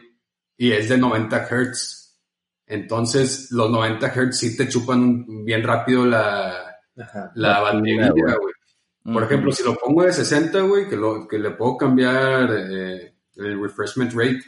y 0.56 0.72
es 0.72 0.88
de 0.88 0.98
90 0.98 1.48
Hz. 1.48 2.20
Entonces, 2.66 3.48
los 3.50 3.70
90 3.70 4.08
Hz 4.08 4.36
sí 4.38 4.56
te 4.56 4.68
chupan 4.68 5.44
bien 5.44 5.62
rápido 5.62 6.04
la, 6.06 6.76
Ajá. 6.96 7.32
la 7.34 7.48
La 7.48 7.60
batería, 7.60 8.10
güey. 8.10 8.53
Por 9.04 9.22
ejemplo, 9.22 9.52
si 9.52 9.62
lo 9.62 9.74
pongo 9.74 10.02
de 10.02 10.12
60, 10.12 10.60
güey, 10.62 10.88
que, 10.88 10.96
lo, 10.96 11.28
que 11.28 11.38
le 11.38 11.50
puedo 11.50 11.76
cambiar 11.76 12.48
eh, 12.52 13.14
el 13.36 13.60
refreshment 13.60 14.12
rate, 14.14 14.40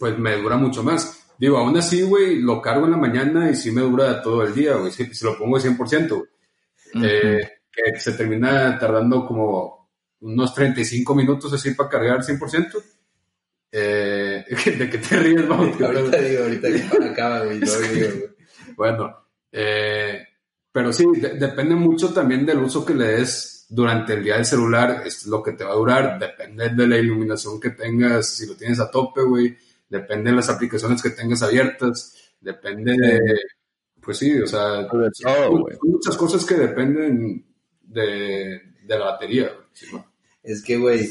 pues 0.00 0.18
me 0.18 0.36
dura 0.36 0.56
mucho 0.56 0.82
más. 0.82 1.18
Digo, 1.38 1.58
aún 1.58 1.76
así, 1.76 2.02
güey, 2.02 2.40
lo 2.40 2.60
cargo 2.60 2.86
en 2.86 2.90
la 2.92 2.96
mañana 2.96 3.50
y 3.50 3.54
sí 3.56 3.70
me 3.70 3.82
dura 3.82 4.20
todo 4.20 4.42
el 4.42 4.52
día, 4.52 4.74
güey. 4.76 4.90
Si, 4.90 5.06
si 5.14 5.24
lo 5.24 5.38
pongo 5.38 5.58
de 5.58 5.70
100%, 5.70 6.08
güey. 6.08 6.28
Ujú. 6.94 7.04
Eh, 7.04 7.50
que 7.70 7.98
se 8.00 8.12
termina 8.12 8.78
tardando 8.78 9.24
como 9.26 9.88
unos 10.20 10.54
35 10.54 11.14
minutos 11.14 11.52
así 11.52 11.72
para 11.72 11.88
cargar 11.88 12.22
100%. 12.22 12.82
Eh, 13.72 14.44
¿De 14.78 14.90
qué 14.90 14.98
te 14.98 15.16
ríes, 15.16 15.48
vamos? 15.48 15.80
ahorita 15.80 16.18
digo, 16.20 16.42
ahorita 16.42 16.68
ya 16.68 16.90
acaba, 17.10 17.44
güey. 17.44 17.60
Bueno, 18.76 19.16
eh, 19.50 20.26
pero 20.70 20.92
sí, 20.92 21.04
de- 21.14 21.34
depende 21.34 21.74
mucho 21.74 22.12
también 22.12 22.44
del 22.46 22.58
uso 22.58 22.84
que 22.84 22.94
le 22.94 23.06
des 23.06 23.50
durante 23.74 24.12
el 24.12 24.22
día 24.22 24.36
del 24.36 24.44
celular, 24.44 25.02
es 25.06 25.26
lo 25.26 25.42
que 25.42 25.52
te 25.52 25.64
va 25.64 25.70
a 25.72 25.76
durar, 25.76 26.18
depende 26.18 26.68
de 26.68 26.86
la 26.86 26.98
iluminación 26.98 27.58
que 27.58 27.70
tengas, 27.70 28.26
si 28.28 28.46
lo 28.46 28.54
tienes 28.54 28.78
a 28.80 28.90
tope, 28.90 29.22
güey, 29.22 29.56
depende 29.88 30.28
de 30.28 30.36
las 30.36 30.50
aplicaciones 30.50 31.02
que 31.02 31.08
tengas 31.08 31.42
abiertas, 31.42 32.14
depende 32.38 32.92
de, 32.92 33.18
pues 34.02 34.18
sí, 34.18 34.38
o 34.38 34.46
sea, 34.46 34.82
De 34.82 34.88
todo, 34.88 35.10
son 35.22 35.60
güey. 35.62 35.76
muchas 35.84 36.18
cosas 36.18 36.44
que 36.44 36.54
dependen 36.54 37.46
de, 37.80 38.60
de 38.84 38.98
la 38.98 39.06
batería, 39.06 39.44
güey, 39.54 39.66
sí, 39.72 39.86
¿no? 39.90 40.04
Es 40.42 40.62
que, 40.62 40.76
güey, 40.76 41.08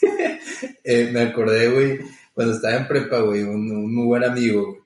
eh, 0.82 1.08
me 1.12 1.20
acordé, 1.20 1.70
güey, 1.70 2.00
cuando 2.34 2.54
estaba 2.54 2.78
en 2.78 2.88
prepa, 2.88 3.20
güey, 3.20 3.42
un, 3.44 3.70
un 3.70 3.94
muy 3.94 4.06
buen 4.06 4.24
amigo, 4.24 4.66
güey, 4.72 4.81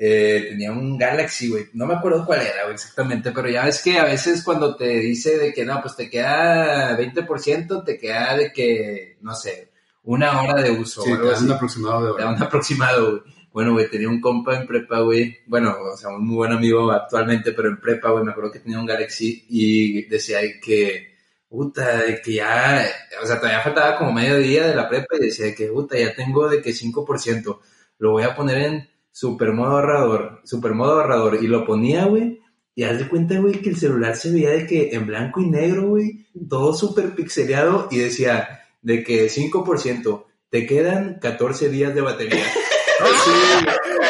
eh, 0.00 0.46
tenía 0.50 0.70
un 0.70 0.96
Galaxy, 0.96 1.48
güey, 1.48 1.66
no 1.72 1.84
me 1.84 1.94
acuerdo 1.94 2.24
cuál 2.24 2.42
era, 2.42 2.62
güey, 2.62 2.74
exactamente, 2.74 3.32
pero 3.32 3.50
ya 3.50 3.64
ves 3.64 3.82
que 3.82 3.98
a 3.98 4.04
veces 4.04 4.44
cuando 4.44 4.76
te 4.76 4.86
dice 4.86 5.36
de 5.36 5.52
que 5.52 5.64
no, 5.64 5.80
pues 5.82 5.96
te 5.96 6.08
queda 6.08 6.96
20%, 6.96 7.84
te 7.84 7.98
queda 7.98 8.36
de 8.36 8.52
que, 8.52 9.16
no 9.22 9.34
sé, 9.34 9.72
una 10.04 10.40
hora 10.40 10.62
de 10.62 10.70
uso 10.70 11.02
Sí, 11.02 11.10
te 11.10 11.44
un 11.44 11.50
aproximado 11.50 12.00
de 12.00 12.06
Te 12.06 12.24
hora. 12.24 12.30
un 12.30 12.42
aproximado, 12.42 13.10
güey. 13.10 13.22
Bueno, 13.52 13.72
güey, 13.72 13.90
tenía 13.90 14.08
un 14.08 14.20
compa 14.20 14.56
en 14.56 14.66
prepa, 14.68 15.00
güey. 15.00 15.38
Bueno, 15.46 15.76
o 15.92 15.96
sea, 15.96 16.10
un 16.10 16.26
muy 16.26 16.36
buen 16.36 16.52
amigo 16.52 16.92
actualmente, 16.92 17.50
pero 17.52 17.68
en 17.68 17.80
prepa, 17.80 18.10
güey, 18.10 18.22
me 18.24 18.30
acuerdo 18.30 18.52
que 18.52 18.60
tenía 18.60 18.78
un 18.78 18.86
Galaxy 18.86 19.46
y 19.48 20.06
decía 20.06 20.38
que, 20.62 21.16
puta, 21.48 22.02
de 22.04 22.22
que 22.22 22.34
ya, 22.34 22.86
o 23.20 23.26
sea, 23.26 23.40
todavía 23.40 23.62
faltaba 23.62 23.98
como 23.98 24.12
medio 24.12 24.36
día 24.38 24.68
de 24.68 24.76
la 24.76 24.88
prepa 24.88 25.16
y 25.16 25.24
decía 25.24 25.52
que, 25.56 25.66
puta, 25.66 25.98
ya 25.98 26.14
tengo 26.14 26.48
de 26.48 26.62
que 26.62 26.70
5%. 26.70 27.58
Lo 27.98 28.12
voy 28.12 28.22
a 28.22 28.36
poner 28.36 28.58
en 28.58 28.88
super 29.12 29.52
modo 29.52 29.72
ahorrador, 29.72 30.40
super 30.44 30.72
modo 30.74 31.00
ahorrador. 31.00 31.42
Y 31.42 31.46
lo 31.46 31.64
ponía, 31.64 32.06
güey. 32.06 32.40
Y 32.74 32.84
haz 32.84 32.98
de 32.98 33.08
cuenta, 33.08 33.38
güey, 33.38 33.60
que 33.60 33.70
el 33.70 33.76
celular 33.76 34.14
se 34.14 34.30
veía 34.30 34.50
de 34.50 34.66
que 34.66 34.90
en 34.94 35.06
blanco 35.06 35.40
y 35.40 35.50
negro, 35.50 35.88
güey, 35.88 36.26
todo 36.48 36.72
súper 36.72 37.14
pixeleado 37.14 37.88
y 37.90 37.98
decía 37.98 38.60
de 38.82 39.02
que 39.02 39.26
5%, 39.26 40.24
te 40.50 40.66
quedan 40.66 41.18
14 41.20 41.68
días 41.70 41.94
de 41.94 42.00
batería. 42.00 42.44
Sí, 42.98 43.30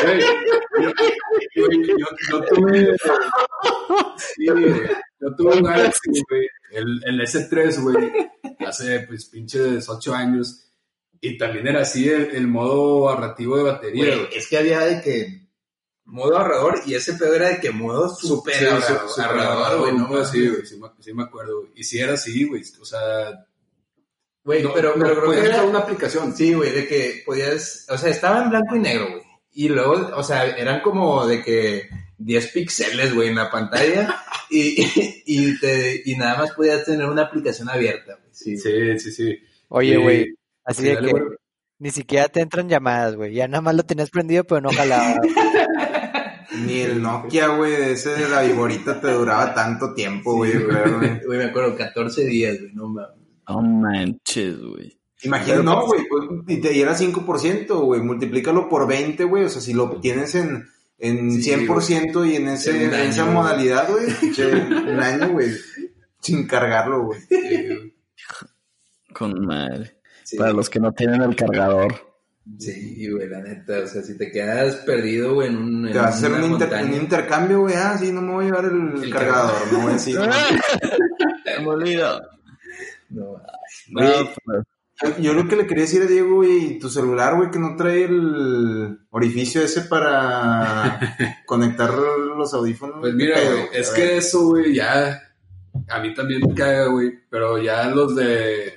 güey. 0.02 0.20
Yo, 0.20 1.66
güey, 1.66 1.88
yo, 1.88 2.06
yo 2.30 2.40
tuve. 2.44 2.96
Sí. 4.16 4.46
Yo 4.46 5.36
tuve 5.36 5.56
un 5.56 5.62
Galaxy, 5.64 6.10
güey. 6.28 6.48
El, 6.70 7.00
el 7.04 7.20
S3, 7.20 7.82
güey. 7.82 8.12
Hace, 8.66 9.00
pues, 9.00 9.26
pinches 9.26 9.88
8 9.88 10.14
años. 10.14 10.67
Y 11.20 11.36
también 11.38 11.66
era 11.66 11.80
así 11.82 12.08
el, 12.08 12.30
el 12.34 12.46
modo 12.46 13.08
ahorrativo 13.08 13.56
de 13.56 13.62
batería, 13.64 14.04
Güey, 14.04 14.18
güey. 14.26 14.28
es 14.38 14.48
que 14.48 14.56
había 14.58 14.80
de 14.80 15.00
que 15.02 15.48
modo 16.04 16.38
ahorrador 16.38 16.80
y 16.86 16.94
ese 16.94 17.14
pedo 17.14 17.34
era 17.34 17.48
de 17.50 17.60
que 17.60 17.70
modo 17.70 18.08
super 18.14 18.54
Sí, 18.54 18.64
ahorrador, 18.64 19.08
su- 19.08 19.08
super 19.22 19.30
ahorrador, 19.40 19.80
güey, 19.80 19.92
no 19.94 20.24
Sí, 20.24 20.48
güey, 20.48 20.64
sí, 20.66 20.76
me- 20.78 20.88
sí 21.02 21.12
me 21.12 21.24
acuerdo. 21.24 21.60
güey. 21.60 21.72
Y 21.74 21.84
sí 21.84 21.98
era 21.98 22.14
así, 22.14 22.44
güey. 22.44 22.62
O 22.80 22.84
sea, 22.84 23.44
Güey, 24.44 24.62
no- 24.62 24.72
pero, 24.72 24.96
no 24.96 25.04
creo 25.04 25.30
que 25.30 25.40
era, 25.40 25.62
una 25.64 25.80
aplicación. 25.80 26.34
sí, 26.34 26.54
güey, 26.54 26.72
de 26.72 26.86
que 26.86 27.22
podías, 27.26 27.86
o 27.90 27.98
sea, 27.98 28.08
estaba 28.10 28.42
en 28.42 28.50
blanco 28.50 28.76
y 28.76 28.80
negro, 28.80 29.08
güey. 29.10 29.22
Y 29.52 29.68
luego, 29.68 30.10
o 30.16 30.22
sea, 30.22 30.46
eran 30.56 30.80
como 30.80 31.26
de 31.26 31.42
que 31.42 31.88
10 32.16 32.46
píxeles, 32.52 33.12
güey, 33.14 33.28
en 33.28 33.34
la 33.34 33.50
pantalla 33.50 34.22
y, 34.50 34.76
y, 35.26 35.58
te, 35.58 36.00
y 36.04 36.16
nada 36.16 36.38
más 36.38 36.52
podías 36.52 36.84
tener 36.84 37.06
una 37.06 37.22
aplicación 37.22 37.68
abierta, 37.68 38.14
güey. 38.14 38.28
Sí, 38.32 38.56
Sí, 38.56 38.98
sí, 39.00 39.10
sí. 39.12 39.38
Oye, 39.68 39.96
güey, 39.98 40.34
así 40.68 40.84
de 40.84 40.94
dale, 40.94 41.12
que 41.12 41.20
ni 41.78 41.90
siquiera 41.90 42.28
te 42.28 42.40
entran 42.40 42.68
llamadas, 42.68 43.14
güey. 43.14 43.34
Ya 43.34 43.46
nada 43.48 43.60
más 43.60 43.74
lo 43.74 43.84
tenías 43.84 44.10
prendido, 44.10 44.44
pero 44.44 44.60
no 44.60 44.70
jalaba. 44.70 45.16
Ni 46.66 46.80
el 46.80 47.00
Nokia, 47.02 47.48
güey, 47.48 47.74
ese 47.74 48.10
de 48.10 48.28
la 48.28 48.42
viborita 48.42 49.00
te 49.00 49.12
duraba 49.12 49.54
tanto 49.54 49.94
tiempo, 49.94 50.34
güey, 50.34 50.52
creo, 50.52 50.98
güey. 50.98 51.20
Güey, 51.26 51.38
me 51.38 51.44
acuerdo, 51.44 51.76
14 51.76 52.24
días, 52.24 52.58
güey, 52.58 52.72
no 52.72 52.88
mames. 52.88 53.16
No 53.48 53.62
manches, 53.62 54.58
güey. 54.58 54.98
Imagínate, 55.22 55.62
no, 55.62 55.86
güey, 55.86 56.00
pues, 56.08 56.22
y 56.48 56.60
te 56.60 56.70
diera 56.70 56.96
5%, 56.96 57.84
güey, 57.84 58.00
multiplícalo 58.00 58.68
por 58.68 58.88
20, 58.88 59.24
güey, 59.24 59.44
o 59.44 59.48
sea, 59.48 59.60
si 59.60 59.72
lo 59.72 60.00
tienes 60.00 60.34
en, 60.34 60.66
en 60.98 61.42
Sí, 61.42 61.50
100% 61.52 62.28
y 62.28 62.36
en, 62.36 62.48
ese, 62.48 62.84
En 62.84 62.94
esa 62.94 63.26
modalidad, 63.26 63.88
güey, 63.88 64.06
un 64.92 65.00
año, 65.00 65.30
güey, 65.30 65.50
sin 66.20 66.46
cargarlo, 66.46 67.04
güey. 67.04 67.20
Con 69.12 69.44
madre. 69.44 69.97
Sí, 70.28 70.36
Para 70.36 70.52
los 70.52 70.68
que 70.68 70.78
no 70.78 70.92
tienen 70.92 71.22
el 71.22 71.34
cargador. 71.34 71.94
sí, 72.58 73.08
güey, 73.10 73.28
la 73.30 73.40
neta, 73.40 73.78
o 73.78 73.86
sea, 73.86 74.02
si 74.02 74.18
te 74.18 74.30
quedas 74.30 74.76
perdido, 74.76 75.34
güey, 75.34 75.48
en 75.48 75.56
un. 75.56 75.86
en 75.86 75.92
Te 75.92 75.98
vas 75.98 76.06
a 76.14 76.18
hacer 76.18 76.30
una 76.32 76.44
un, 76.44 76.52
inter- 76.52 76.68
montaña, 76.68 76.86
un 76.96 77.00
intercambio, 77.02 77.60
güey, 77.60 77.74
ah, 77.74 77.96
sí, 77.98 78.12
no 78.12 78.20
me 78.20 78.32
voy 78.32 78.44
a 78.44 78.48
llevar 78.48 78.64
el, 78.66 79.04
El 79.04 79.10
cargador, 79.10 79.72
no 79.72 79.78
voy 79.80 79.90
a 79.90 79.92
decir, 79.94 80.18
Molido. 81.62 82.20
no, 83.10 83.42
No, 83.88 84.00
Oye, 84.00 84.30
pero- 84.44 84.62
Yo, 85.00 85.16
yo 85.22 85.32
lo 85.32 85.46
que 85.48 85.54
le 85.56 85.66
quería 85.66 85.84
decir 85.84 86.02
a 86.02 86.06
Diego, 86.06 86.36
güey, 86.36 86.78
tu 86.80 86.90
celular, 86.90 87.36
güey, 87.36 87.50
que 87.52 87.58
no 87.60 87.76
trae 87.76 88.04
el 88.04 88.98
orificio 89.10 89.62
ese 89.62 89.82
para 89.82 90.98
conectar 91.46 91.94
los 91.94 92.52
audífonos. 92.52 92.96
Pues 93.00 93.12
¿qué 93.12 93.16
mira, 93.16 93.36
güey, 93.40 93.68
es 93.74 93.90
que 93.90 94.16
eso, 94.16 94.46
güey, 94.48 94.74
ya 94.74 95.22
a 95.88 96.00
mí 96.00 96.12
también 96.14 96.40
me 96.46 96.52
caga, 96.54 96.86
güey, 96.88 97.12
pero 97.30 97.62
ya 97.62 97.88
los 97.90 98.16
de, 98.16 98.72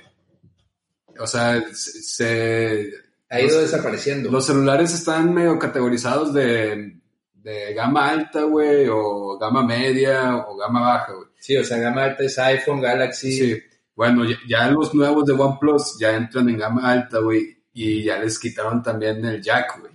o 1.22 1.26
sea, 1.26 1.62
se, 1.72 2.90
ha 3.30 3.40
ido 3.40 3.60
desapareciendo. 3.60 4.30
los 4.30 4.46
celulares 4.46 4.92
están 4.92 5.32
medio 5.32 5.58
categorizados 5.58 6.34
de, 6.34 6.96
de 7.34 7.74
gama 7.74 8.10
alta, 8.10 8.42
güey, 8.42 8.86
o 8.90 9.38
gama 9.38 9.64
media, 9.64 10.36
o 10.48 10.56
gama 10.56 10.80
baja, 10.80 11.12
güey. 11.12 11.28
Sí, 11.38 11.56
o 11.56 11.64
sea, 11.64 11.78
gama 11.78 12.04
alta 12.04 12.24
es 12.24 12.38
iPhone, 12.38 12.80
Galaxy. 12.80 13.32
Sí, 13.32 13.62
bueno, 13.94 14.24
ya, 14.28 14.36
ya 14.48 14.70
los 14.70 14.94
nuevos 14.94 15.24
de 15.26 15.32
OnePlus 15.32 15.98
ya 15.98 16.14
entran 16.16 16.48
en 16.48 16.58
gama 16.58 16.90
alta, 16.90 17.18
güey, 17.18 17.56
y 17.72 18.02
ya 18.04 18.18
les 18.18 18.38
quitaron 18.38 18.82
tamén 18.82 19.24
el 19.24 19.40
jack, 19.42 19.80
güey. 19.80 19.92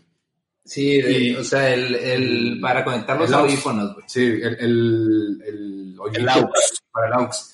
Sí, 0.65 1.01
de- 1.01 1.11
Y- 1.19 1.36
o 1.36 1.43
sea, 1.43 1.73
el, 1.73 1.95
el 1.95 2.59
para 2.61 2.84
conectar 2.84 3.17
los 3.17 3.32
audífonos, 3.32 3.93
güey. 3.93 4.05
Sí, 4.07 4.23
el, 4.25 4.57
el, 4.59 5.95
El 6.13 6.30
aux. 6.30 6.51
Para 6.91 7.07
el 7.07 7.13
aux. 7.13 7.53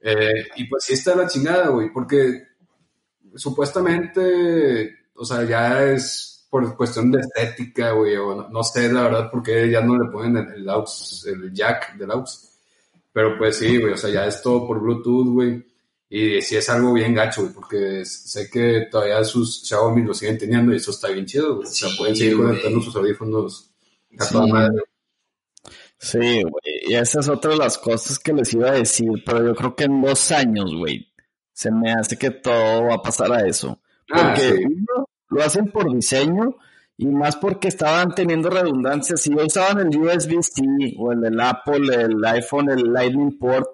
Eh, 0.00 0.46
y 0.56 0.64
pues 0.64 0.84
sí 0.84 0.92
está 0.94 1.14
la 1.16 1.26
chingada, 1.26 1.68
güey, 1.68 1.92
porque 1.92 2.42
supuestamente, 3.36 4.96
o 5.14 5.24
sea, 5.24 5.44
ya 5.44 5.84
es 5.92 6.46
por 6.50 6.76
cuestión 6.76 7.10
de 7.10 7.20
estética, 7.20 7.92
güey, 7.92 8.16
o 8.16 8.34
no, 8.34 8.48
no 8.48 8.62
sé 8.62 8.92
la 8.92 9.04
verdad 9.04 9.30
por 9.30 9.42
qué 9.42 9.70
ya 9.70 9.80
no 9.80 9.96
le 9.96 10.10
ponen 10.10 10.36
el, 10.36 10.60
el 10.62 10.68
aux, 10.68 11.24
el 11.26 11.52
jack 11.52 11.96
del 11.96 12.10
aux. 12.10 12.48
Pero 13.12 13.36
pues 13.38 13.56
sí, 13.56 13.78
güey, 13.80 13.92
o 13.92 13.96
sea, 13.96 14.10
ya 14.10 14.26
es 14.26 14.40
todo 14.42 14.66
por 14.66 14.80
Bluetooth, 14.80 15.28
güey. 15.28 15.66
Y 16.08 16.42
sí 16.42 16.56
es 16.56 16.68
algo 16.68 16.92
bien 16.92 17.14
gacho, 17.14 17.42
güey, 17.42 17.54
porque 17.54 18.04
sé 18.04 18.50
que 18.50 18.86
todavía 18.90 19.24
sus 19.24 19.62
Xiaomi 19.66 20.02
lo 20.02 20.12
siguen 20.12 20.36
teniendo 20.38 20.72
y 20.72 20.76
eso 20.76 20.90
está 20.90 21.08
bien 21.08 21.24
chido, 21.24 21.56
güey. 21.56 21.68
O 21.68 21.70
sea, 21.70 21.88
pueden 21.96 22.16
seguir 22.16 22.36
conectando 22.36 22.80
sus 22.82 22.94
audífonos 22.96 23.70
a 24.18 24.24
Sí. 24.24 24.32
toda 24.34 24.46
madre. 24.46 24.82
Sí, 25.98 26.18
güey. 26.42 26.82
Y 26.86 26.94
esa 26.94 27.20
es 27.20 27.28
otra 27.28 27.52
de 27.52 27.56
las 27.58 27.78
cosas 27.78 28.18
que 28.18 28.32
les 28.32 28.52
iba 28.52 28.68
a 28.70 28.74
decir, 28.74 29.08
pero 29.24 29.46
yo 29.46 29.54
creo 29.54 29.74
que 29.76 29.84
en 29.84 30.02
dos 30.02 30.32
años, 30.32 30.74
güey, 30.74 31.11
se 31.62 31.70
me 31.70 31.92
hace 31.92 32.16
que 32.16 32.30
todo 32.30 32.86
va 32.86 32.96
a 32.96 33.02
pasar 33.02 33.32
a 33.32 33.46
eso. 33.46 33.78
Ah, 34.10 34.34
Porque 34.34 34.56
sí. 34.56 34.64
lo 35.30 35.42
hacen 35.42 35.70
por 35.70 35.92
diseño 35.92 36.56
y 36.96 37.06
más 37.06 37.36
porque 37.36 37.68
estaban 37.68 38.14
teniendo 38.14 38.50
redundancias. 38.50 39.20
Si 39.20 39.34
ya 39.34 39.44
usaban 39.44 39.78
el 39.78 39.96
USB-C 39.96 40.94
o 40.98 41.12
el 41.12 41.20
del 41.20 41.40
Apple, 41.40 41.94
el 41.94 42.24
iPhone, 42.24 42.70
el 42.70 42.92
Lightning 42.92 43.38
Port, 43.38 43.68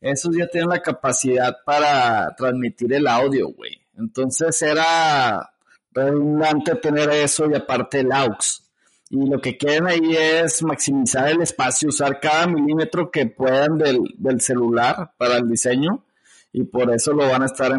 esos 0.00 0.36
ya 0.36 0.46
tienen 0.48 0.68
la 0.70 0.80
capacidad 0.82 1.56
para 1.64 2.34
transmitir 2.36 2.92
el 2.92 3.06
audio, 3.06 3.48
güey. 3.48 3.80
Entonces 3.98 4.60
era 4.62 5.50
redundante 5.92 6.74
tener 6.76 7.10
eso 7.10 7.50
y 7.50 7.54
aparte 7.54 8.00
el 8.00 8.12
aux. 8.12 8.64
Y 9.08 9.28
lo 9.28 9.40
que 9.40 9.56
quieren 9.56 9.88
ahí 9.88 10.14
es 10.14 10.62
maximizar 10.62 11.28
el 11.30 11.42
espacio, 11.42 11.88
usar 11.88 12.20
cada 12.20 12.46
milímetro 12.46 13.10
que 13.10 13.26
puedan 13.26 13.76
del, 13.76 13.98
del 14.18 14.40
celular 14.40 15.12
para 15.16 15.38
el 15.38 15.48
diseño 15.48 16.04
y 16.52 16.64
por 16.64 16.92
eso 16.92 17.12
lo 17.12 17.28
van 17.28 17.42
a 17.42 17.46
estar 17.46 17.72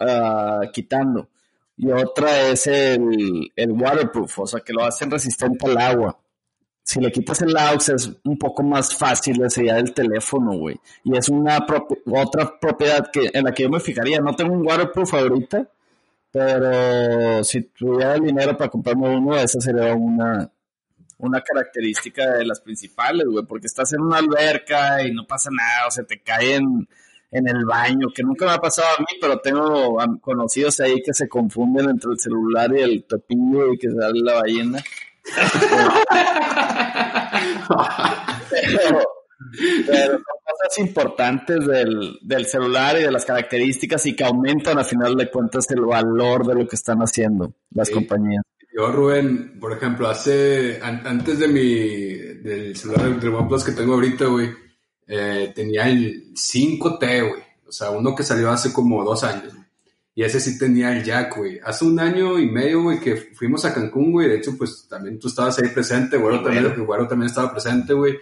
ah, 0.00 0.62
quitando. 0.72 1.28
Y 1.76 1.90
otra 1.92 2.48
es 2.48 2.66
el, 2.66 3.52
el 3.54 3.70
waterproof, 3.72 4.40
o 4.40 4.46
sea 4.46 4.60
que 4.60 4.72
lo 4.72 4.84
hacen 4.84 5.10
resistente 5.10 5.66
al 5.66 5.78
agua. 5.78 6.18
Si 6.82 7.00
le 7.00 7.12
quitas 7.12 7.42
el 7.42 7.56
aux 7.56 7.88
es 7.90 8.10
un 8.24 8.38
poco 8.38 8.62
más 8.62 8.96
fácil 8.96 9.36
de 9.36 9.50
sellar 9.50 9.78
el 9.78 9.92
teléfono, 9.92 10.56
güey. 10.56 10.76
Y 11.04 11.16
es 11.16 11.28
una 11.28 11.58
otra 12.06 12.58
propiedad 12.58 13.10
que, 13.12 13.30
en 13.32 13.44
la 13.44 13.52
que 13.52 13.64
yo 13.64 13.68
me 13.68 13.78
fijaría. 13.78 14.20
No 14.20 14.34
tengo 14.34 14.54
un 14.54 14.66
waterproof 14.66 15.12
ahorita, 15.12 15.68
pero 16.30 17.44
si 17.44 17.60
tuviera 17.62 18.14
el 18.14 18.22
dinero 18.22 18.56
para 18.56 18.70
comprarme 18.70 19.16
uno, 19.16 19.36
esa 19.36 19.60
sería 19.60 19.94
una, 19.94 20.50
una 21.18 21.42
característica 21.42 22.32
de 22.32 22.46
las 22.46 22.60
principales, 22.60 23.26
güey, 23.26 23.44
porque 23.44 23.66
estás 23.66 23.92
en 23.92 24.00
una 24.00 24.18
alberca 24.18 25.02
y 25.06 25.12
no 25.12 25.26
pasa 25.26 25.50
nada, 25.52 25.88
o 25.88 25.90
sea, 25.90 26.04
te 26.04 26.22
caen 26.22 26.88
en 27.30 27.46
el 27.48 27.64
baño, 27.66 28.08
que 28.14 28.22
nunca 28.22 28.46
me 28.46 28.52
ha 28.52 28.58
pasado 28.58 28.88
a 28.96 29.00
mí, 29.00 29.18
pero 29.20 29.38
tengo 29.40 29.96
conocidos 30.20 30.80
ahí 30.80 31.02
que 31.02 31.12
se 31.12 31.28
confunden 31.28 31.90
entre 31.90 32.10
el 32.12 32.18
celular 32.18 32.70
y 32.76 32.80
el 32.80 33.04
topillo 33.04 33.72
y 33.72 33.78
que 33.78 33.90
sale 33.90 34.20
la 34.22 34.34
ballena. 34.40 34.82
pero, 38.50 39.00
pero 39.86 40.12
son 40.12 40.22
cosas 40.22 40.78
importantes 40.78 41.66
del, 41.66 42.18
del 42.22 42.46
celular 42.46 42.96
y 42.98 43.02
de 43.02 43.10
las 43.12 43.24
características 43.24 44.04
y 44.06 44.16
que 44.16 44.24
aumentan 44.24 44.78
a 44.78 44.84
final 44.84 45.14
de 45.16 45.30
cuentas 45.30 45.70
el 45.70 45.82
valor 45.82 46.46
de 46.46 46.54
lo 46.54 46.66
que 46.68 46.76
están 46.76 46.98
haciendo 47.00 47.52
las 47.72 47.88
Sí. 47.88 47.94
compañías. 47.94 48.42
Yo, 48.76 48.92
Rubén, 48.92 49.58
por 49.58 49.72
ejemplo, 49.72 50.08
hace, 50.08 50.78
an- 50.82 51.02
antes 51.04 51.38
de 51.40 51.48
mi, 51.48 52.14
del 52.42 52.76
celular 52.76 53.18
del 53.18 53.34
OnePlus 53.34 53.64
que 53.64 53.72
tengo 53.72 53.94
ahorita, 53.94 54.26
güey, 54.26 54.50
eh, 55.08 55.52
tenía 55.54 55.88
el 55.88 56.32
5T, 56.34 57.28
güey. 57.28 57.42
O 57.66 57.72
sea, 57.72 57.90
uno 57.90 58.14
que 58.14 58.22
salió 58.22 58.50
hace 58.50 58.72
como 58.72 59.02
dos 59.04 59.24
años. 59.24 59.54
güey. 59.54 59.66
Y 60.14 60.24
ese 60.24 60.40
sí 60.40 60.58
tenía 60.58 60.96
el 60.96 61.04
jack, 61.04 61.36
güey. 61.36 61.60
Hace 61.64 61.84
un 61.84 61.98
año 62.00 62.38
y 62.38 62.50
medio, 62.50 62.82
güey, 62.82 62.98
que 63.00 63.16
fuimos 63.16 63.64
a 63.64 63.72
Cancún, 63.72 64.12
güey. 64.12 64.28
De 64.28 64.36
hecho, 64.36 64.56
pues 64.58 64.86
también 64.88 65.18
tú 65.18 65.28
estabas 65.28 65.58
ahí 65.58 65.68
presente, 65.68 66.16
güero 66.16 66.42
también, 66.42 66.84
güero 66.84 67.06
también 67.06 67.28
estaba 67.28 67.52
presente, 67.52 67.92
güey. 67.94 68.18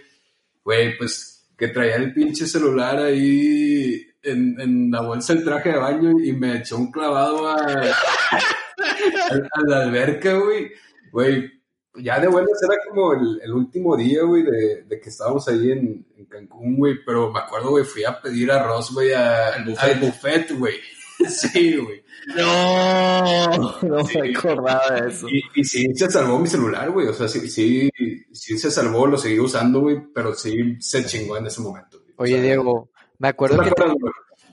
Güey, 0.63 0.97
pues 0.97 1.49
que 1.57 1.69
traía 1.69 1.95
el 1.95 2.13
pinche 2.13 2.45
celular 2.45 2.99
ahí 2.99 4.05
en, 4.21 4.59
en 4.61 4.91
la 4.91 5.01
bolsa 5.01 5.33
del 5.33 5.43
traje 5.43 5.69
de 5.71 5.77
baño 5.77 6.11
y 6.23 6.33
me 6.33 6.57
echó 6.57 6.77
un 6.77 6.91
clavado 6.91 7.47
a, 7.47 7.55
a, 7.65 9.33
a 9.33 9.61
la 9.65 9.81
alberca, 9.83 10.33
güey. 10.35 10.71
Güey, 11.11 11.51
ya 11.97 12.19
de 12.19 12.27
buenas 12.27 12.61
era 12.63 12.75
como 12.87 13.13
el, 13.13 13.41
el 13.43 13.53
último 13.53 13.95
día, 13.97 14.23
güey, 14.23 14.43
de, 14.43 14.83
de 14.83 14.99
que 14.99 15.09
estábamos 15.09 15.47
ahí 15.47 15.71
en, 15.71 16.05
en 16.17 16.25
Cancún, 16.25 16.77
güey. 16.77 16.95
Pero 17.05 17.31
me 17.31 17.39
acuerdo, 17.39 17.71
güey, 17.71 17.83
fui 17.83 18.03
a 18.05 18.19
pedir 18.21 18.51
arroz, 18.51 18.91
güey, 18.93 19.13
a- 19.13 19.49
Al 19.55 19.65
buffet. 19.65 19.83
al 19.93 19.99
buffet, 19.99 20.51
güey. 20.57 20.75
Sí, 21.29 21.75
güey. 21.77 22.03
No, 22.35 23.79
no 23.81 24.05
Sí. 24.05 24.19
me 24.21 24.37
acordaba 24.37 24.89
de 25.01 25.09
eso. 25.09 25.27
Y, 25.29 25.41
y 25.55 25.63
sí 25.63 25.87
se 25.95 26.09
salvó 26.11 26.37
mi 26.37 26.47
celular, 26.47 26.91
güey. 26.91 27.07
O 27.07 27.13
sea, 27.13 27.27
sí, 27.27 27.49
sí, 27.49 27.89
sí 28.31 28.57
se 28.59 28.69
salvó, 28.69 29.07
lo 29.07 29.17
seguí 29.17 29.39
usando, 29.39 29.79
güey, 29.81 29.97
pero 30.13 30.35
sí 30.35 30.75
se 30.79 31.03
chingó 31.05 31.37
en 31.37 31.47
ese 31.47 31.61
momento. 31.61 31.99
güey. 31.99 32.13
O 32.17 32.23
Oye, 32.23 32.33
sea, 32.33 32.41
Diego, 32.43 32.91
me 33.17 33.29
¿tú 33.29 33.31
acuerdo 33.31 33.63
que 33.63 33.71
te, 33.71 33.83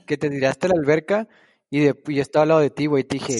que 0.07 0.17
te 0.17 0.29
tiraste 0.31 0.65
a 0.65 0.69
la 0.71 0.79
alberca 0.79 1.27
y, 1.69 1.81
de, 1.81 1.95
y 2.07 2.15
yo 2.15 2.21
estaba 2.23 2.43
al 2.43 2.49
lado 2.49 2.61
de 2.61 2.69
ti, 2.71 2.87
güey. 2.87 3.03
Te 3.03 3.17
dije, 3.17 3.37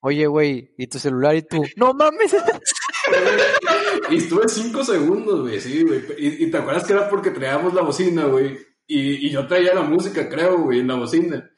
oye, 0.00 0.26
güey, 0.26 0.72
¿y 0.78 0.86
tu 0.86 0.98
celular? 0.98 1.34
Y 1.36 1.42
tú, 1.42 1.62
no 1.76 1.92
mames. 1.92 2.32
Y 4.10 4.16
estuve 4.16 4.48
cinco 4.48 4.84
segundos, 4.84 5.40
güey, 5.42 5.60
sí, 5.60 5.82
güey. 5.82 6.00
Y, 6.18 6.44
y 6.44 6.50
te 6.50 6.58
acuerdas 6.58 6.84
que 6.84 6.92
era 6.92 7.08
porque 7.08 7.30
traíamos 7.30 7.72
la 7.74 7.82
bocina, 7.82 8.24
güey. 8.26 8.58
Y, 8.86 9.26
y 9.26 9.30
yo 9.30 9.46
traía 9.46 9.74
la 9.74 9.82
música, 9.82 10.28
creo, 10.28 10.58
güey, 10.64 10.80
en 10.80 10.88
la 10.88 10.96
bocina. 10.96 11.48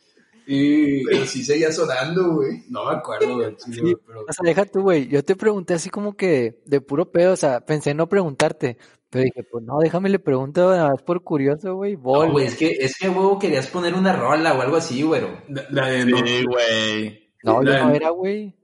Y 0.46 1.02
Pero 1.06 1.24
sí 1.24 1.42
seguía 1.42 1.72
sonando, 1.72 2.34
güey. 2.34 2.64
no 2.68 2.84
me 2.84 2.96
acuerdo, 2.96 3.34
güey, 3.36 3.56
güey, 3.80 3.96
pero 4.06 4.20
O 4.28 4.32
sea, 4.32 4.42
deja 4.44 4.64
tú, 4.66 4.82
güey. 4.82 5.08
Yo 5.08 5.24
te 5.24 5.36
pregunté 5.36 5.72
así 5.74 5.88
como 5.88 6.16
que 6.16 6.60
de 6.66 6.80
puro 6.82 7.10
pedo, 7.10 7.32
o 7.32 7.36
sea, 7.36 7.60
pensé 7.64 7.90
en 7.90 7.96
no 7.96 8.08
preguntarte. 8.08 8.76
Pero 9.08 9.24
dije, 9.24 9.42
pues 9.50 9.64
no, 9.64 9.78
déjame 9.80 10.10
le 10.10 10.18
pregunto 10.18 10.70
nada 10.70 10.90
más 10.90 11.02
por 11.02 11.22
curioso, 11.22 11.74
güey. 11.76 11.94
No, 11.96 12.02
Bol. 12.02 12.30
güey, 12.32 12.46
es 12.46 12.56
que, 12.56 12.66
es 12.78 12.96
que, 12.98 13.08
huevo, 13.08 13.38
querías 13.38 13.68
poner 13.68 13.94
una 13.94 14.14
rola 14.14 14.52
o 14.54 14.60
algo 14.60 14.76
así, 14.76 15.02
güero. 15.02 15.28
la, 15.48 15.64
la 15.70 15.88
de 15.88 16.04
no, 16.04 16.18
Sí, 16.18 16.44
güey. 16.44 17.30
no, 17.42 17.62
yo 17.64 17.70
la- 17.70 17.84
no 17.86 17.94
era, 17.94 18.10
güey. 18.10 18.54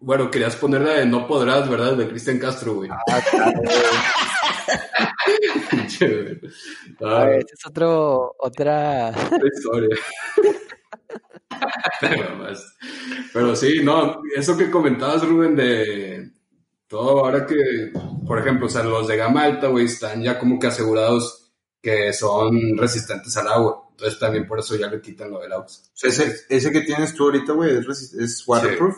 Bueno, 0.00 0.30
querías 0.30 0.56
poner 0.56 0.82
la 0.82 0.94
de 0.94 1.06
No 1.06 1.26
Podrás, 1.26 1.68
¿verdad? 1.68 1.96
De 1.96 2.08
Cristian 2.08 2.38
Castro, 2.38 2.74
güey. 2.74 2.90
Ah, 2.90 3.20
claro, 3.30 3.62
Ah, 7.00 7.24
ver, 7.24 7.38
esa 7.40 7.54
es 7.54 7.66
otro, 7.66 8.34
otra. 8.38 9.10
otra 9.10 9.48
historia. 9.54 9.96
pero, 13.32 13.56
sí, 13.56 13.80
no, 13.82 14.22
eso 14.36 14.56
que 14.56 14.70
comentabas, 14.70 15.26
Rubén, 15.26 15.56
de 15.56 16.30
todo 16.88 17.24
ahora 17.24 17.46
que, 17.46 17.56
por 18.26 18.38
ejemplo, 18.38 18.66
o 18.66 18.70
sea, 18.70 18.82
los 18.82 19.08
de 19.08 19.16
gama 19.16 19.44
alta, 19.44 19.68
güey, 19.68 19.86
están 19.86 20.22
ya 20.22 20.38
como 20.38 20.58
que 20.58 20.66
asegurados 20.66 21.52
que 21.80 22.12
son 22.12 22.76
resistentes 22.76 23.36
al 23.36 23.48
agua. 23.48 23.88
Entonces 23.90 24.18
también 24.18 24.46
por 24.46 24.58
eso 24.58 24.76
ya 24.76 24.88
le 24.88 25.00
quitan 25.00 25.30
lo 25.30 25.40
del 25.40 25.52
agua. 25.52 25.66
O 25.66 25.90
sea, 25.92 26.10
ese, 26.10 26.34
ese 26.48 26.70
que 26.70 26.82
tienes 26.82 27.14
tú 27.14 27.24
ahorita, 27.24 27.52
güey, 27.52 27.76
es, 27.76 28.14
es 28.14 28.44
waterproof. 28.46 28.96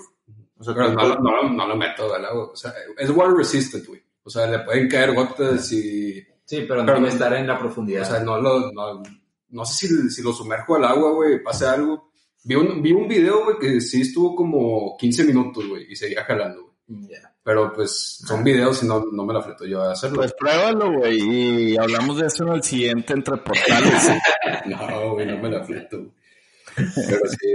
O 0.58 0.64
sea, 0.64 0.74
Pero 0.74 0.92
no, 0.92 1.08
lo- 1.08 1.18
no, 1.20 1.42
no 1.50 1.66
lo 1.66 1.76
meto 1.76 2.14
al 2.14 2.24
agua. 2.24 2.50
O 2.52 2.56
sea, 2.56 2.72
es 2.96 3.10
water 3.10 3.34
resistant, 3.34 3.86
güey. 3.86 4.02
O 4.22 4.30
sea, 4.30 4.46
le 4.46 4.60
pueden 4.60 4.88
caer 4.88 5.14
gotas 5.14 5.70
y 5.72 6.24
Sí, 6.46 6.64
pero 6.68 6.80
no 6.80 6.86
Pero 6.86 6.98
debe 6.98 7.08
no- 7.08 7.14
estar 7.14 7.32
en 7.34 7.46
la 7.46 7.58
profundidad. 7.58 8.02
O 8.02 8.04
sea, 8.04 8.20
no 8.20 8.38
lo, 8.40 8.70
no, 8.72 9.02
no 9.48 9.64
sé 9.64 9.86
si, 9.88 10.10
si 10.10 10.22
lo 10.22 10.32
sumerjo 10.32 10.76
al 10.76 10.84
agua, 10.84 11.12
güey, 11.12 11.42
pase 11.42 11.66
algo. 11.66 12.10
Vi 12.44 12.54
un, 12.54 12.82
vi 12.82 12.92
un 12.92 13.08
video, 13.08 13.44
güey, 13.44 13.58
que 13.58 13.80
sí 13.80 14.02
estuvo 14.02 14.36
como 14.36 14.94
15 14.98 15.24
minutos, 15.24 15.66
güey, 15.66 15.90
y 15.90 15.96
seguía 15.96 16.22
jalando, 16.24 16.74
güey. 16.86 17.08
Ya. 17.08 17.34
Pero 17.42 17.72
pues 17.72 18.18
son 18.26 18.44
videos 18.44 18.82
y 18.82 18.86
no, 18.86 19.04
no 19.10 19.24
me 19.24 19.32
la 19.32 19.40
fleto 19.42 19.64
yo 19.64 19.82
a 19.82 19.92
hacerlo. 19.92 20.16
Pues 20.16 20.34
pruébalo, 20.38 20.92
güey, 20.98 21.72
y 21.72 21.76
hablamos 21.78 22.18
de 22.18 22.26
eso 22.26 22.46
en 22.46 22.52
el 22.52 22.62
siguiente 22.62 23.14
entre 23.14 23.38
portales. 23.38 24.10
no, 24.66 25.12
güey, 25.14 25.26
no 25.26 25.38
me 25.38 25.50
la 25.50 25.64
fleto. 25.64 25.96
güey. 25.98 26.10
Pero 26.76 27.20
sí. 27.28 27.48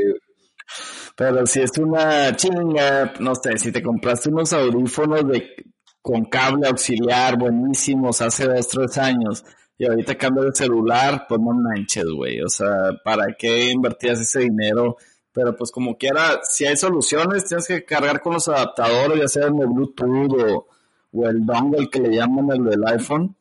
Pero 1.19 1.45
si 1.45 1.59
es 1.59 1.77
una 1.77 2.33
chinga, 2.33 3.11
no 3.19 3.35
sé, 3.35 3.57
si 3.57 3.73
te 3.73 3.83
compraste 3.83 4.29
unos 4.29 4.53
audífonos 4.53 5.27
de 5.27 5.53
con 6.01 6.23
cable 6.23 6.65
auxiliar 6.65 7.37
buenísimos 7.37 8.21
hace 8.21 8.47
dos, 8.47 8.69
tres 8.69 8.97
años 8.97 9.43
y 9.77 9.85
ahorita 9.85 10.15
cambias 10.15 10.45
de 10.45 10.55
celular, 10.55 11.25
pues 11.27 11.41
no 11.41 11.51
manches, 11.51 12.05
güey. 12.05 12.39
O 12.39 12.47
sea, 12.47 12.93
¿para 13.03 13.33
qué 13.37 13.69
invertías 13.69 14.21
ese 14.21 14.39
dinero? 14.39 14.95
Pero 15.33 15.53
pues 15.57 15.71
como 15.71 15.97
quiera, 15.97 16.39
si 16.43 16.65
hay 16.65 16.77
soluciones, 16.77 17.43
tienes 17.43 17.67
que 17.67 17.83
cargar 17.83 18.21
con 18.21 18.35
los 18.35 18.47
adaptadores, 18.47 19.19
ya 19.19 19.27
sea 19.27 19.47
en 19.47 19.59
el 19.59 19.67
Bluetooth 19.67 20.41
o, 20.41 20.67
o 21.11 21.27
el 21.27 21.45
dongle 21.45 21.89
que 21.89 21.99
le 21.99 22.15
llaman 22.15 22.49
el 22.53 22.63
del 22.63 22.87
iPhone. 22.87 23.35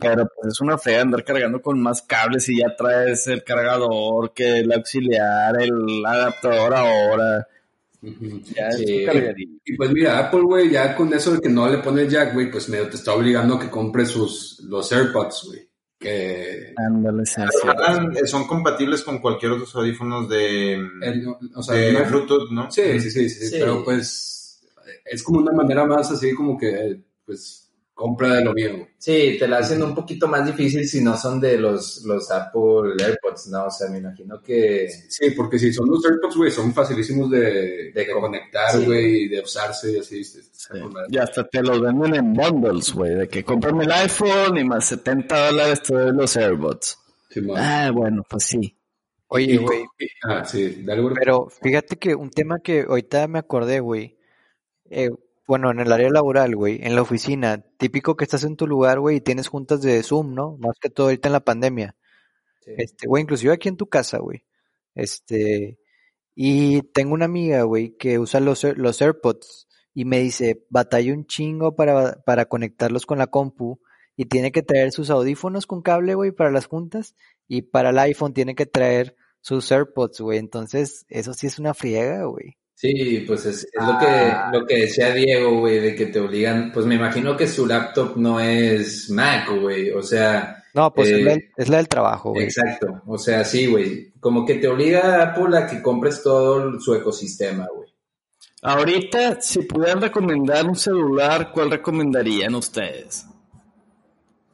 Pero 0.00 0.28
pues 0.36 0.52
es 0.52 0.60
una 0.60 0.76
fea 0.76 1.00
andar 1.02 1.24
cargando 1.24 1.60
con 1.62 1.80
más 1.80 2.02
cables 2.02 2.48
y 2.50 2.58
ya 2.58 2.74
traes 2.76 3.26
el 3.28 3.42
cargador, 3.44 4.32
que 4.34 4.58
el 4.58 4.70
auxiliar, 4.72 5.60
el 5.60 6.04
adaptador 6.04 6.74
ahora. 6.74 7.48
Ya 8.02 8.68
es 8.68 8.76
Sí. 8.78 9.06
un. 9.06 9.60
Y 9.64 9.76
pues 9.76 9.90
mira, 9.90 10.18
Apple, 10.18 10.42
güey, 10.42 10.70
ya 10.70 10.94
con 10.94 11.12
eso 11.14 11.32
de 11.32 11.40
que 11.40 11.48
no 11.48 11.66
le 11.68 11.78
pone 11.78 12.06
jack, 12.08 12.34
güey, 12.34 12.50
pues 12.50 12.68
medio 12.68 12.88
te 12.90 12.96
está 12.96 13.14
obligando 13.14 13.54
a 13.54 13.60
que 13.60 13.70
compres 13.70 14.08
sus, 14.08 14.60
los 14.68 14.92
AirPods, 14.92 15.44
güey. 15.46 15.68
Que, 15.98 16.74
Ándale, 16.76 17.24
sí, 17.24 17.40
sí. 17.50 17.68
Ah, 17.78 18.06
son 18.26 18.46
compatibles 18.46 19.02
con 19.02 19.20
cualquier 19.20 19.52
otro 19.52 19.80
audífonos 19.80 20.28
de, 20.28 20.74
el- 20.74 21.26
o 21.54 21.62
sea, 21.62 21.76
de 21.76 21.92
no- 21.94 22.04
Bluetooth, 22.04 22.50
¿no? 22.50 22.70
Sí, 22.70 23.00
sí, 23.00 23.10
sí, 23.10 23.30
sí, 23.30 23.46
Sí. 23.46 23.56
pero 23.58 23.82
pues 23.82 24.60
es 25.06 25.22
como 25.22 25.38
una 25.40 25.52
manera 25.52 25.86
más 25.86 26.10
así 26.10 26.34
como 26.34 26.58
que, 26.58 27.00
pues, 27.24 27.63
compra 27.94 28.34
de 28.34 28.44
lo 28.44 28.52
güey. 28.52 28.88
Sí, 28.98 29.36
te 29.38 29.46
la 29.46 29.58
hacen 29.58 29.82
un 29.82 29.94
poquito 29.94 30.26
más 30.28 30.44
difícil 30.44 30.86
si 30.86 31.00
no 31.02 31.16
son 31.16 31.40
de 31.40 31.56
los, 31.58 32.02
los 32.04 32.30
Apple 32.30 32.92
AirPods, 32.98 33.46
¿no? 33.48 33.66
O 33.66 33.70
sea, 33.70 33.88
me 33.88 33.98
imagino 33.98 34.42
que... 34.42 34.88
Sí, 35.08 35.30
porque 35.30 35.58
si 35.58 35.72
son 35.72 35.88
los 35.88 36.04
AirPods, 36.04 36.36
güey, 36.36 36.50
son 36.50 36.74
facilísimos 36.74 37.30
de, 37.30 37.92
de 37.92 38.10
con- 38.10 38.22
conectar, 38.22 38.72
sí. 38.72 38.84
güey, 38.84 39.22
y 39.24 39.28
de 39.28 39.40
usarse 39.40 39.92
y 39.92 39.98
así. 39.98 40.20
está 40.20 40.74
Sí. 40.74 40.80
Y 41.10 41.18
hasta 41.18 41.46
te 41.46 41.62
los 41.62 41.80
venden 41.80 42.14
en 42.14 42.32
bundles, 42.32 42.92
güey, 42.92 43.14
de 43.14 43.28
que 43.28 43.44
cómprame 43.44 43.84
el 43.84 43.92
iPhone 43.92 44.56
y 44.56 44.64
más 44.64 44.86
70 44.86 45.46
dólares 45.50 45.82
te 45.82 45.94
doy 45.94 46.12
los 46.14 46.36
AirBots. 46.36 46.98
Simón. 47.30 47.56
Ah, 47.60 47.90
bueno, 47.92 48.22
pues 48.28 48.44
sí. 48.44 48.76
Oye, 49.28 49.56
güey, 49.58 49.84
Ah, 50.22 50.44
sí, 50.44 50.82
dale, 50.84 51.02
pero 51.18 51.48
fíjate 51.62 51.96
que 51.96 52.14
un 52.14 52.30
tema 52.30 52.60
que 52.60 52.82
ahorita 52.88 53.26
me 53.28 53.38
acordé, 53.40 53.80
güey. 53.80 54.16
eh, 54.90 55.10
bueno, 55.46 55.70
en 55.70 55.80
el 55.80 55.92
área 55.92 56.10
laboral, 56.10 56.56
güey, 56.56 56.80
en 56.82 56.94
la 56.94 57.02
oficina, 57.02 57.64
típico 57.78 58.16
que 58.16 58.24
estás 58.24 58.44
en 58.44 58.56
tu 58.56 58.66
lugar, 58.66 59.00
güey, 59.00 59.16
y 59.18 59.20
tienes 59.20 59.48
juntas 59.48 59.82
de 59.82 60.02
Zoom, 60.02 60.34
¿no? 60.34 60.56
Más 60.58 60.76
que 60.80 60.90
todo 60.90 61.06
ahorita 61.06 61.28
en 61.28 61.32
la 61.32 61.44
pandemia. 61.44 61.96
Este, 62.66 63.06
güey, 63.06 63.22
inclusive 63.22 63.52
aquí 63.52 63.68
en 63.68 63.76
tu 63.76 63.86
casa, 63.88 64.18
güey. 64.18 64.44
Este, 64.94 65.78
y 66.34 66.82
tengo 66.92 67.14
una 67.14 67.26
amiga, 67.26 67.62
güey, 67.62 67.96
que 67.96 68.18
usa 68.18 68.40
los, 68.40 68.64
los 68.64 69.02
AirPods 69.02 69.68
y 69.94 70.04
me 70.04 70.20
dice, 70.20 70.64
batalla 70.70 71.12
un 71.12 71.26
chingo 71.26 71.76
para, 71.76 72.22
para 72.24 72.46
conectarlos 72.46 73.06
con 73.06 73.18
la 73.18 73.28
compu 73.28 73.80
y 74.16 74.26
tiene 74.26 74.52
que 74.52 74.62
traer 74.62 74.92
sus 74.92 75.10
audífonos 75.10 75.66
con 75.66 75.82
cable, 75.82 76.14
güey, 76.14 76.32
para 76.32 76.50
las 76.50 76.66
juntas 76.66 77.14
y 77.48 77.62
para 77.62 77.90
el 77.90 77.98
iPhone 77.98 78.34
tiene 78.34 78.54
que 78.54 78.66
traer 78.66 79.16
sus 79.40 79.70
AirPods, 79.70 80.20
güey. 80.20 80.38
Entonces, 80.38 81.06
eso 81.08 81.34
sí 81.34 81.46
es 81.46 81.58
una 81.58 81.74
friega, 81.74 82.24
güey. 82.24 82.56
Sí, 82.76 83.24
pues 83.26 83.46
es, 83.46 83.64
es 83.72 83.86
lo 83.86 83.98
que 83.98 84.34
lo 84.52 84.66
que 84.66 84.76
decía 84.80 85.12
Diego, 85.12 85.60
güey, 85.60 85.78
de 85.80 85.94
que 85.94 86.06
te 86.06 86.18
obligan, 86.20 86.70
pues 86.72 86.84
me 86.86 86.96
imagino 86.96 87.36
que 87.36 87.46
su 87.46 87.66
laptop 87.66 88.16
no 88.16 88.40
es 88.40 89.08
Mac, 89.10 89.48
güey, 89.60 89.90
o 89.92 90.02
sea, 90.02 90.62
No, 90.74 90.92
pues 90.92 91.08
es, 91.08 91.18
Eh, 91.18 91.22
la, 91.22 91.30
del- 91.30 91.50
es 91.56 91.68
la 91.68 91.76
del 91.78 91.88
trabajo, 91.88 92.30
güey. 92.30 92.44
exacto, 92.44 93.00
o 93.06 93.16
sea, 93.16 93.44
sí, 93.44 93.66
güey, 93.66 94.12
como 94.18 94.44
que 94.44 94.56
te 94.56 94.66
obliga 94.68 95.22
Apple 95.22 95.56
a 95.56 95.66
que 95.68 95.80
compres 95.80 96.22
todo 96.22 96.78
su 96.80 96.94
ecosistema, 96.94 97.66
güey. 97.74 97.88
Ahorita, 98.62 99.40
si 99.40 99.60
pudieran 99.62 100.00
recomendar 100.00 100.66
un 100.66 100.74
celular, 100.74 101.52
¿cuál 101.52 101.70
recomendarían 101.70 102.54
ustedes? 102.56 103.26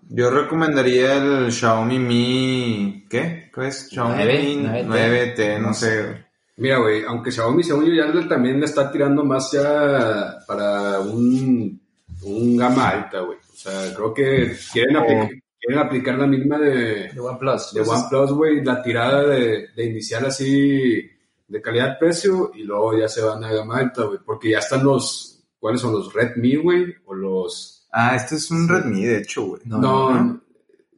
Yo 0.08 0.28
recomendaría 0.30 1.16
el 1.16 1.52
Xiaomi 1.52 1.98
Mi, 1.98 3.06
¿qué? 3.08 3.50
¿Qué 3.54 3.68
es? 3.68 3.88
Xiaomi 3.90 4.14
Nueve, 4.16 4.42
Mi 4.42 4.56
nueve 4.84 5.26
T. 5.36 5.56
9T, 5.56 5.60
no 5.60 5.72
sé. 5.72 6.02
güey. 6.02 6.29
Mira, 6.60 6.78
güey, 6.78 7.02
aunque 7.04 7.32
Xiaomi, 7.32 7.62
según 7.64 7.86
yo, 7.86 7.94
ya 7.94 8.28
también 8.28 8.60
le 8.60 8.66
está 8.66 8.92
tirando 8.92 9.24
más 9.24 9.50
ya 9.50 10.38
para 10.46 11.00
un, 11.00 11.80
un 12.22 12.56
gama 12.56 12.88
alta, 12.90 13.20
güey. 13.20 13.38
O 13.38 13.56
sea, 13.56 13.94
creo 13.94 14.12
que 14.14 14.54
quieren, 14.72 14.96
apli- 14.96 15.42
quieren 15.58 15.78
aplicar 15.86 16.18
la 16.18 16.26
misma 16.26 16.58
de, 16.58 17.10
De 17.12 17.20
OnePlus. 17.20 17.72
de 17.74 17.80
OnePlus, 17.80 18.32
güey, 18.32 18.62
la 18.64 18.82
tirada 18.82 19.22
de, 19.26 19.68
de 19.74 19.84
iniciar 19.84 20.24
así 20.26 21.10
de 21.48 21.60
calidad-precio 21.62 22.52
y 22.54 22.62
luego 22.62 22.96
ya 22.96 23.08
se 23.08 23.22
van 23.22 23.42
a 23.42 23.52
gama 23.52 23.78
alta, 23.78 24.04
güey, 24.04 24.18
porque 24.24 24.50
ya 24.50 24.58
están 24.58 24.84
los, 24.84 25.42
¿cuáles 25.58 25.80
son 25.80 25.92
los 25.92 26.12
Redmi, 26.12 26.56
güey? 26.56 26.94
O 27.06 27.14
los... 27.14 27.88
Ah, 27.92 28.14
este 28.16 28.36
es 28.36 28.50
un 28.50 28.68
Redmi, 28.68 29.04
de 29.04 29.18
hecho, 29.18 29.46
güey. 29.46 29.62
No, 29.64 29.78
No, 29.78 30.10
no, 30.14 30.40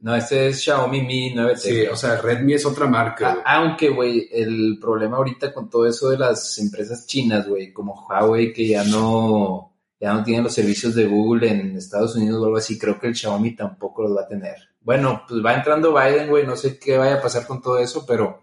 no, 0.03 0.15
este 0.15 0.49
es 0.49 0.63
Xiaomi 0.63 1.01
Mi 1.03 1.35
9T. 1.35 1.57
sí, 1.57 1.87
o 1.87 1.97
sea, 1.97 2.21
Redmi 2.21 2.55
es 2.55 2.67
otra 2.67 2.87
marca, 2.87 3.31
Ah, 3.31 3.33
güey. 3.35 3.45
Aunque, 3.47 3.89
güey, 3.89 4.29
el 4.33 4.79
problema 4.81 5.17
ahorita 5.17 5.53
con 5.55 5.71
todo 5.71 5.87
eso 5.87 6.11
de 6.11 6.19
las 6.19 6.59
empresas 6.59 7.07
chinas, 7.07 7.49
güey, 7.49 7.73
como 7.73 7.95
Huawei, 8.09 8.53
que 8.53 8.67
ya 8.69 8.85
no, 8.85 9.73
ya 10.01 10.13
no 10.13 10.23
tienen 10.25 10.45
los 10.45 10.53
servicios 10.55 10.95
de 10.95 11.07
Google 11.07 11.49
en 11.49 11.77
Estados 11.77 12.17
Unidos 12.17 12.41
o 12.43 12.45
algo 12.47 12.57
así, 12.59 12.79
creo 12.79 12.99
que 13.01 13.07
el 13.07 13.15
Xiaomi 13.17 13.55
tampoco 13.57 14.03
los 14.03 14.17
va 14.17 14.23
a 14.23 14.29
tener. 14.29 14.57
Bueno, 14.81 15.23
pues 15.29 15.45
va 15.45 15.55
entrando 15.55 15.95
Biden, 15.95 16.29
güey, 16.29 16.45
no 16.47 16.57
sé 16.57 16.79
qué 16.79 16.99
vaya 16.99 17.15
a 17.17 17.23
pasar 17.23 17.47
con 17.47 17.63
todo 17.63 17.79
eso, 17.79 18.05
pero 18.07 18.43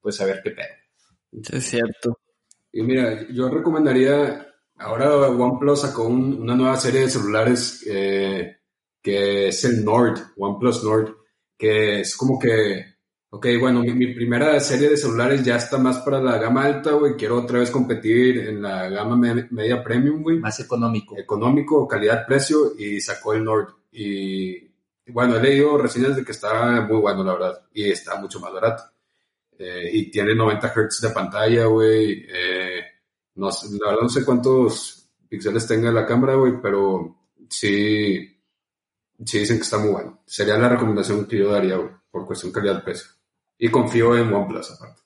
pues 0.00 0.20
a 0.20 0.24
ver 0.24 0.40
qué 0.42 0.50
pedo. 0.52 0.66
Sí, 1.42 1.56
es 1.56 1.64
cierto. 1.66 2.18
Y 2.72 2.82
mira, 2.82 3.26
yo 3.30 3.48
recomendaría, 3.50 4.46
ahora 4.78 5.14
OnePlus 5.28 5.82
sacó 5.82 6.04
un- 6.04 6.40
una 6.40 6.54
nueva 6.54 6.76
serie 6.78 7.00
de 7.02 7.10
celulares 7.10 7.84
eh, 7.86 8.55
que 9.06 9.46
es 9.48 9.64
el 9.64 9.84
Nord, 9.84 10.18
OnePlus 10.36 10.82
Nord, 10.82 11.14
que 11.56 12.00
es 12.00 12.16
como 12.16 12.40
que, 12.40 12.84
ok, 13.30 13.46
bueno, 13.60 13.80
mi, 13.82 13.92
mi 13.92 14.12
primera 14.12 14.58
serie 14.58 14.88
de 14.88 14.96
celulares 14.96 15.44
ya 15.44 15.54
está 15.56 15.78
más 15.78 15.98
para 15.98 16.20
la 16.20 16.38
gama 16.38 16.64
alta, 16.64 16.90
güey, 16.90 17.14
quiero 17.14 17.38
otra 17.40 17.60
vez 17.60 17.70
competir 17.70 18.38
en 18.48 18.60
la 18.62 18.88
gama 18.88 19.16
me- 19.16 19.46
media 19.52 19.84
premium, 19.84 20.24
güey, 20.24 20.40
Más 20.40 20.58
económico. 20.58 21.16
económico, 21.16 21.86
calidad-precio, 21.86 22.72
y 22.76 23.00
sacó 23.00 23.34
el 23.34 23.44
Nord. 23.44 23.68
Y 23.92 24.58
bueno, 25.12 25.36
he 25.36 25.40
leído 25.40 25.78
reseñas 25.78 26.16
de 26.16 26.24
que 26.24 26.32
está 26.32 26.80
muy 26.80 26.98
bueno, 26.98 27.22
la 27.22 27.34
verdad, 27.34 27.62
y 27.72 27.88
está 27.88 28.20
mucho 28.20 28.40
más 28.40 28.52
barato. 28.52 28.82
Eh, 29.58 29.88
y 29.92 30.10
tiene 30.10 30.34
90 30.34 30.68
Hz 30.74 31.00
de 31.00 31.10
pantalla, 31.10 31.66
güey. 31.66 32.26
Eh, 32.28 32.80
no 33.36 33.52
sé, 33.52 33.68
la 33.80 33.90
verdad 33.90 34.02
no 34.02 34.08
sé 34.08 34.24
cuántos 34.24 35.08
píxeles 35.28 35.66
tenga 35.66 35.92
la 35.92 36.04
cámara, 36.04 36.34
güey, 36.34 36.54
pero 36.60 37.16
sí, 37.48 38.35
sí 39.24 39.38
dicen 39.38 39.56
que 39.56 39.62
está 39.62 39.78
muy 39.78 39.90
bueno. 39.90 40.22
Sería 40.26 40.58
la 40.58 40.68
recomendación 40.68 41.26
que 41.26 41.38
yo 41.38 41.50
daría, 41.50 41.76
güey, 41.76 41.90
por 42.10 42.26
cuestión 42.26 42.52
calidad-precio. 42.52 43.08
Y 43.58 43.70
confío 43.70 44.16
en 44.16 44.32
OnePlus, 44.32 44.70
aparte. 44.72 45.02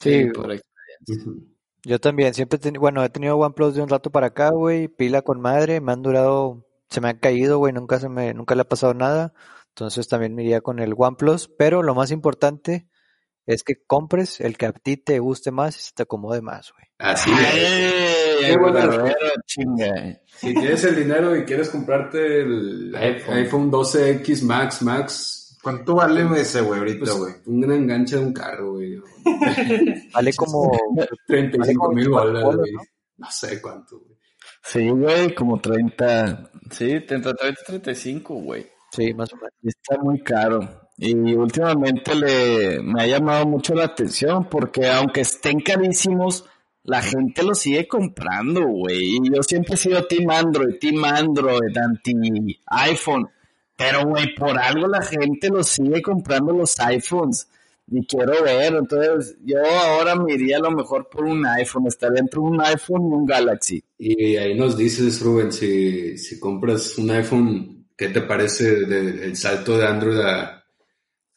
Sí, 0.00 0.26
por 0.34 0.50
ahí. 0.50 0.60
yo 1.84 2.00
también. 2.00 2.34
Siempre, 2.34 2.58
bueno, 2.78 3.04
he 3.04 3.10
tenido 3.10 3.36
OnePlus 3.36 3.74
de 3.74 3.82
un 3.82 3.88
rato 3.88 4.10
para 4.10 4.28
acá, 4.28 4.50
güey. 4.50 4.88
Pila 4.88 5.22
con 5.22 5.40
madre. 5.40 5.80
Me 5.80 5.92
han 5.92 6.02
durado, 6.02 6.66
se 6.88 7.00
me 7.00 7.08
han 7.10 7.18
caído, 7.18 7.58
güey. 7.58 7.72
Nunca 7.72 8.00
se 8.00 8.08
me, 8.08 8.34
nunca 8.34 8.54
le 8.54 8.62
ha 8.62 8.68
pasado 8.68 8.94
nada. 8.94 9.32
Entonces 9.68 10.08
también 10.08 10.34
me 10.34 10.42
iría 10.42 10.60
con 10.60 10.80
el 10.80 10.94
OnePlus. 10.96 11.48
Pero 11.56 11.82
lo 11.82 11.94
más 11.94 12.10
importante 12.10 12.88
es 13.54 13.62
que 13.62 13.74
compres 13.86 14.40
el 14.40 14.56
que 14.56 14.66
a 14.66 14.72
ti 14.72 14.96
te 14.96 15.18
guste 15.18 15.50
más 15.50 15.76
y 15.78 15.80
se 15.82 15.92
te 15.94 16.02
acomode 16.04 16.40
más, 16.42 16.72
güey. 16.72 16.86
Así 16.98 17.30
es. 17.30 17.38
¡Ay! 17.38 18.46
Qué 18.46 18.56
buena 18.58 19.14
chinga. 19.46 20.20
Si 20.26 20.54
tienes 20.54 20.84
el 20.84 20.96
dinero 20.96 21.36
y 21.36 21.44
quieres 21.44 21.68
comprarte 21.68 22.40
el 22.42 22.94
iPhone. 22.96 23.34
iPhone 23.36 23.70
12X 23.72 24.42
Max 24.44 24.82
Max, 24.82 25.36
¿Cuánto 25.62 25.96
vale 25.96 26.26
ese, 26.40 26.62
güey, 26.62 26.78
ahorita, 26.78 27.00
Pues, 27.00 27.18
güey? 27.18 27.32
un 27.46 27.70
enganche 27.70 28.16
de 28.16 28.22
un 28.24 28.32
carro, 28.32 28.72
güey. 28.72 28.98
Vale 30.14 30.32
como 30.32 30.70
35 31.26 31.92
mil 31.92 32.08
Polo, 32.08 32.52
güey. 32.56 32.72
¿no? 32.72 32.80
No 33.18 33.30
sé 33.30 33.60
cuánto, 33.60 33.98
güey. 33.98 34.16
Sí, 34.62 34.88
güey, 34.88 35.34
como 35.34 35.60
30. 35.60 36.50
Sí, 36.70 37.00
30, 37.00 37.34
30, 37.34 37.62
35, 37.66 38.34
güey. 38.36 38.66
Sí, 38.90 39.12
más 39.12 39.32
o 39.34 39.36
menos. 39.36 39.52
Está 39.62 39.98
muy 39.98 40.20
caro. 40.22 40.79
Y 41.02 41.14
últimamente 41.34 42.14
le, 42.14 42.82
me 42.82 43.02
ha 43.02 43.06
llamado 43.06 43.46
mucho 43.46 43.74
la 43.74 43.84
atención 43.84 44.48
porque 44.50 44.86
aunque 44.86 45.22
estén 45.22 45.60
carísimos, 45.60 46.44
la 46.84 47.00
gente 47.00 47.42
los 47.42 47.58
sigue 47.58 47.88
comprando, 47.88 48.66
güey. 48.66 49.16
Y 49.16 49.34
yo 49.34 49.42
siempre 49.42 49.74
he 49.74 49.78
sido 49.78 50.04
Team 50.06 50.28
Android, 50.30 50.76
Team 50.78 51.02
Android, 51.04 51.74
anti 51.82 52.60
iPhone. 52.66 53.28
Pero, 53.76 54.04
güey, 54.04 54.34
por 54.34 54.58
algo 54.58 54.86
la 54.88 55.00
gente 55.00 55.48
los 55.48 55.68
sigue 55.68 56.02
comprando 56.02 56.52
los 56.52 56.78
iPhones. 56.80 57.48
Y 57.90 58.04
quiero 58.06 58.42
ver, 58.44 58.74
entonces 58.74 59.36
yo 59.42 59.56
ahora 59.64 60.14
me 60.14 60.34
iría 60.34 60.58
a 60.58 60.60
lo 60.60 60.70
mejor 60.70 61.08
por 61.08 61.24
un 61.24 61.44
iPhone, 61.46 61.86
estaría 61.88 62.20
entre 62.20 62.38
un 62.40 62.60
iPhone 62.60 63.00
y 63.10 63.14
un 63.14 63.24
Galaxy. 63.26 63.82
Y 63.98 64.36
ahí 64.36 64.54
nos 64.54 64.76
dices, 64.76 65.20
Rubén, 65.22 65.50
si, 65.50 66.16
si 66.18 66.38
compras 66.38 66.96
un 66.98 67.10
iPhone, 67.10 67.86
¿qué 67.96 68.08
te 68.08 68.20
parece 68.20 68.84
de- 68.86 69.24
el 69.24 69.34
salto 69.36 69.76
de 69.78 69.86
Android 69.86 70.18
a, 70.20 70.59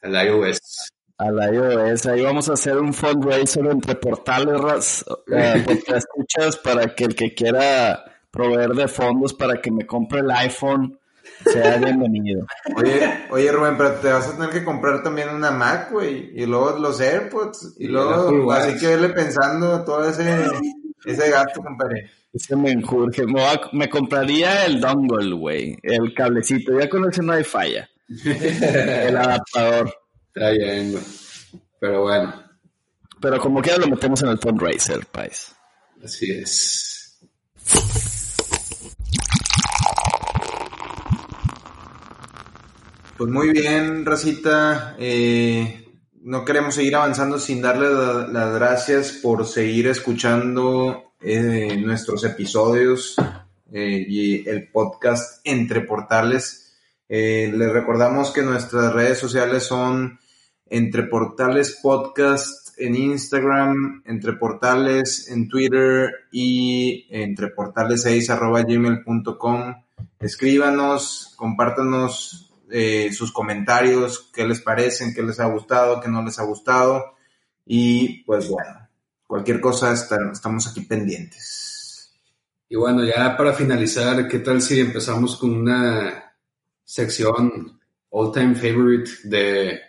al 0.03 0.27
iOS? 0.27 0.91
Al 1.17 1.53
iOS, 1.53 2.05
ahí 2.07 2.21
vamos 2.21 2.49
a 2.49 2.53
hacer 2.53 2.77
un 2.77 2.93
fundraiser 2.93 3.65
entre 3.67 3.95
portales, 3.95 5.05
eh, 5.31 5.65
escuchas 5.87 6.57
para 6.57 6.93
que 6.93 7.05
el 7.05 7.15
que 7.15 7.33
quiera 7.33 8.03
proveer 8.31 8.71
de 8.71 8.87
fondos 8.87 9.33
para 9.33 9.61
que 9.61 9.71
me 9.71 9.85
compre 9.85 10.21
el 10.21 10.31
iPhone 10.31 10.99
sea 11.45 11.77
bienvenido. 11.77 12.45
Oye, 12.75 13.25
oye, 13.29 13.51
Rubén, 13.51 13.77
pero 13.77 13.93
te 13.93 14.09
vas 14.09 14.27
a 14.27 14.35
tener 14.35 14.49
que 14.49 14.63
comprar 14.63 15.03
también 15.03 15.29
una 15.29 15.51
Mac, 15.51 15.91
güey, 15.91 16.31
y 16.33 16.45
luego 16.45 16.77
los 16.79 16.99
AirPods, 16.99 17.75
y 17.77 17.85
Y 17.85 17.87
luego, 17.87 18.45
Watch. 18.45 18.59
así 18.59 18.79
que 18.79 18.87
verle 18.87 19.09
pensando 19.09 19.83
todo 19.83 20.09
ese, 20.09 20.45
ese 21.05 21.29
gasto, 21.29 21.61
compadre. 21.61 22.09
Ese 22.33 22.55
me 22.55 22.71
enjurge. 22.71 23.25
Me, 23.27 23.43
me 23.73 23.89
compraría 23.89 24.65
el 24.65 24.81
dongle, 24.81 25.35
güey, 25.35 25.77
el 25.83 26.13
cablecito, 26.13 26.79
ya 26.79 26.89
con 26.89 27.07
ese 27.09 27.21
no 27.21 27.33
hay 27.33 27.43
falla. 27.43 27.89
El 28.09 29.17
adaptador. 29.17 29.93
Está 30.27 30.49
bien, 30.51 30.91
güey. 30.91 31.03
Pero 31.79 32.01
bueno, 32.03 32.33
Pero 33.21 33.39
como 33.39 33.61
quiera 33.61 33.77
lo 33.79 33.87
metemos 33.87 34.21
en 34.23 34.29
el 34.29 34.37
fundraiser, 34.39 35.05
país. 35.07 35.53
así 36.03 36.31
es. 36.31 37.19
Pues 43.17 43.29
muy 43.31 43.51
bien, 43.51 44.05
Racita. 44.05 44.95
Eh, 44.99 45.85
no 46.23 46.43
queremos 46.45 46.75
seguir 46.75 46.95
avanzando 46.95 47.37
sin 47.39 47.61
darle 47.61 47.89
la- 47.93 48.27
las 48.27 48.53
gracias 48.55 49.11
por 49.21 49.45
seguir 49.45 49.87
escuchando 49.87 51.13
eh, 51.21 51.77
nuestros 51.77 52.23
episodios 52.25 53.15
eh, 53.71 54.05
y 54.07 54.47
el 54.49 54.69
podcast 54.69 55.39
Entre 55.45 55.81
Portales. 55.81 56.62
Eh, 57.15 57.53
les 57.55 57.71
recordamos 57.71 58.31
que 58.31 58.41
nuestras 58.41 58.91
redes 58.91 59.19
sociales 59.19 59.61
son 59.61 60.19
Entre 60.65 61.03
Portales 61.03 61.77
Podcast 61.79 62.69
en 62.79 62.95
Instagram, 62.95 64.01
Entre 64.07 64.33
Portales 64.33 65.29
en 65.29 65.47
Twitter 65.47 66.09
y 66.31 67.07
entreportales6 67.11 68.31
arroba 68.31 68.63
gmail.com. 68.63 69.75
Escríbanos, 70.19 71.35
compártanos 71.35 72.51
eh, 72.71 73.13
sus 73.13 73.31
comentarios, 73.31 74.31
qué 74.33 74.47
les 74.47 74.61
parecen, 74.61 75.13
qué 75.13 75.21
les 75.21 75.39
ha 75.39 75.45
gustado, 75.45 76.01
qué 76.01 76.09
no 76.09 76.23
les 76.23 76.39
ha 76.39 76.45
gustado. 76.45 77.13
Y 77.63 78.23
pues 78.23 78.49
bueno, 78.49 78.89
cualquier 79.27 79.61
cosa 79.61 79.93
estamos 79.93 80.67
aquí 80.67 80.81
pendientes. 80.81 82.11
Y 82.67 82.75
bueno, 82.75 83.03
ya 83.03 83.37
para 83.37 83.53
finalizar, 83.53 84.27
¿qué 84.27 84.39
tal 84.39 84.63
si 84.63 84.79
empezamos 84.79 85.37
con 85.37 85.51
una 85.51 86.22
sección 86.97 87.79
all 88.11 88.31
time 88.31 88.53
favorite 88.53 89.09
de 89.23 89.79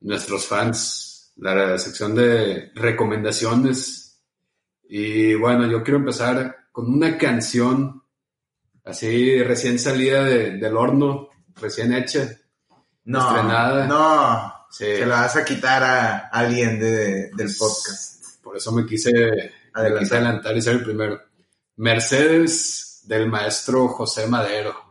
nuestros 0.00 0.46
fans? 0.46 1.32
La 1.36 1.78
sección 1.78 2.14
de 2.16 2.72
recomendaciones. 2.74 4.20
Y 4.88 5.34
bueno, 5.34 5.66
yo 5.70 5.82
quiero 5.84 5.98
empezar 5.98 6.56
con 6.72 6.92
una 6.92 7.16
canción 7.16 8.02
así 8.84 9.40
recién 9.44 9.78
salida 9.78 10.24
de- 10.24 10.56
del 10.56 10.76
horno, 10.76 11.28
recién 11.54 11.92
hecha. 11.92 12.28
No, 13.04 13.20
Estrenada. 13.28 13.86
no, 13.86 14.54
Sí, 14.70 14.84
se 14.84 15.06
la 15.06 15.20
vas 15.22 15.36
a 15.36 15.44
quitar 15.44 15.82
a 15.84 16.16
alguien 16.28 16.80
de- 16.80 17.30
del 17.30 17.54
podcast. 17.56 18.42
por 18.42 18.56
eso 18.56 18.72
me 18.72 18.84
quise, 18.84 19.12
me 19.12 19.52
Adelante. 19.74 20.00
quise 20.00 20.16
adelantar 20.16 20.56
y 20.56 20.62
ser 20.62 20.74
el 20.76 20.82
primero. 20.84 21.20
Mercedes 21.76 23.02
del 23.06 23.28
maestro 23.28 23.86
José 23.88 24.26
Madero. 24.26 24.87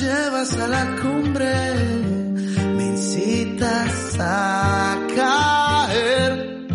Llevas 0.00 0.56
a 0.58 0.68
la 0.68 0.96
cumbre, 1.00 1.74
me 2.76 2.86
incitas 2.86 4.16
a 4.18 5.06
caer, 5.14 6.66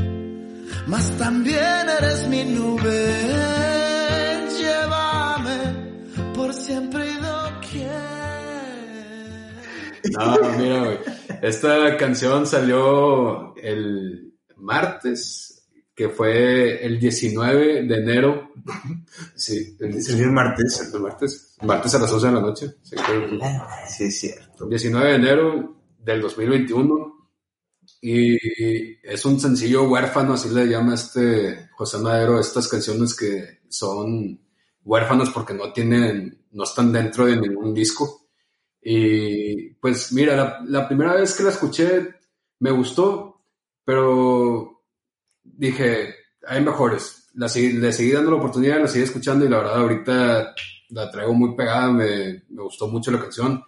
mas 0.85 1.17
también 1.17 1.89
eres 1.99 2.27
mi 2.27 2.45
nube, 2.45 3.15
llévame 4.59 5.57
por 6.35 6.53
siempre 6.53 7.09
y 7.09 7.15
doquier. 7.15 7.87
No, 10.11 10.37
mira, 10.57 10.83
güey. 10.83 10.99
Esta 11.41 11.97
canción 11.97 12.45
salió 12.45 13.55
el 13.57 14.33
martes, 14.57 15.67
que 15.95 16.09
fue 16.09 16.85
el 16.85 16.99
19 16.99 17.83
de 17.83 17.95
enero. 17.95 18.51
Sí, 19.35 19.75
el 19.79 19.91
19 19.91 20.23
el 20.25 20.31
martes. 20.31 20.91
el 20.93 20.99
martes. 20.99 21.46
Martes 21.61 21.95
a 21.95 21.99
las 21.99 22.11
11 22.11 22.27
de 22.27 22.33
la 22.33 22.41
noche. 22.41 22.75
Sí, 22.83 24.03
es 24.03 24.19
cierto. 24.19 24.67
19 24.67 25.09
de 25.09 25.15
enero 25.15 25.75
del 25.99 26.21
2021. 26.21 27.29
Y 28.01 28.35
es 29.07 29.25
un 29.25 29.39
sencillo 29.39 29.89
huérfano, 29.89 30.33
así 30.33 30.49
le 30.49 30.67
llama 30.67 30.93
este 30.95 31.69
José 31.71 31.97
Madero, 31.99 32.39
estas 32.39 32.67
canciones 32.67 33.15
que 33.15 33.61
son 33.69 34.39
huérfanos 34.83 35.29
porque 35.31 35.53
no 35.53 35.73
tienen, 35.73 36.45
no 36.51 36.63
están 36.63 36.91
dentro 36.91 37.25
de 37.25 37.37
ningún 37.37 37.73
disco. 37.73 38.27
Y 38.81 39.71
pues 39.75 40.11
mira, 40.13 40.35
la, 40.35 40.59
la 40.65 40.87
primera 40.87 41.13
vez 41.13 41.33
que 41.35 41.43
la 41.43 41.49
escuché 41.49 42.09
me 42.59 42.71
gustó, 42.71 43.41
pero 43.83 44.83
dije, 45.43 46.13
hay 46.45 46.63
mejores. 46.63 47.29
La, 47.33 47.47
le 47.47 47.91
seguí 47.91 48.11
dando 48.11 48.31
la 48.31 48.37
oportunidad, 48.37 48.79
la 48.79 48.87
seguí 48.87 49.03
escuchando 49.03 49.45
y 49.45 49.49
la 49.49 49.57
verdad 49.57 49.81
ahorita 49.81 50.55
la 50.89 51.09
traigo 51.11 51.33
muy 51.33 51.55
pegada, 51.55 51.91
me, 51.91 52.43
me 52.49 52.61
gustó 52.63 52.87
mucho 52.87 53.11
la 53.11 53.19
canción 53.19 53.63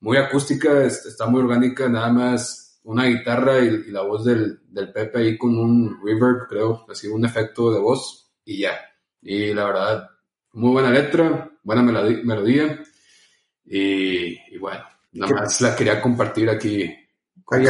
muy 0.00 0.16
acústica, 0.16 0.82
es- 0.84 1.06
está 1.06 1.26
muy 1.26 1.42
orgánica, 1.42 1.88
nada 1.88 2.10
más 2.12 2.80
una 2.84 3.04
guitarra 3.06 3.60
y, 3.60 3.68
y 3.86 3.90
la 3.92 4.02
voz 4.02 4.24
del, 4.24 4.60
del 4.68 4.92
Pepe 4.92 5.18
ahí 5.20 5.38
con 5.38 5.56
un 5.56 5.98
reverb, 6.04 6.48
creo, 6.48 6.84
así 6.90 7.06
un 7.06 7.24
efecto 7.24 7.72
de 7.72 7.78
voz 7.78 8.32
y 8.44 8.58
ya. 8.62 8.72
Y 9.20 9.54
la 9.54 9.66
verdad, 9.66 10.08
muy 10.54 10.72
buena 10.72 10.90
letra, 10.90 11.50
buena 11.62 11.82
melodía 11.82 12.82
y, 13.64 14.36
y 14.54 14.58
bueno, 14.58 14.82
nada 15.12 15.32
más 15.42 15.60
la 15.60 15.76
quería 15.76 16.00
compartir 16.02 16.50
aquí. 16.50 16.92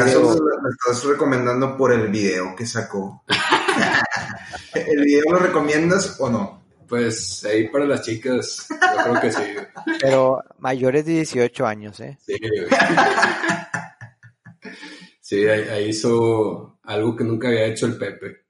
¿Acaso 0.01 0.21
me 0.63 0.71
estás 0.71 1.05
recomendando 1.05 1.77
por 1.77 1.93
el 1.93 2.09
video 2.09 2.55
que 2.57 2.65
sacó? 2.65 3.25
¿El 4.75 5.05
video 5.05 5.31
lo 5.33 5.39
recomiendas 5.39 6.19
o 6.21 6.31
no? 6.31 6.62
Pues 6.93 7.43
ahí 7.47 7.69
para 7.69 7.87
las 7.87 8.03
chicas, 8.03 8.67
yo 8.69 9.03
creo 9.03 9.21
que 9.23 9.33
sí. 9.33 9.43
Pero 9.99 10.45
mayores 10.59 11.07
de 11.07 11.13
18 11.13 11.67
años, 11.67 11.99
¿eh? 12.01 12.19
Sí, 12.21 12.39
güey. 12.39 12.69
Sí, 15.19 15.49
ahí, 15.49 15.63
ahí 15.71 15.89
hizo 15.89 16.81
algo 16.83 17.17
que 17.17 17.25
nunca 17.25 17.49
había 17.49 17.65
hecho 17.65 17.87
el 17.87 17.97
Pepe. 17.97 18.43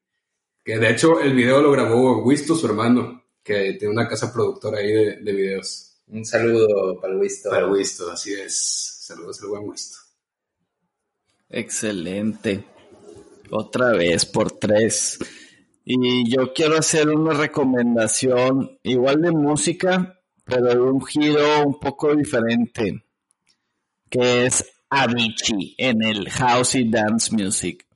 Que 0.64 0.76
de 0.76 0.90
hecho 0.90 1.20
el 1.20 1.34
video 1.34 1.62
lo 1.62 1.70
grabó 1.70 2.24
Wisto, 2.24 2.56
su 2.56 2.66
hermano, 2.66 3.26
que 3.44 3.74
tiene 3.74 3.94
una 3.94 4.08
casa 4.08 4.32
productora 4.32 4.78
ahí 4.78 4.92
de, 4.92 5.16
de 5.20 5.32
videos. 5.32 6.02
Un 6.08 6.24
saludo 6.24 7.00
para 7.00 7.12
el 7.12 7.20
Wisto. 7.20 7.48
Para 7.48 7.68
Wisto, 7.70 8.10
así 8.10 8.34
es. 8.34 8.56
Saludos 9.06 9.40
al 9.40 9.50
buen 9.50 9.68
Wisto. 9.68 9.98
Excelente. 11.48 12.64
Otra 13.50 13.92
vez 13.92 14.26
por 14.26 14.50
tres. 14.50 15.20
Y 15.84 16.30
yo 16.30 16.52
quiero 16.52 16.78
hacer 16.78 17.08
una 17.08 17.34
recomendación 17.34 18.78
igual 18.82 19.20
de 19.22 19.32
música, 19.32 20.20
pero 20.44 20.66
de 20.66 20.80
un 20.80 21.04
giro 21.04 21.66
un 21.66 21.80
poco 21.80 22.14
diferente, 22.14 23.04
que 24.08 24.46
es 24.46 24.64
Avicii 24.90 25.74
en 25.78 26.02
el 26.02 26.28
House 26.30 26.74
y 26.76 26.88
Dance 26.88 27.34
Music. 27.34 27.86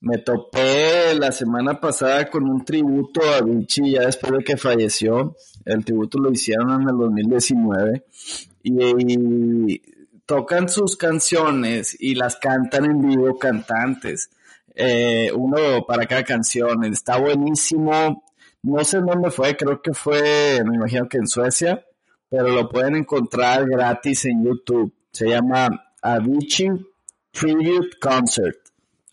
Me 0.00 0.18
topé 0.18 1.14
la 1.14 1.30
semana 1.30 1.80
pasada 1.80 2.28
con 2.28 2.50
un 2.50 2.64
tributo 2.64 3.20
a 3.22 3.36
Avicii 3.36 3.92
ya 3.92 4.00
después 4.02 4.32
de 4.32 4.42
que 4.42 4.56
falleció 4.56 5.36
El 5.64 5.84
tributo 5.84 6.18
lo 6.18 6.32
hicieron 6.32 6.82
en 6.82 6.88
el 6.88 6.96
2019 6.96 8.04
y, 8.64 9.80
tocan 10.26 10.68
sus 10.68 10.96
canciones 10.96 11.96
y 12.00 12.14
las 12.14 12.36
cantan 12.36 12.86
en 12.86 13.02
vivo 13.06 13.38
cantantes. 13.38 14.30
Eh, 14.74 15.30
uno 15.34 15.84
para 15.86 16.06
cada 16.06 16.24
canción. 16.24 16.84
Está 16.84 17.18
buenísimo. 17.18 18.24
No 18.62 18.84
sé 18.84 19.00
dónde 19.00 19.30
fue, 19.30 19.56
creo 19.56 19.82
que 19.82 19.92
fue, 19.92 20.62
me 20.64 20.76
imagino 20.76 21.08
que 21.08 21.18
en 21.18 21.26
Suecia, 21.26 21.84
pero 22.28 22.48
lo 22.48 22.68
pueden 22.68 22.94
encontrar 22.94 23.68
gratis 23.68 24.24
en 24.26 24.44
YouTube. 24.44 24.94
Se 25.10 25.28
llama 25.28 25.68
Avicii 26.00 26.70
Tribute 27.32 27.98
Concert. 28.00 28.58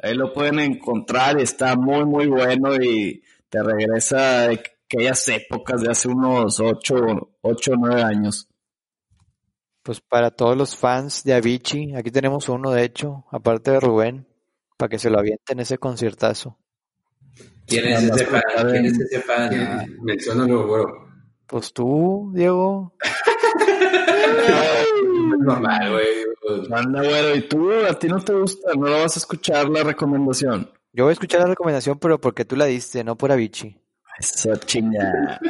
Ahí 0.01 0.13
lo 0.13 0.31
pueden 0.31 0.59
encontrar 0.59 1.39
está 1.39 1.75
muy, 1.75 2.05
muy 2.05 2.27
bueno 2.27 2.75
y 2.75 3.23
te 3.49 3.61
regresa 3.63 4.43
a 4.43 4.51
aquellas 4.51 5.27
épocas 5.27 5.81
de 5.81 5.89
hace 5.89 6.07
unos 6.07 6.59
8 6.59 6.95
o 7.41 7.55
9 7.77 8.03
años. 8.03 8.47
Pues 9.81 9.99
para 9.99 10.29
todos 10.29 10.55
los 10.55 10.75
fans 10.75 11.23
de 11.23 11.33
Avicii, 11.33 11.95
aquí 11.95 12.11
tenemos 12.11 12.47
uno 12.49 12.71
de 12.71 12.83
hecho, 12.83 13.25
aparte 13.31 13.71
de 13.71 13.79
Rubén, 13.79 14.28
para 14.79 14.89
que 14.89 14.97
se 14.97 15.09
lo 15.09 15.19
avienten 15.19 15.59
ese 15.59 15.77
conciertazo. 15.77 16.57
¿Quién 17.67 17.85
es 17.87 18.03
ese 18.03 18.25
fan? 18.25 18.41
¿Quién 18.71 18.85
es 18.85 18.97
ese 18.97 19.19
fan? 19.19 19.97
Menciónalo, 20.01 20.67
güero. 20.67 21.09
Pues 21.45 21.73
tú, 21.73 22.31
Diego. 22.33 22.93
Normal, 25.39 25.91
güey. 25.91 26.07
Anda, 26.71 27.03
güero, 27.03 27.35
¿y 27.35 27.41
tú? 27.41 27.69
¿A 27.89 27.99
ti 27.99 28.07
no 28.07 28.23
te 28.23 28.33
gusta? 28.33 28.71
¿No 28.73 28.87
lo 28.87 29.01
vas 29.01 29.17
a 29.17 29.19
escuchar 29.19 29.67
la 29.67 29.83
recomendación? 29.83 30.71
Yo 30.93 31.03
voy 31.03 31.11
a 31.11 31.13
escuchar 31.13 31.41
la 31.41 31.47
recomendación, 31.47 31.99
pero 31.99 32.21
porque 32.21 32.45
tú 32.45 32.55
la 32.55 32.65
diste, 32.65 33.03
no 33.03 33.17
por 33.17 33.33
Avicii. 33.33 33.77
Eso 34.17 34.55
chinga. 34.55 35.41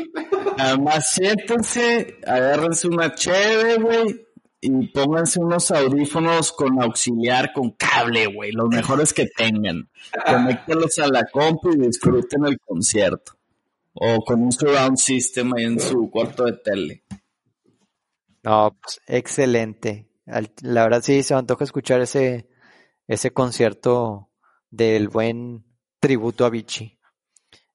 Además, 0.57 1.13
siéntense, 1.13 2.17
agárrense 2.25 2.87
una 2.87 3.13
chévere, 3.13 3.77
güey, 3.77 4.25
y 4.61 4.87
pónganse 4.87 5.39
unos 5.39 5.71
audífonos 5.71 6.51
con 6.51 6.81
auxiliar, 6.81 7.53
con 7.53 7.71
cable, 7.71 8.27
güey, 8.27 8.51
los 8.51 8.69
mejores 8.69 9.13
que 9.13 9.25
tengan. 9.25 9.89
Conéctenlos 10.25 10.99
a 10.99 11.07
la 11.07 11.25
compu 11.25 11.71
y 11.71 11.77
disfruten 11.77 12.45
el 12.45 12.59
concierto. 12.59 13.33
O 13.93 14.23
con 14.23 14.41
un 14.43 14.51
surround 14.51 14.97
system 14.97 15.53
ahí 15.53 15.63
en 15.65 15.79
su 15.79 16.09
cuarto 16.09 16.45
de 16.45 16.53
tele. 16.53 17.03
No, 18.43 18.77
pues 18.81 19.01
excelente. 19.07 20.09
La 20.61 20.83
verdad 20.83 21.01
sí 21.01 21.23
se 21.23 21.33
me 21.33 21.39
antoja 21.39 21.63
escuchar 21.63 22.01
ese, 22.01 22.49
ese 23.07 23.31
concierto 23.31 24.29
del 24.69 25.07
buen 25.07 25.65
tributo 25.99 26.45
a 26.45 26.49
Vichy. 26.49 26.99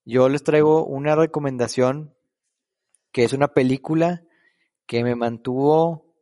Yo 0.05 0.29
les 0.29 0.45
traigo 0.45 0.85
una 0.85 1.17
recomendación 1.17 2.15
que 3.11 3.25
es 3.25 3.33
una 3.33 3.49
película 3.49 4.23
que 4.87 5.03
me 5.03 5.15
mantuvo 5.15 6.14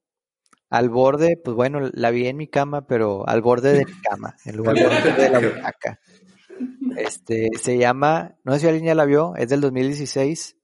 al 0.72 0.88
borde, 0.88 1.36
pues 1.36 1.54
bueno, 1.54 1.90
la 1.92 2.10
vi 2.10 2.26
en 2.26 2.38
mi 2.38 2.48
cama, 2.48 2.86
pero 2.86 3.28
al 3.28 3.42
borde 3.42 3.74
de 3.74 3.84
mi 3.84 3.92
cama, 4.00 4.36
en 4.46 4.56
lugar 4.56 4.74
de, 4.74 5.28
la 5.28 5.38
butaca. 5.38 6.00
Este, 6.96 7.50
se 7.60 7.76
llama, 7.76 8.38
no 8.42 8.54
sé 8.54 8.60
si 8.60 8.66
alguien 8.68 8.86
ya 8.86 8.94
la 8.94 9.04
vio, 9.04 9.34
es 9.36 9.50
del 9.50 9.60
2016, 9.60 10.56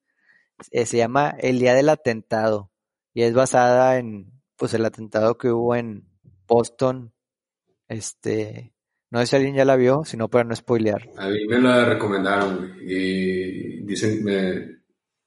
eh, 0.70 0.86
se 0.86 0.96
llama 0.96 1.36
El 1.38 1.58
Día 1.58 1.74
del 1.74 1.90
Atentado 1.90 2.72
y 3.12 3.24
es 3.24 3.34
basada 3.34 3.98
en, 3.98 4.32
pues 4.56 4.72
el 4.72 4.86
atentado 4.86 5.36
que 5.36 5.50
hubo 5.50 5.76
en 5.76 6.08
Boston, 6.46 7.12
este, 7.86 8.72
no 9.10 9.20
sé 9.20 9.26
si 9.26 9.36
alguien 9.36 9.56
ya 9.56 9.66
la 9.66 9.76
vio, 9.76 10.04
sino 10.06 10.28
para 10.28 10.44
no 10.44 10.56
spoilear. 10.56 11.06
A 11.18 11.28
mí 11.28 11.46
me 11.46 11.60
la 11.60 11.84
recomendaron, 11.84 12.78
y 12.80 13.82
dicen, 13.84 14.24
me, 14.24 14.78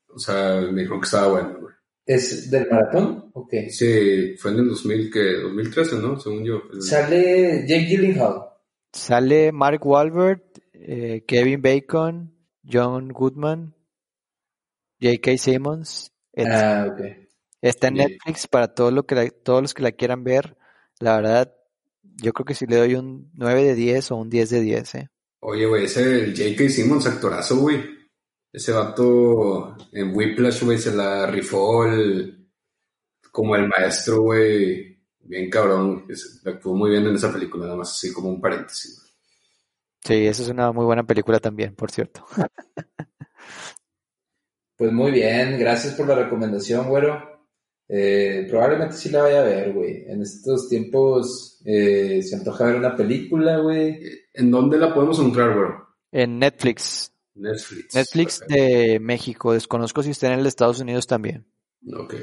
o 0.08 0.18
sea, 0.18 0.60
me 0.62 0.82
dijeron 0.82 1.02
que 1.02 1.06
estaba 1.06 1.28
bueno, 1.28 1.60
güey. 1.60 1.76
¿Es 2.12 2.52
del 2.52 2.68
maratón? 2.70 3.32
Ok. 3.34 3.54
Sí, 3.70 4.36
fue 4.38 4.52
en 4.52 4.60
el 4.60 4.68
2000, 4.68 5.10
que 5.10 5.34
2013, 5.44 5.96
¿no? 5.96 6.20
Según 6.20 6.44
yo. 6.44 6.62
Sale 6.82 7.66
Jake 7.66 7.86
Gyllenhaal. 7.86 8.50
Sale 8.92 9.54
Mark 9.54 9.86
Wahlberg, 9.88 10.44
eh, 10.74 11.24
Kevin 11.26 11.62
Bacon, 11.62 12.36
John 12.70 13.14
Goodman, 13.14 13.74
J.K. 15.02 15.38
Simmons. 15.38 16.12
Ah, 16.38 16.90
ok. 16.92 17.00
Está 17.62 17.88
en 17.88 17.94
Netflix 17.94 18.46
para 18.48 18.74
todo 18.74 18.92
lo 18.92 19.06
que 19.06 19.32
todos 19.32 19.62
los 19.62 19.74
que 19.74 19.84
la 19.84 19.94
quieran 19.94 20.26
ver. 20.26 20.58
La 21.00 21.16
verdad, 21.16 21.56
yo 22.22 22.34
creo 22.34 22.46
que 22.46 22.56
si 22.56 22.66
le 22.66 22.76
doy 22.76 22.96
un 22.96 23.32
9 23.36 23.64
de 23.64 23.76
10 23.76 24.12
o 24.12 24.18
un 24.18 24.30
10 24.30 24.50
de 24.50 24.60
10, 24.60 24.96
¿eh? 24.96 25.10
Oye, 25.40 25.66
güey, 25.66 25.86
ese 25.86 26.26
el 26.26 26.36
J.K. 26.36 26.70
Simmons, 26.70 27.08
actorazo, 27.08 27.56
güey. 27.56 28.01
Ese 28.54 28.74
vato 28.74 29.78
en 29.94 30.16
Whiplash, 30.16 30.64
güey, 30.64 30.78
se 30.78 30.94
la 30.94 31.26
rifó 31.26 31.86
el, 31.86 32.50
como 33.32 33.56
el 33.56 33.68
maestro, 33.68 34.22
güey. 34.22 35.00
Bien 35.20 35.50
cabrón. 35.50 36.06
Actuó 36.46 36.76
muy 36.76 36.90
bien 36.90 37.08
en 37.08 37.16
esa 37.16 37.32
película, 37.32 37.66
nada 37.66 37.78
más 37.78 37.92
así 37.92 38.12
como 38.12 38.30
un 38.30 38.42
paréntesis. 38.42 39.02
Sí, 40.04 40.26
esa 40.26 40.44
es 40.44 40.50
una 40.50 40.72
muy 40.72 40.84
buena 40.84 41.04
película 41.04 41.40
también, 41.40 41.76
por 41.76 41.92
cierto. 41.92 42.26
pues 44.78 44.92
muy 44.92 45.12
bien, 45.12 45.60
gracias 45.60 45.94
por 45.94 46.08
la 46.08 46.16
recomendación, 46.16 46.90
güero. 46.90 47.30
Eh, 47.88 48.48
probablemente 48.50 48.96
sí 48.96 49.10
la 49.10 49.22
vaya 49.22 49.42
a 49.42 49.46
ver, 49.46 49.74
güey. 49.74 50.06
En 50.08 50.22
estos 50.22 50.70
tiempos 50.70 51.62
eh, 51.66 52.22
se 52.24 52.36
antoja 52.36 52.66
ver 52.66 52.76
una 52.76 52.96
película, 52.96 53.58
güey. 53.58 54.02
¿En 54.34 54.50
dónde 54.50 54.78
la 54.78 54.94
podemos 54.94 55.20
encontrar, 55.20 55.56
güey? 55.56 55.70
En 56.12 56.40
Netflix. 56.40 57.14
Netflix. 57.42 57.96
Netflix 57.96 58.40
de 58.48 59.00
México. 59.00 59.54
Desconozco 59.54 60.04
si 60.04 60.12
está 60.12 60.28
en 60.28 60.34
el 60.40 60.44
de 60.44 60.50
Estados 60.50 60.80
Unidos 60.80 61.08
también. 61.08 61.46
Ok. 61.94 62.16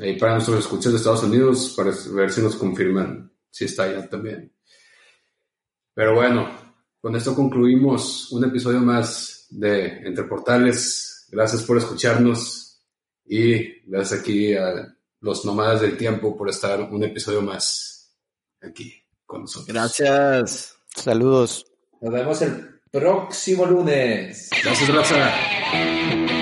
Ahí 0.00 0.18
para 0.18 0.34
nuestros 0.34 0.60
escuchas 0.60 0.92
de 0.92 0.98
Estados 0.98 1.22
Unidos, 1.24 1.74
para 1.76 1.92
ver 2.14 2.32
si 2.32 2.40
nos 2.40 2.56
confirman 2.56 3.30
si 3.50 3.66
está 3.66 3.84
allá 3.84 4.08
también. 4.08 4.52
Pero 5.94 6.14
bueno, 6.14 6.48
con 7.00 7.14
esto 7.16 7.34
concluimos 7.34 8.32
un 8.32 8.44
episodio 8.44 8.80
más 8.80 9.46
de 9.50 9.86
Entre 10.06 10.24
Portales. 10.24 11.26
Gracias 11.30 11.62
por 11.64 11.76
escucharnos. 11.76 12.80
Y 13.24 13.82
gracias 13.88 14.20
aquí 14.20 14.54
a 14.54 14.96
los 15.20 15.44
nómadas 15.44 15.82
del 15.82 15.96
tiempo 15.96 16.36
por 16.36 16.48
estar 16.48 16.80
un 16.80 17.04
episodio 17.04 17.42
más 17.42 18.14
aquí 18.60 18.94
con 19.26 19.42
nosotros. 19.42 19.68
Gracias. 19.68 20.76
Saludos. 20.94 21.66
Nos 22.00 22.12
vemos 22.12 22.42
el 22.42 22.80
próximo 22.92 23.64
lunes. 23.64 24.50
Gracias, 24.62 24.88
Raza. 24.94 26.41